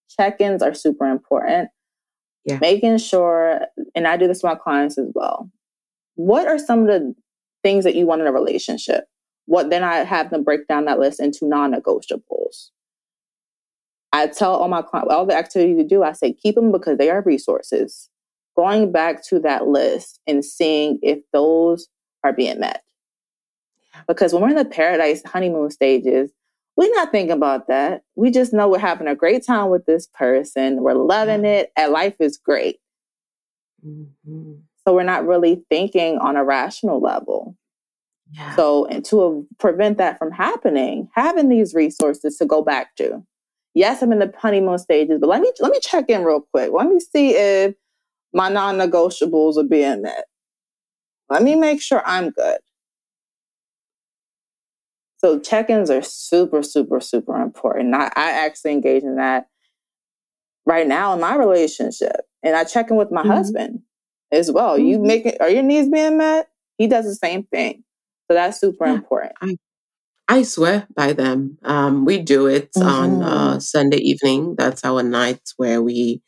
Check-ins 0.10 0.62
are 0.62 0.74
super 0.74 1.06
important. 1.06 1.70
Yeah. 2.46 2.60
Making 2.60 2.98
sure, 2.98 3.62
and 3.96 4.08
I 4.08 4.18
do 4.18 4.28
this 4.28 4.44
with 4.44 4.52
my 4.52 4.56
clients 4.56 4.98
as 4.98 5.08
well. 5.16 5.50
What 6.16 6.48
are 6.48 6.60
some 6.60 6.82
of 6.82 6.88
the 6.88 7.16
things 7.64 7.84
that 7.84 7.96
you 7.96 8.06
want 8.06 8.22
in 8.22 8.28
a 8.28 8.32
relationship? 8.32 9.06
What 9.46 9.70
then 9.70 9.84
I 9.84 9.98
have 9.98 10.30
them 10.30 10.44
break 10.44 10.68
down 10.68 10.86
that 10.86 11.00
list 11.00 11.20
into 11.20 11.48
non-negotiables. 11.48 12.70
I 14.14 14.28
tell 14.28 14.56
all 14.56 14.68
my 14.68 14.82
clients 14.82 15.12
all 15.12 15.26
the 15.26 15.36
activities 15.36 15.78
you 15.78 15.88
do, 15.88 16.04
I 16.04 16.14
say 16.14 16.34
keep 16.34 16.56
them 16.56 16.72
because 16.72 16.98
they 16.98 17.10
are 17.10 17.22
resources. 17.22 18.10
Going 18.56 18.92
back 18.92 19.26
to 19.28 19.40
that 19.40 19.68
list 19.68 20.22
and 20.26 20.46
seeing 20.46 21.00
if 21.02 21.20
those 21.34 21.90
are 22.24 22.32
being 22.32 22.60
met. 22.60 22.84
Because 24.08 24.34
when 24.34 24.42
we're 24.42 24.50
in 24.50 24.56
the 24.56 24.66
paradise 24.66 25.22
honeymoon 25.26 25.70
stages, 25.72 26.32
we're 26.78 26.94
not 26.94 27.12
thinking 27.12 27.32
about 27.32 27.68
that. 27.68 28.04
We 28.16 28.32
just 28.32 28.54
know 28.54 28.68
we're 28.68 28.80
having 28.80 29.08
a 29.08 29.16
great 29.16 29.46
time 29.46 29.70
with 29.70 29.86
this 29.86 30.08
person. 30.08 30.82
We're 30.82 30.94
loving 30.94 31.46
it, 31.46 31.72
and 31.78 31.92
life 31.92 32.16
is 32.20 32.38
great. 32.38 32.78
Mm-hmm. 33.86 34.54
So 34.86 34.94
we're 34.94 35.04
not 35.04 35.26
really 35.26 35.64
thinking 35.70 36.18
on 36.20 36.36
a 36.36 36.44
rational 36.44 37.02
level. 37.02 37.56
Yeah. 38.32 38.56
So, 38.56 38.86
and 38.86 39.06
to 39.06 39.48
prevent 39.60 39.98
that 39.98 40.18
from 40.18 40.32
happening, 40.32 41.10
having 41.14 41.50
these 41.50 41.74
resources 41.74 42.38
to 42.38 42.46
go 42.46 42.62
back 42.62 42.96
to. 42.98 43.24
Yes, 43.74 44.02
I'm 44.02 44.12
in 44.12 44.20
the 44.20 44.34
honeymoon 44.38 44.78
stages, 44.80 45.20
but 45.20 45.28
let 45.28 45.42
me 45.42 45.52
let 45.60 45.72
me 45.72 45.80
check 45.82 46.10
in 46.10 46.24
real 46.24 46.48
quick. 46.54 46.72
Let 46.72 46.88
me 46.88 47.00
see 47.00 47.36
if 47.36 47.76
my 48.34 48.50
non-negotiables 48.50 49.58
are 49.58 49.64
being 49.64 50.02
met. 50.02 50.26
Let 51.30 51.44
me 51.44 51.56
make 51.56 51.82
sure 51.82 52.02
I'm 52.06 52.30
good. 52.30 52.60
So 55.26 55.40
check-ins 55.40 55.90
are 55.90 56.04
super, 56.04 56.62
super, 56.62 57.00
super 57.02 57.42
important. 57.42 57.96
I, 57.96 58.12
I 58.16 58.46
actually 58.46 58.74
engage 58.74 59.02
in 59.02 59.16
that 59.16 59.48
right 60.68 60.86
now 60.86 61.16
in 61.16 61.20
my 61.20 61.36
relationship. 61.36 62.28
And 62.44 62.56
I 62.56 62.64
check 62.64 62.92
in 62.92 62.96
with 62.96 63.10
my 63.10 63.22
mm-hmm. 63.22 63.32
husband 63.32 63.80
as 64.32 64.52
well. 64.52 64.78
Mm-hmm. 64.78 64.86
You 64.86 65.00
make 65.00 65.26
it, 65.26 65.42
are 65.42 65.50
your 65.50 65.64
needs 65.64 65.90
being 65.90 66.20
met? 66.20 66.50
He 66.78 66.86
does 66.86 67.06
the 67.06 67.16
same 67.16 67.46
thing. 67.46 67.84
So 68.30 68.36
that's 68.36 68.60
super 68.60 68.86
yeah, 68.86 68.94
important. 68.94 69.32
I, 69.42 69.58
I 70.28 70.44
swear 70.44 70.86
by 70.96 71.14
them. 71.14 71.58
Um, 71.64 72.06
we 72.06 72.20
do 72.20 72.46
it 72.46 72.70
mm-hmm. 72.78 72.88
on 72.88 73.24
uh, 73.24 73.60
Sunday 73.60 73.98
evening. 73.98 74.54
That's 74.56 74.86
our 74.86 75.02
night 75.02 75.42
where 75.58 75.82
we 75.82 76.22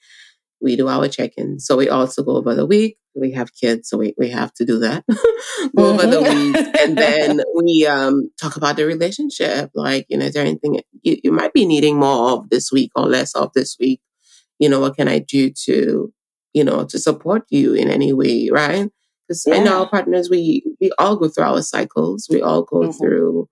we 0.61 0.75
do 0.75 0.87
our 0.87 1.07
check-in. 1.07 1.59
So 1.59 1.77
we 1.77 1.89
also 1.89 2.23
go 2.23 2.37
over 2.37 2.55
the 2.55 2.65
week. 2.65 2.97
We 3.15 3.31
have 3.31 3.53
kids, 3.53 3.89
so 3.89 3.97
we, 3.97 4.13
we 4.17 4.29
have 4.29 4.53
to 4.55 4.65
do 4.65 4.79
that. 4.79 5.03
go 5.75 5.93
over 5.93 6.05
the 6.05 6.17
mm-hmm. 6.17 6.51
week. 6.53 6.75
And 6.81 6.97
then 6.97 7.41
we 7.55 7.87
um, 7.87 8.29
talk 8.39 8.57
about 8.57 8.75
the 8.75 8.85
relationship. 8.85 9.71
Like, 9.73 10.05
you 10.09 10.17
know, 10.17 10.25
is 10.25 10.33
there 10.33 10.45
anything 10.45 10.81
you, 11.01 11.17
you 11.23 11.31
might 11.31 11.53
be 11.53 11.65
needing 11.65 11.97
more 11.97 12.31
of 12.31 12.49
this 12.49 12.71
week 12.71 12.91
or 12.95 13.07
less 13.07 13.33
of 13.35 13.51
this 13.53 13.75
week? 13.79 14.01
You 14.59 14.69
know, 14.69 14.79
what 14.79 14.95
can 14.95 15.07
I 15.07 15.19
do 15.19 15.51
to, 15.65 16.13
you 16.53 16.63
know, 16.63 16.85
to 16.85 16.99
support 16.99 17.45
you 17.49 17.73
in 17.73 17.89
any 17.89 18.13
way, 18.13 18.49
right? 18.51 18.89
Because 19.27 19.45
yeah. 19.47 19.55
I 19.55 19.59
know 19.59 19.79
our 19.81 19.89
partners, 19.89 20.29
we 20.29 20.63
we 20.79 20.91
all 20.97 21.15
go 21.17 21.27
through 21.27 21.43
our 21.43 21.61
cycles. 21.61 22.27
We 22.29 22.41
all 22.41 22.63
go 22.63 22.81
mm-hmm. 22.81 22.91
through 22.91 23.49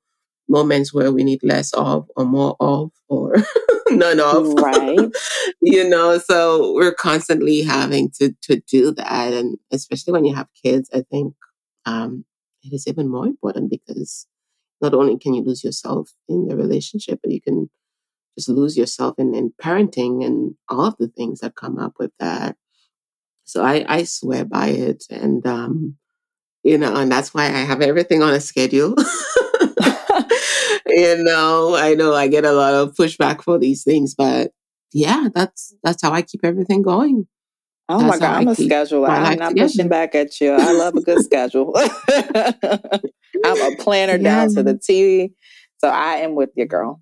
moments 0.47 0.93
where 0.93 1.11
we 1.11 1.23
need 1.23 1.41
less 1.43 1.73
of 1.73 2.09
or 2.15 2.25
more 2.25 2.55
of 2.59 2.91
or 3.07 3.35
none 3.89 4.19
of. 4.19 4.53
Right. 4.53 5.09
you 5.61 5.87
know, 5.87 6.17
so 6.17 6.73
we're 6.73 6.93
constantly 6.93 7.61
having 7.61 8.11
to 8.19 8.33
to 8.43 8.61
do 8.61 8.91
that. 8.93 9.33
And 9.33 9.57
especially 9.71 10.13
when 10.13 10.25
you 10.25 10.35
have 10.35 10.47
kids, 10.63 10.89
I 10.93 11.03
think 11.09 11.33
um, 11.85 12.25
it 12.63 12.73
is 12.73 12.87
even 12.87 13.09
more 13.09 13.25
important 13.25 13.69
because 13.69 14.27
not 14.81 14.93
only 14.93 15.17
can 15.17 15.33
you 15.33 15.43
lose 15.43 15.63
yourself 15.63 16.11
in 16.27 16.47
the 16.47 16.55
relationship, 16.55 17.19
but 17.23 17.31
you 17.31 17.41
can 17.41 17.69
just 18.37 18.49
lose 18.49 18.77
yourself 18.77 19.15
in, 19.17 19.33
in 19.33 19.53
parenting 19.61 20.25
and 20.25 20.55
all 20.69 20.85
of 20.85 20.97
the 20.97 21.07
things 21.07 21.39
that 21.39 21.55
come 21.55 21.79
up 21.79 21.93
with 21.99 22.11
that. 22.19 22.57
So 23.45 23.63
I, 23.63 23.85
I 23.87 24.03
swear 24.03 24.43
by 24.43 24.69
it. 24.69 25.05
And 25.09 25.45
um, 25.45 25.97
you 26.63 26.77
know, 26.77 26.95
and 26.95 27.11
that's 27.11 27.33
why 27.33 27.45
I 27.45 27.63
have 27.63 27.81
everything 27.81 28.23
on 28.23 28.33
a 28.33 28.41
schedule. 28.41 28.95
you 30.87 31.23
know, 31.23 31.75
I 31.75 31.95
know 31.95 32.13
I 32.13 32.27
get 32.27 32.45
a 32.45 32.51
lot 32.51 32.73
of 32.73 32.93
pushback 32.93 33.43
for 33.43 33.57
these 33.57 33.83
things, 33.83 34.15
but 34.15 34.51
yeah, 34.93 35.29
that's 35.33 35.75
that's 35.83 36.01
how 36.01 36.11
I 36.11 36.21
keep 36.21 36.41
everything 36.43 36.81
going. 36.81 37.27
Oh 37.87 37.99
that's 37.99 38.19
my 38.19 38.25
god, 38.25 38.37
I'm 38.37 38.47
a 38.47 38.55
scheduler. 38.55 39.09
I'm 39.09 39.37
not 39.37 39.49
together. 39.49 39.67
pushing 39.67 39.89
back 39.89 40.15
at 40.15 40.39
you. 40.41 40.53
I 40.53 40.71
love 40.71 40.95
a 40.95 41.01
good 41.01 41.23
schedule. 41.23 41.73
I'm 43.45 43.73
a 43.73 43.75
planner 43.77 44.13
yeah. 44.13 44.45
down 44.45 44.53
to 44.55 44.63
the 44.63 44.77
T. 44.77 45.31
So 45.79 45.89
I 45.89 46.15
am 46.15 46.35
with 46.35 46.49
you, 46.55 46.65
girl. 46.65 47.01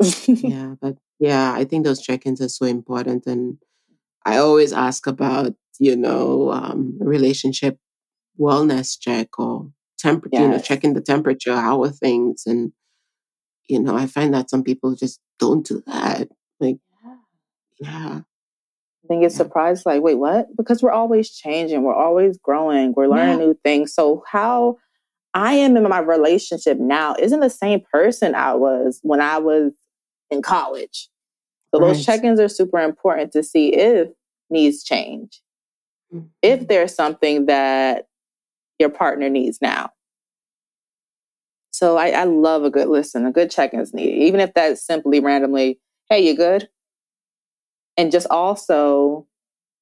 yeah, 0.26 0.74
but 0.80 0.96
yeah, 1.18 1.52
I 1.52 1.64
think 1.64 1.84
those 1.84 2.00
check-ins 2.00 2.40
are 2.40 2.48
so 2.48 2.66
important, 2.66 3.26
and 3.26 3.58
I 4.24 4.38
always 4.38 4.72
ask 4.72 5.06
about 5.06 5.54
you 5.78 5.96
know 5.96 6.52
um, 6.52 6.96
relationship 7.00 7.78
wellness 8.38 8.98
check 8.98 9.38
or 9.38 9.70
temperature, 9.98 10.30
yes. 10.34 10.42
you 10.42 10.48
know, 10.48 10.58
checking 10.58 10.94
the 10.94 11.00
temperature, 11.00 11.54
how 11.54 11.82
are 11.82 11.90
things, 11.90 12.44
and 12.46 12.72
you 13.68 13.80
know, 13.80 13.96
I 13.96 14.06
find 14.06 14.34
that 14.34 14.50
some 14.50 14.62
people 14.62 14.94
just 14.94 15.20
don't 15.38 15.66
do 15.66 15.82
that. 15.86 16.28
Like, 16.60 16.78
yeah. 17.80 18.20
I 18.22 19.06
think 19.06 19.24
it's 19.24 19.34
yeah. 19.34 19.38
surprised, 19.38 19.86
like, 19.86 20.02
wait, 20.02 20.14
what? 20.14 20.54
Because 20.56 20.82
we're 20.82 20.90
always 20.90 21.30
changing, 21.30 21.82
we're 21.82 21.94
always 21.94 22.38
growing, 22.38 22.94
we're 22.96 23.08
learning 23.08 23.40
yeah. 23.40 23.46
new 23.46 23.58
things. 23.62 23.94
So, 23.94 24.22
how 24.26 24.78
I 25.34 25.54
am 25.54 25.76
in 25.76 25.82
my 25.88 25.98
relationship 25.98 26.78
now 26.78 27.14
isn't 27.18 27.40
the 27.40 27.50
same 27.50 27.82
person 27.92 28.34
I 28.34 28.54
was 28.54 29.00
when 29.02 29.20
I 29.20 29.38
was 29.38 29.72
in 30.30 30.42
college. 30.42 31.08
So, 31.70 31.80
right. 31.80 31.88
those 31.88 32.04
check 32.04 32.24
ins 32.24 32.40
are 32.40 32.48
super 32.48 32.78
important 32.80 33.32
to 33.32 33.42
see 33.42 33.74
if 33.74 34.08
needs 34.48 34.84
change, 34.84 35.42
mm-hmm. 36.12 36.26
if 36.42 36.68
there's 36.68 36.94
something 36.94 37.46
that 37.46 38.06
your 38.78 38.90
partner 38.90 39.28
needs 39.28 39.58
now. 39.60 39.90
So 41.84 41.98
I, 41.98 42.12
I 42.12 42.24
love 42.24 42.64
a 42.64 42.70
good 42.70 42.88
listen, 42.88 43.26
a 43.26 43.30
good 43.30 43.50
check 43.50 43.74
in 43.74 43.80
is 43.80 43.92
needed, 43.92 44.16
even 44.22 44.40
if 44.40 44.54
that's 44.54 44.82
simply 44.82 45.20
randomly, 45.20 45.78
hey, 46.08 46.26
you 46.26 46.34
good? 46.34 46.66
And 47.98 48.10
just 48.10 48.26
also 48.30 49.26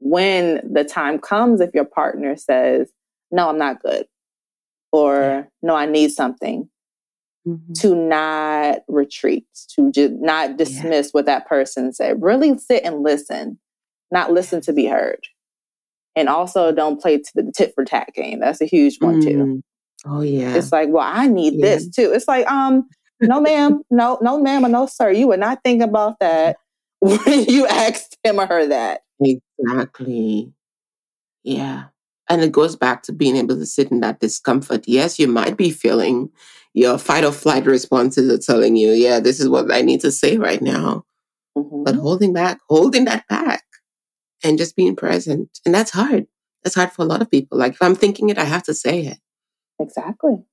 when 0.01 0.69
the 0.69 0.83
time 0.83 1.21
comes, 1.21 1.61
if 1.61 1.71
your 1.75 1.85
partner 1.85 2.35
says, 2.37 2.91
no, 3.31 3.51
I'm 3.51 3.57
not 3.57 3.81
good, 3.85 4.07
or 4.91 5.15
yeah. 5.15 5.43
no, 5.63 5.77
I 5.77 5.87
need 5.87 6.11
something, 6.11 6.69
mm-hmm. 7.47 7.73
to 7.75 7.95
not 7.95 8.79
retreat, 8.89 9.47
to 9.77 9.93
just 9.93 10.15
not 10.15 10.57
dismiss 10.57 11.07
yeah. 11.07 11.11
what 11.13 11.27
that 11.27 11.47
person 11.47 11.93
said. 11.93 12.21
Really 12.21 12.59
sit 12.59 12.83
and 12.83 13.05
listen, 13.05 13.61
not 14.11 14.33
listen 14.33 14.61
to 14.63 14.73
be 14.73 14.87
heard. 14.87 15.21
And 16.17 16.29
also 16.29 16.73
don't 16.73 17.01
play 17.01 17.19
to 17.19 17.31
the 17.37 17.53
tit 17.57 17.75
for 17.77 17.85
tat 17.85 18.09
game. 18.13 18.41
That's 18.41 18.61
a 18.61 18.67
huge 18.67 18.97
one 18.99 19.23
too. 19.23 19.63
Oh 20.05 20.21
yeah. 20.23 20.55
It's 20.55 20.73
like, 20.73 20.89
well, 20.91 21.07
I 21.07 21.27
need 21.27 21.55
yeah. 21.55 21.67
this 21.67 21.89
too. 21.89 22.13
It's 22.13 22.29
like, 22.29 22.47
um, 22.51 22.89
no, 23.21 23.41
ma'am, 23.41 23.83
no, 23.91 24.19
no, 24.21 24.41
ma'am, 24.41 24.65
or 24.65 24.69
no, 24.69 24.87
sir. 24.87 25.11
You 25.11 25.29
were 25.29 25.37
not 25.37 25.61
thinking 25.63 25.83
about 25.83 26.19
that 26.19 26.57
when 27.01 27.45
you 27.45 27.67
asked 27.67 28.19
him 28.25 28.41
or 28.41 28.47
her 28.47 28.67
that. 28.67 29.03
Exactly. 29.21 30.53
Yeah. 31.45 31.85
And 32.29 32.43
it 32.43 32.53
goes 32.53 32.77
back 32.77 33.03
to 33.05 33.13
being 33.13 33.37
able 33.37 33.57
to 33.57 33.67
sit 33.67 33.91
in 33.91 34.01
that 34.01 34.21
discomfort. 34.21 34.85
Yes, 34.87 35.19
you 35.19 35.29
might 35.29 35.57
be 35.57 35.71
feeling 35.71 36.31
your 36.75 36.99
fight 36.99 37.25
or 37.25 37.33
flight 37.33 37.67
responses 37.67 38.31
are 38.31 38.39
telling 38.39 38.77
you, 38.77 38.93
yeah, 38.93 39.21
this 39.21 39.39
is 39.39 39.49
what 39.49 39.73
I 39.73 39.83
need 39.83 40.01
to 40.01 40.11
say 40.11 40.37
right 40.39 40.63
now. 40.63 41.05
Mm-hmm. 41.57 41.85
But 41.85 41.97
holding 41.97 42.33
back, 42.33 42.61
holding 42.69 43.05
that 43.05 43.27
back 43.29 43.65
and 44.43 44.59
just 44.59 44.77
being 44.77 44.97
present. 44.97 45.59
And 45.67 45.75
that's 45.75 45.91
hard. 45.91 46.27
That's 46.63 46.75
hard 46.75 46.93
for 46.93 47.03
a 47.03 47.07
lot 47.07 47.23
of 47.23 47.31
people. 47.31 47.59
Like 47.59 47.73
if 47.73 47.83
I'm 47.83 47.95
thinking 47.95 48.31
it, 48.31 48.39
I 48.39 48.45
have 48.45 48.63
to 48.65 48.75
say 48.75 49.01
it. 49.01 49.19
Exactly. 49.81 50.45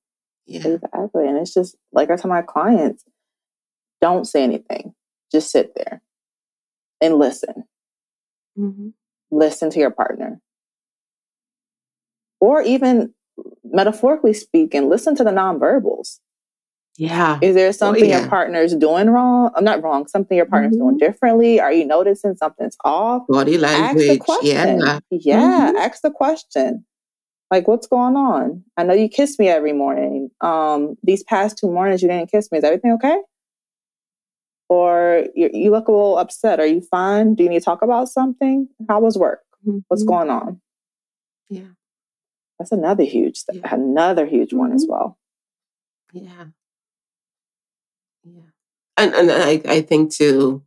Yeah. 0.45 0.67
Exactly. 0.67 1.28
And 1.28 1.38
it's 1.38 1.53
just 1.53 1.76
like 1.91 2.09
I 2.09 2.15
tell 2.15 2.30
my 2.30 2.41
clients, 2.41 3.03
don't 4.01 4.26
say 4.26 4.43
anything. 4.43 4.93
Just 5.32 5.51
sit 5.51 5.74
there 5.76 6.01
and 7.01 7.15
listen. 7.15 7.65
Mm-hmm. 8.57 8.89
Listen 9.32 9.70
to 9.70 9.80
your 9.80 9.91
partner. 9.91 10.41
Or 12.39 12.61
even 12.61 13.13
metaphorically 13.63 14.34
speaking, 14.34 14.89
listen 14.89 15.15
to 15.17 15.24
the 15.24 15.32
nonverbals. 15.32 16.20
Yeah. 16.97 17.39
Is 17.41 17.55
there 17.55 17.70
oh, 17.70 17.72
something 17.72 18.03
oh, 18.03 18.07
yeah. 18.07 18.20
your 18.22 18.30
partner's 18.30 18.76
doing 18.76 19.09
wrong? 19.09 19.51
I'm 19.55 19.63
not 19.63 19.82
wrong. 19.82 20.07
Something 20.07 20.36
your 20.36 20.45
partner's 20.45 20.74
mm-hmm. 20.74 20.82
doing 20.82 20.97
differently? 20.97 21.61
Are 21.61 21.72
you 21.72 21.86
noticing 21.86 22.36
something's 22.36 22.76
off? 22.84 23.24
Body 23.30 23.57
language. 23.57 24.09
Ask 24.09 24.20
the 24.20 24.20
question. 24.20 24.80
Yeah. 24.80 24.99
Yeah. 25.11 25.67
Mm-hmm. 25.70 25.78
Ask 25.78 26.01
the 26.01 26.11
question. 26.11 26.86
Like, 27.51 27.67
what's 27.67 27.87
going 27.87 28.15
on? 28.15 28.63
I 28.77 28.83
know 28.83 28.93
you 28.93 29.09
kiss 29.09 29.39
me 29.39 29.47
every 29.47 29.73
morning. 29.73 30.29
Um, 30.41 30.95
these 31.03 31.23
past 31.23 31.57
two 31.57 31.69
mornings 31.69 32.01
you 32.01 32.07
didn't 32.07 32.31
kiss 32.31 32.51
me. 32.51 32.59
Is 32.59 32.63
everything 32.63 32.91
okay? 32.93 33.17
Or 34.69 35.25
you, 35.33 35.49
you 35.51 35.71
look 35.71 35.87
a 35.87 35.91
little 35.91 36.19
upset. 36.19 36.59
Are 36.59 36.65
you 36.65 36.81
fine? 36.81 37.33
Do 37.33 37.43
you 37.43 37.49
need 37.49 37.59
to 37.59 37.65
talk 37.65 37.81
about 37.81 38.07
something? 38.07 38.67
How 38.87 38.99
was 38.99 39.17
work? 39.17 39.41
Mm-hmm. 39.67 39.79
What's 39.87 40.03
going 40.03 40.29
on? 40.29 40.61
Yeah. 41.49 41.69
That's 42.59 42.71
another 42.71 43.03
huge, 43.03 43.41
yeah. 43.51 43.73
another 43.73 44.25
huge 44.25 44.49
mm-hmm. 44.49 44.59
one 44.59 44.73
as 44.73 44.83
mm-hmm. 44.83 44.91
well. 44.91 45.17
Yeah. 46.13 46.45
Yeah. 48.23 48.41
And 48.97 49.13
and 49.15 49.31
I, 49.31 49.61
I 49.65 49.81
think 49.81 50.13
too 50.13 50.63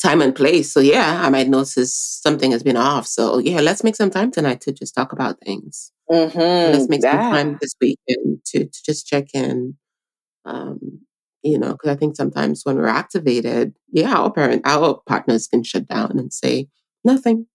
time 0.00 0.22
and 0.22 0.34
place. 0.34 0.72
So 0.72 0.80
yeah, 0.80 1.22
I 1.24 1.28
might 1.30 1.48
notice 1.48 1.94
something 1.94 2.50
has 2.52 2.62
been 2.62 2.76
off. 2.76 3.06
So 3.06 3.38
yeah, 3.38 3.60
let's 3.60 3.84
make 3.84 3.96
some 3.96 4.10
time 4.10 4.30
tonight 4.30 4.60
to 4.62 4.72
just 4.72 4.94
talk 4.94 5.12
about 5.12 5.40
things. 5.40 5.92
Mm-hmm. 6.12 6.72
Let's 6.72 6.88
make 6.88 7.02
Yeah. 7.02 7.22
some 7.22 7.32
time 7.32 7.58
this 7.60 7.74
weekend 7.80 8.44
to, 8.46 8.64
to 8.66 8.82
just 8.84 9.06
check 9.06 9.28
in. 9.34 9.76
Um, 10.44 11.00
you 11.42 11.58
know, 11.58 11.72
because 11.72 11.90
I 11.90 11.96
think 11.96 12.14
sometimes 12.16 12.62
when 12.64 12.76
we're 12.76 12.86
activated, 12.86 13.74
yeah, 13.92 14.14
our 14.14 14.30
parent, 14.30 14.62
our 14.64 15.00
partners 15.06 15.48
can 15.48 15.64
shut 15.64 15.88
down 15.88 16.18
and 16.18 16.32
say 16.32 16.68
nothing. 17.04 17.46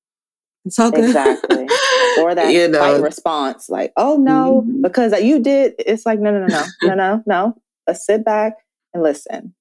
It's 0.66 0.78
all 0.80 0.92
good. 0.92 1.06
Exactly. 1.06 1.68
Or 2.20 2.36
that 2.36 2.54
you 2.54 2.72
fight 2.74 2.98
know, 2.98 3.02
response, 3.02 3.70
like, 3.70 3.94
oh 3.96 4.18
no, 4.18 4.66
Mhm. 4.68 4.82
because 4.82 5.14
you 5.22 5.40
did. 5.40 5.76
It's 5.80 6.06
like, 6.06 6.20
no, 6.20 6.32
no, 6.32 6.46
no, 6.48 6.48
no, 6.84 6.90
no, 6.90 6.96
no, 6.96 7.24
no. 7.26 7.56
Let's 7.88 8.06
sit 8.06 8.26
back 8.26 8.54
and 8.94 9.04
listen. 9.04 9.54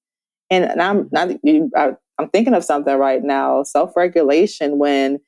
And, 0.49 0.65
and 0.65 0.81
I'm 0.81 1.07
not, 1.11 1.29
you, 1.43 1.69
I, 1.75 1.91
I'm 2.17 2.29
thinking 2.29 2.53
of 2.53 2.63
something 2.65 2.97
right 2.97 3.23
now 3.23 3.63
self 3.63 3.95
regulation 3.95 4.77
when 4.79 5.19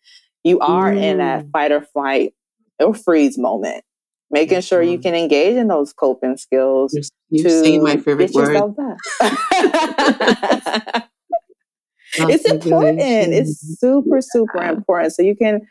you 0.44 0.60
are 0.60 0.92
in 0.92 1.18
that 1.20 1.46
Mm. 1.46 1.52
fight 1.52 1.72
or 1.72 1.82
flight 1.82 2.34
or 2.80 2.94
freeze 2.94 3.38
moment, 3.38 3.84
making 4.32 4.62
sure 4.62 4.82
you 4.82 4.98
Mhm. 4.98 5.04
can 5.04 5.16
engage 5.16 5.56
in 5.56 5.68
those 5.68 5.94
coping 5.94 6.38
skills 6.38 6.94
you're 7.30 7.44
to 7.44 7.64
saying 7.64 7.84
my 7.84 7.98
favorite 7.98 8.34
word. 8.34 8.64
it's 12.14 12.46
important. 12.46 13.00
It's 13.02 13.80
super, 13.80 14.22
super 14.22 14.64
important. 14.64 15.14
So 15.14 15.22
you 15.22 15.36
can 15.36 15.62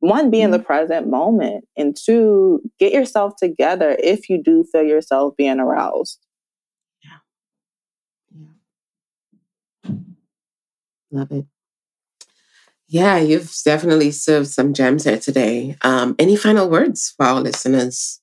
one 0.00 0.30
be 0.30 0.40
in 0.42 0.50
the 0.50 0.58
present 0.58 1.06
moment 1.08 1.64
and 1.76 1.96
two 1.96 2.60
get 2.78 2.92
yourself 2.92 3.34
together 3.36 3.96
if 4.02 4.28
you 4.28 4.42
do 4.42 4.64
feel 4.72 4.82
yourself 4.82 5.34
being 5.36 5.60
aroused. 5.60 6.18
Yeah. 7.04 7.18
Love 11.10 11.30
it. 11.32 11.46
Yeah, 12.92 13.16
you've 13.16 13.50
definitely 13.64 14.10
served 14.10 14.48
some 14.48 14.74
gems 14.74 15.04
here 15.04 15.18
today. 15.18 15.78
Um, 15.80 16.14
any 16.18 16.36
final 16.36 16.68
words 16.68 17.14
for 17.16 17.24
our 17.24 17.40
listeners? 17.40 18.20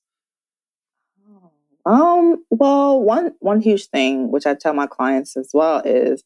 Um, 1.84 2.44
well, 2.50 3.02
one 3.02 3.32
one 3.40 3.60
huge 3.60 3.88
thing 3.88 4.30
which 4.30 4.46
I 4.46 4.54
tell 4.54 4.72
my 4.72 4.86
clients 4.86 5.36
as 5.36 5.50
well 5.52 5.82
is 5.84 6.22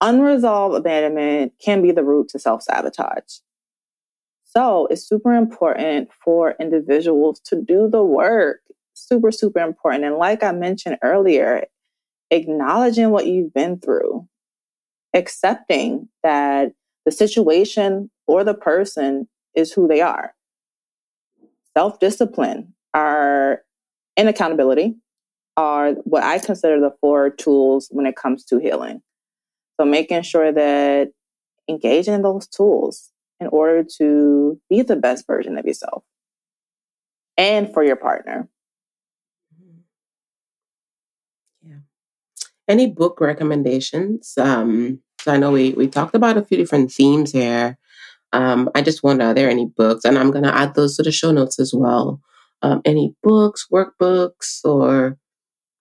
unresolved 0.00 0.76
abandonment 0.76 1.52
can 1.62 1.82
be 1.82 1.92
the 1.92 2.02
root 2.02 2.28
to 2.28 2.38
self-sabotage. 2.38 3.40
So 4.44 4.86
it's 4.86 5.06
super 5.06 5.34
important 5.34 6.08
for 6.24 6.54
individuals 6.58 7.38
to 7.48 7.60
do 7.60 7.86
the 7.86 8.02
work. 8.02 8.60
Super, 8.94 9.30
super 9.30 9.60
important. 9.60 10.04
And 10.04 10.16
like 10.16 10.42
I 10.42 10.52
mentioned 10.52 10.96
earlier, 11.02 11.66
acknowledging 12.30 13.10
what 13.10 13.26
you've 13.26 13.52
been 13.52 13.78
through, 13.78 14.26
accepting 15.12 16.08
that 16.22 16.72
the 17.04 17.12
situation 17.12 18.10
or 18.26 18.44
the 18.44 18.54
person 18.54 19.28
is 19.54 19.72
who 19.72 19.88
they 19.88 20.00
are. 20.00 20.34
Self 21.76 21.98
discipline 22.00 22.74
are 22.94 23.62
and 24.16 24.28
accountability 24.28 24.94
are 25.56 25.92
what 26.04 26.22
I 26.22 26.38
consider 26.38 26.80
the 26.80 26.94
four 27.00 27.30
tools 27.30 27.88
when 27.90 28.06
it 28.06 28.16
comes 28.16 28.44
to 28.46 28.58
healing. 28.58 29.02
So 29.78 29.86
making 29.86 30.22
sure 30.22 30.52
that 30.52 31.10
engaging 31.68 32.14
in 32.14 32.22
those 32.22 32.46
tools 32.46 33.10
in 33.40 33.48
order 33.48 33.84
to 33.98 34.60
be 34.70 34.82
the 34.82 34.96
best 34.96 35.26
version 35.26 35.58
of 35.58 35.64
yourself 35.64 36.04
and 37.36 37.72
for 37.72 37.82
your 37.82 37.96
partner. 37.96 38.48
Yeah. 41.66 41.78
Any 42.68 42.86
book 42.86 43.20
recommendations? 43.20 44.34
Um, 44.38 45.00
so 45.22 45.32
I 45.32 45.36
know 45.36 45.52
we 45.52 45.72
we 45.72 45.86
talked 45.88 46.14
about 46.14 46.36
a 46.36 46.44
few 46.44 46.56
different 46.56 46.92
themes 46.92 47.32
here. 47.32 47.78
Um, 48.32 48.70
I 48.74 48.82
just 48.82 49.02
wonder, 49.02 49.26
are 49.26 49.34
there 49.34 49.50
any 49.50 49.66
books? 49.66 50.04
And 50.04 50.18
I'm 50.18 50.30
going 50.30 50.44
to 50.44 50.54
add 50.54 50.74
those 50.74 50.96
to 50.96 51.02
the 51.02 51.12
show 51.12 51.32
notes 51.32 51.58
as 51.60 51.72
well. 51.74 52.20
Um, 52.62 52.80
any 52.84 53.14
books, 53.22 53.66
workbooks, 53.72 54.64
or 54.64 55.18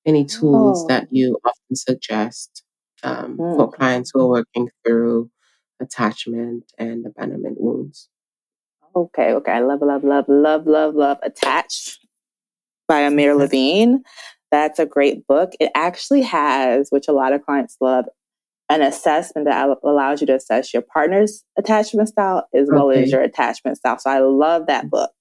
any 0.05 0.25
tools 0.25 0.83
Oh. 0.83 0.87
that 0.87 1.07
you 1.11 1.37
often 1.45 1.75
suggest 1.75 2.63
um, 3.03 3.37
for 3.37 3.69
Mm. 3.69 3.73
clients 3.73 4.11
who 4.13 4.21
are 4.21 4.27
working 4.29 4.69
through 4.85 5.31
attachment 5.79 6.65
and 6.77 7.05
abandonment 7.05 7.59
wounds? 7.59 8.09
Okay, 8.95 9.33
okay. 9.33 9.51
I 9.53 9.59
love, 9.61 9.81
love, 9.81 10.03
love, 10.03 10.25
love, 10.27 10.67
love, 10.67 10.95
love 10.95 11.17
Attached 11.23 11.99
by 12.87 13.01
Amir 13.01 13.35
Levine. 13.35 14.03
That's 14.51 14.79
a 14.79 14.85
great 14.85 15.25
book. 15.27 15.51
It 15.59 15.71
actually 15.75 16.23
has, 16.23 16.89
which 16.91 17.07
a 17.07 17.13
lot 17.13 17.31
of 17.33 17.43
clients 17.45 17.77
love, 17.79 18.05
an 18.71 18.81
assessment 18.81 19.45
that 19.47 19.77
allows 19.83 20.21
you 20.21 20.27
to 20.27 20.35
assess 20.35 20.73
your 20.73 20.81
partner's 20.81 21.43
attachment 21.57 22.07
style 22.07 22.47
as 22.55 22.69
well 22.71 22.89
Okay. 22.89 23.03
as 23.03 23.11
your 23.11 23.21
attachment 23.21 23.77
style. 23.77 23.99
So 23.99 24.09
I 24.09 24.19
love 24.19 24.67
that 24.67 24.89
book. 24.89 25.11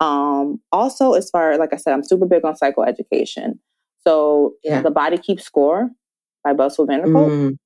Um, 0.00 0.60
also, 0.70 1.14
as 1.14 1.30
far 1.30 1.56
like 1.56 1.72
I 1.72 1.76
said, 1.76 1.94
I'm 1.94 2.04
super 2.04 2.26
big 2.26 2.44
on 2.44 2.54
psychoeducation. 2.54 3.58
So 4.06 4.54
Yeah. 4.62 4.82
the 4.82 4.90
Body 4.90 5.16
Keeps 5.18 5.44
Score 5.44 5.90
by 6.44 6.52
Bessel 6.52 6.84
van 6.84 7.00
der 7.00 7.12
Kolk, 7.12 7.30
Mm, 7.30 7.56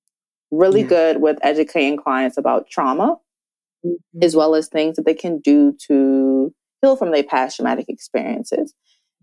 really 0.52 0.82
yeah. 0.82 0.86
good 0.86 1.20
with 1.20 1.38
educating 1.42 1.96
clients 1.96 2.38
about 2.38 2.68
trauma 2.70 3.16
mhm. 3.84 3.96
as 4.22 4.36
well 4.36 4.54
as 4.54 4.68
things 4.68 4.96
that 4.96 5.04
they 5.04 5.14
can 5.14 5.38
do 5.40 5.72
to 5.88 6.54
heal 6.80 6.94
from 6.96 7.10
their 7.10 7.24
past 7.24 7.56
traumatic 7.56 7.86
experiences. 7.88 8.72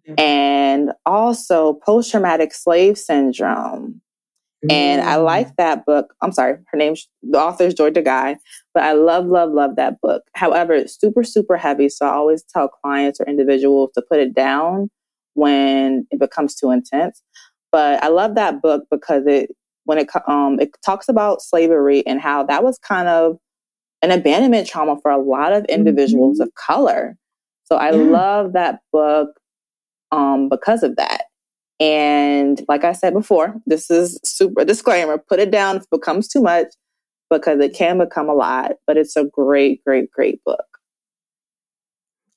Yeah. 0.06 0.16
And 0.18 0.92
also 1.06 1.74
post 1.86 2.12
traumatic 2.12 2.54
slave 2.54 2.98
syndrome. 2.98 4.02
And 4.70 5.02
I 5.02 5.18
Mm, 5.18 5.24
like 5.24 5.56
that 5.58 5.86
book. 5.86 6.14
I'm 6.22 6.32
sorry, 6.32 6.58
her 6.72 6.78
name's 6.78 7.08
the 7.24 7.40
author 7.40 7.66
is 7.66 7.74
Joy 7.76 7.92
DeGruy, 7.92 8.38
but 8.74 8.84
I 8.84 8.94
love, 8.94 9.28
love, 9.28 9.52
love 9.52 9.76
that 9.78 10.02
book. 10.02 10.24
However, 10.36 10.74
it's 10.74 11.00
super, 11.00 11.24
super 11.24 11.58
heavy. 11.58 11.90
So 11.90 12.06
I 12.08 12.12
always 12.14 12.44
tell 12.44 12.68
clients 12.70 13.20
or 13.20 13.28
individuals 13.28 13.92
to 13.96 14.04
put 14.10 14.20
it 14.20 14.34
down 14.36 14.90
when 15.36 16.08
it 16.12 16.20
becomes 16.20 16.56
too 16.56 16.72
intense. 16.72 17.22
But 17.72 18.04
I 18.04 18.08
love 18.10 18.36
that 18.36 18.62
book 18.62 18.86
because 18.92 19.24
it 19.28 19.52
when 19.86 20.00
it 20.00 20.10
um 20.28 20.60
it 20.60 20.72
talks 20.86 21.10
about 21.10 21.42
slavery 21.42 22.06
and 22.08 22.20
how 22.22 22.44
that 22.46 22.64
was 22.64 22.80
kind 22.80 23.08
of 23.08 23.38
an 24.02 24.12
abandonment 24.12 24.68
trauma 24.68 24.98
for 25.02 25.12
a 25.12 25.18
lot 25.22 25.54
of 25.54 25.66
individuals 25.66 26.40
of 26.40 26.50
color. 26.56 27.18
So 27.66 27.78
I 27.78 27.92
Yeah. 27.92 27.98
love 27.98 28.54
that 28.54 28.80
book 28.94 29.30
um 30.12 30.50
because 30.50 30.84
of 30.84 30.96
that. 30.98 31.15
And 31.80 32.64
like 32.68 32.84
I 32.84 32.94
said 32.94 33.14
before, 33.14 33.56
this 33.66 33.92
is 33.92 34.20
super 34.24 34.64
disclaimer, 34.64 35.18
put 35.18 35.40
it 35.40 35.52
down 35.52 35.78
if 35.78 35.84
it 35.84 35.90
becomes 35.92 36.28
too 36.28 36.42
much 36.42 36.68
because 37.30 37.60
it 37.60 37.74
can 37.74 37.98
become 37.98 38.30
a 38.30 38.34
lot, 38.34 38.74
but 38.88 38.98
it's 38.98 39.16
a 39.16 39.26
great, 39.26 39.84
great, 39.84 40.10
great 40.12 40.44
book. 40.44 40.66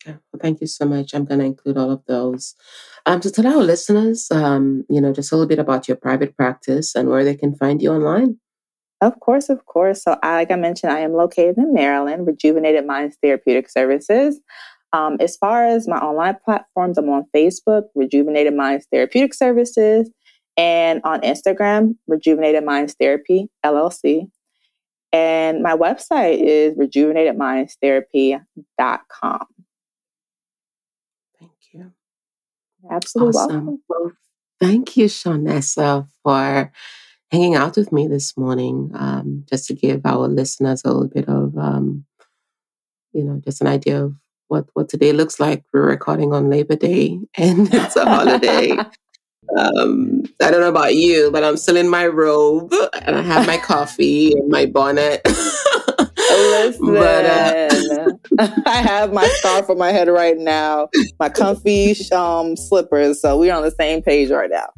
Okay. 0.03 0.17
Well, 0.33 0.41
thank 0.41 0.61
you 0.61 0.67
so 0.67 0.87
much. 0.87 1.15
I'm 1.15 1.25
going 1.25 1.41
to 1.41 1.47
include 1.47 1.77
all 1.77 1.91
of 1.91 2.05
those. 2.07 2.55
Um, 3.07 3.21
to 3.21 3.31
tell 3.31 3.47
our 3.47 3.63
listeners, 3.63 4.31
um, 4.31 4.85
you 4.89 5.01
know, 5.01 5.13
just 5.13 5.33
a 5.33 5.37
little 5.37 5.49
bit 5.49 5.59
about 5.59 5.89
your 5.89 5.97
private 5.97 6.37
practice 6.37 6.95
and 6.95 7.09
where 7.09 7.25
they 7.25 7.35
can 7.35 7.55
find 7.55 7.83
you 7.83 7.93
online. 7.93 8.39
Of 9.01 9.21
course, 9.21 9.49
of 9.49 9.65
course. 9.67 10.03
So, 10.03 10.19
I, 10.23 10.35
like 10.35 10.51
I 10.51 10.57
mentioned, 10.57 10.93
I 10.93 11.01
am 11.01 11.13
located 11.13 11.57
in 11.57 11.73
Maryland, 11.73 12.27
Rejuvenated 12.27 12.87
Minds 12.87 13.17
Therapeutic 13.23 13.71
Services. 13.71 14.41
Um, 14.93 15.17
as 15.21 15.37
far 15.37 15.65
as 15.67 15.87
my 15.87 15.99
online 15.99 16.37
platforms, 16.45 16.99
I'm 16.99 17.09
on 17.11 17.27
Facebook, 17.35 17.85
Rejuvenated 17.95 18.55
Minds 18.55 18.87
Therapeutic 18.91 19.35
Services, 19.35 20.11
and 20.57 21.01
on 21.05 21.21
Instagram, 21.21 21.97
Rejuvenated 22.07 22.65
Minds 22.65 22.97
Therapy 22.99 23.51
LLC. 23.65 24.29
And 25.13 25.63
my 25.63 25.75
website 25.75 26.39
is 26.41 26.75
rejuvenatedmindstherapy.com. 26.77 29.47
Thank 31.39 31.53
you. 31.73 31.93
Absolutely 32.91 33.39
Awesome. 33.39 33.67
welcome. 33.67 33.83
Well, 33.89 34.13
thank 34.61 34.97
you, 34.97 35.07
Shawnessa, 35.07 36.09
for 36.23 36.73
hanging 37.31 37.55
out 37.55 37.77
with 37.77 37.93
me 37.93 38.09
this 38.09 38.37
morning. 38.37 38.91
Um, 38.95 39.45
just 39.49 39.67
to 39.69 39.75
give 39.75 40.01
our 40.05 40.29
listeners 40.29 40.83
a 40.85 40.89
little 40.89 41.09
bit 41.09 41.29
of, 41.29 41.57
um, 41.57 42.05
you 43.13 43.23
know, 43.25 43.41
just 43.45 43.61
an 43.61 43.67
idea 43.67 44.05
of 44.05 44.15
what 44.49 44.67
what 44.75 44.89
today 44.89 45.13
looks 45.13 45.39
like. 45.39 45.65
We're 45.73 45.87
recording 45.87 46.33
on 46.33 46.51
Labor 46.51 46.77
Day, 46.77 47.19
and 47.37 47.73
it's 47.73 47.97
a 47.97 48.05
holiday. 48.05 48.77
Um, 49.57 50.25
I 50.43 50.51
don't 50.51 50.61
know 50.61 50.69
about 50.69 50.95
you, 50.95 51.31
but 51.31 51.43
I'm 51.43 51.57
still 51.57 51.77
in 51.77 51.89
my 51.89 52.07
robe 52.07 52.71
and 53.03 53.17
I 53.17 53.23
have 53.23 53.47
my 53.47 53.57
coffee 53.65 54.33
and 54.33 54.49
my 54.51 54.67
bonnet. 54.67 55.23
Listen, 55.25 56.87
but 56.95 57.25
uh, 57.25 58.09
I 58.67 58.83
have 58.83 59.13
my 59.13 59.27
scarf 59.37 59.71
on 59.71 59.79
my 59.79 59.91
head 59.91 60.09
right 60.09 60.37
now, 60.37 60.91
my 61.19 61.31
comfy 61.31 61.97
um, 62.13 62.57
slippers. 62.57 63.23
So 63.23 63.39
we're 63.39 63.55
on 63.55 63.63
the 63.63 63.71
same 63.71 64.03
page 64.03 64.31
right 64.31 64.51
now. 64.51 64.69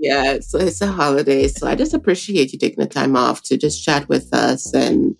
Yeah, 0.00 0.38
so 0.40 0.58
it's 0.58 0.80
a 0.80 0.86
holiday, 0.86 1.48
so 1.48 1.66
I 1.66 1.74
just 1.74 1.94
appreciate 1.94 2.52
you 2.52 2.58
taking 2.58 2.82
the 2.82 2.88
time 2.88 3.16
off 3.16 3.42
to 3.44 3.56
just 3.56 3.84
chat 3.84 4.08
with 4.08 4.32
us 4.34 4.72
and 4.74 5.16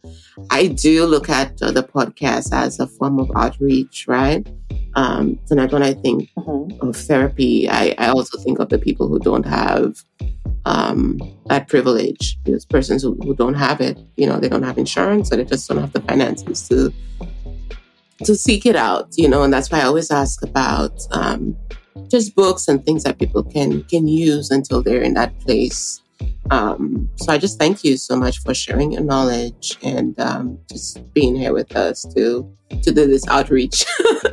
I 0.50 0.68
do 0.68 1.06
look 1.06 1.28
at 1.28 1.58
the 1.58 1.82
podcast 1.82 2.52
as 2.52 2.80
a 2.80 2.86
form 2.86 3.18
of 3.18 3.30
outreach, 3.36 4.06
right? 4.08 4.46
Um, 4.96 5.38
so 5.44 5.54
not 5.54 5.72
when 5.72 5.82
I 5.82 5.94
think 5.94 6.30
mm-hmm. 6.36 6.86
of 6.86 6.96
therapy, 6.96 7.68
I, 7.68 7.94
I 7.98 8.08
also 8.08 8.38
think 8.38 8.58
of 8.58 8.68
the 8.68 8.78
people 8.78 9.08
who 9.08 9.18
don't 9.18 9.46
have 9.46 9.96
um, 10.64 11.20
that 11.46 11.68
privilege. 11.68 12.38
Those 12.44 12.64
persons 12.64 13.02
who, 13.02 13.14
who 13.22 13.34
don't 13.34 13.54
have 13.54 13.80
it, 13.80 13.98
you 14.16 14.26
know, 14.26 14.38
they 14.38 14.48
don't 14.48 14.62
have 14.62 14.78
insurance, 14.78 15.28
so 15.28 15.36
they 15.36 15.44
just 15.44 15.68
don't 15.68 15.78
have 15.78 15.92
the 15.92 16.00
finances 16.00 16.68
to 16.68 16.92
to 18.24 18.34
seek 18.34 18.64
it 18.64 18.76
out, 18.76 19.08
you 19.16 19.28
know. 19.28 19.42
And 19.42 19.52
that's 19.52 19.70
why 19.70 19.80
I 19.80 19.84
always 19.84 20.10
ask 20.10 20.42
about 20.42 21.00
um, 21.10 21.56
just 22.08 22.34
books 22.34 22.68
and 22.68 22.84
things 22.84 23.04
that 23.04 23.18
people 23.18 23.42
can 23.42 23.82
can 23.84 24.08
use 24.08 24.50
until 24.50 24.82
they're 24.82 25.02
in 25.02 25.14
that 25.14 25.38
place 25.40 26.02
um, 26.50 27.08
so 27.16 27.32
I 27.32 27.38
just 27.38 27.58
thank 27.58 27.84
you 27.84 27.96
so 27.96 28.16
much 28.16 28.40
for 28.40 28.54
sharing 28.54 28.92
your 28.92 29.02
knowledge 29.02 29.78
and 29.82 30.18
um, 30.20 30.58
just 30.70 31.12
being 31.14 31.34
here 31.34 31.52
with 31.52 31.74
us 31.74 32.04
to 32.14 32.50
to 32.82 32.92
do 32.92 33.06
this 33.06 33.26
outreach. 33.28 33.84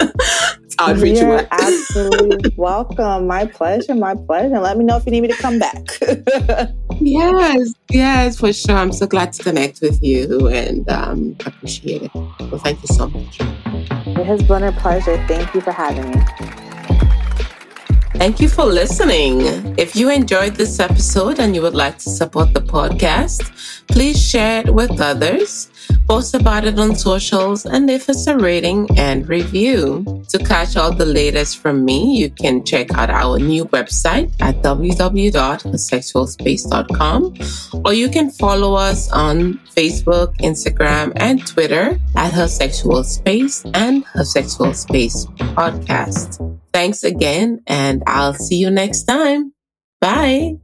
outreach 0.80 1.20
You're 1.20 1.48
absolutely 1.52 2.54
welcome. 2.58 3.28
My 3.28 3.46
pleasure. 3.46 3.96
My 3.96 4.16
pleasure. 4.16 4.60
Let 4.60 4.78
me 4.78 4.84
know 4.84 4.98
if 4.98 5.06
you 5.06 5.12
need 5.12 5.22
me 5.22 5.30
to 5.30 5.38
come 5.38 5.60
back. 5.60 5.86
yes, 7.00 7.74
yes, 7.90 8.40
for 8.40 8.52
sure. 8.52 8.76
I'm 8.76 8.92
so 8.92 9.08
glad 9.08 9.32
to 9.34 9.44
connect 9.44 9.82
with 9.82 10.04
you 10.04 10.48
and 10.50 10.88
um, 10.90 11.36
appreciate 11.46 12.04
it. 12.04 12.12
Well, 12.14 12.58
thank 12.58 12.82
you 12.82 12.88
so 12.88 13.08
much. 13.10 13.40
It 13.40 14.26
has 14.26 14.44
been 14.44 14.64
a 14.64 14.72
pleasure. 14.74 15.16
Thank 15.28 15.54
you 15.54 15.62
for 15.62 15.72
having 15.72 16.12
me. 16.12 17.21
Thank 18.16 18.40
you 18.40 18.50
for 18.50 18.66
listening. 18.66 19.42
If 19.78 19.96
you 19.96 20.12
enjoyed 20.12 20.56
this 20.56 20.80
episode 20.80 21.40
and 21.40 21.56
you 21.56 21.62
would 21.62 21.74
like 21.74 21.98
to 22.00 22.10
support 22.10 22.54
the 22.54 22.60
podcast, 22.60 23.42
please 23.88 24.22
share 24.22 24.60
it 24.62 24.74
with 24.74 25.00
others, 25.02 25.71
post 26.12 26.36
about 26.36 26.66
it 26.66 26.78
on 26.78 26.94
socials, 26.94 27.66
and 27.66 27.88
leave 27.88 28.10
us 28.10 28.28
a 28.28 28.36
rating 28.36 28.86
and 29.00 29.30
review. 29.30 30.04
To 30.28 30.38
catch 30.40 30.76
all 30.76 30.92
the 30.92 31.06
latest 31.06 31.60
from 31.60 31.86
me, 31.86 32.18
you 32.20 32.30
can 32.30 32.66
check 32.66 32.94
out 32.96 33.10
our 33.10 33.40
new 33.40 33.64
website 33.72 34.30
at 34.42 34.62
www.hersexualspace.com 34.62 37.34
or 37.86 37.94
you 37.94 38.10
can 38.10 38.30
follow 38.30 38.76
us 38.76 39.10
on 39.12 39.54
Facebook, 39.74 40.36
Instagram, 40.40 41.14
and 41.16 41.48
Twitter 41.48 41.98
at 42.18 42.34
Her 42.34 42.50
Sexual 42.50 43.06
Space 43.06 43.64
and 43.74 44.04
Her 44.04 44.26
Sexual 44.26 44.74
Space 44.74 45.26
Podcast. 45.56 46.42
Thanks 46.74 47.06
again, 47.06 47.62
and 47.68 48.04
I'll 48.06 48.34
see 48.34 48.58
you 48.58 48.70
next 48.70 49.04
time. 49.04 49.54
Bye. 50.02 50.58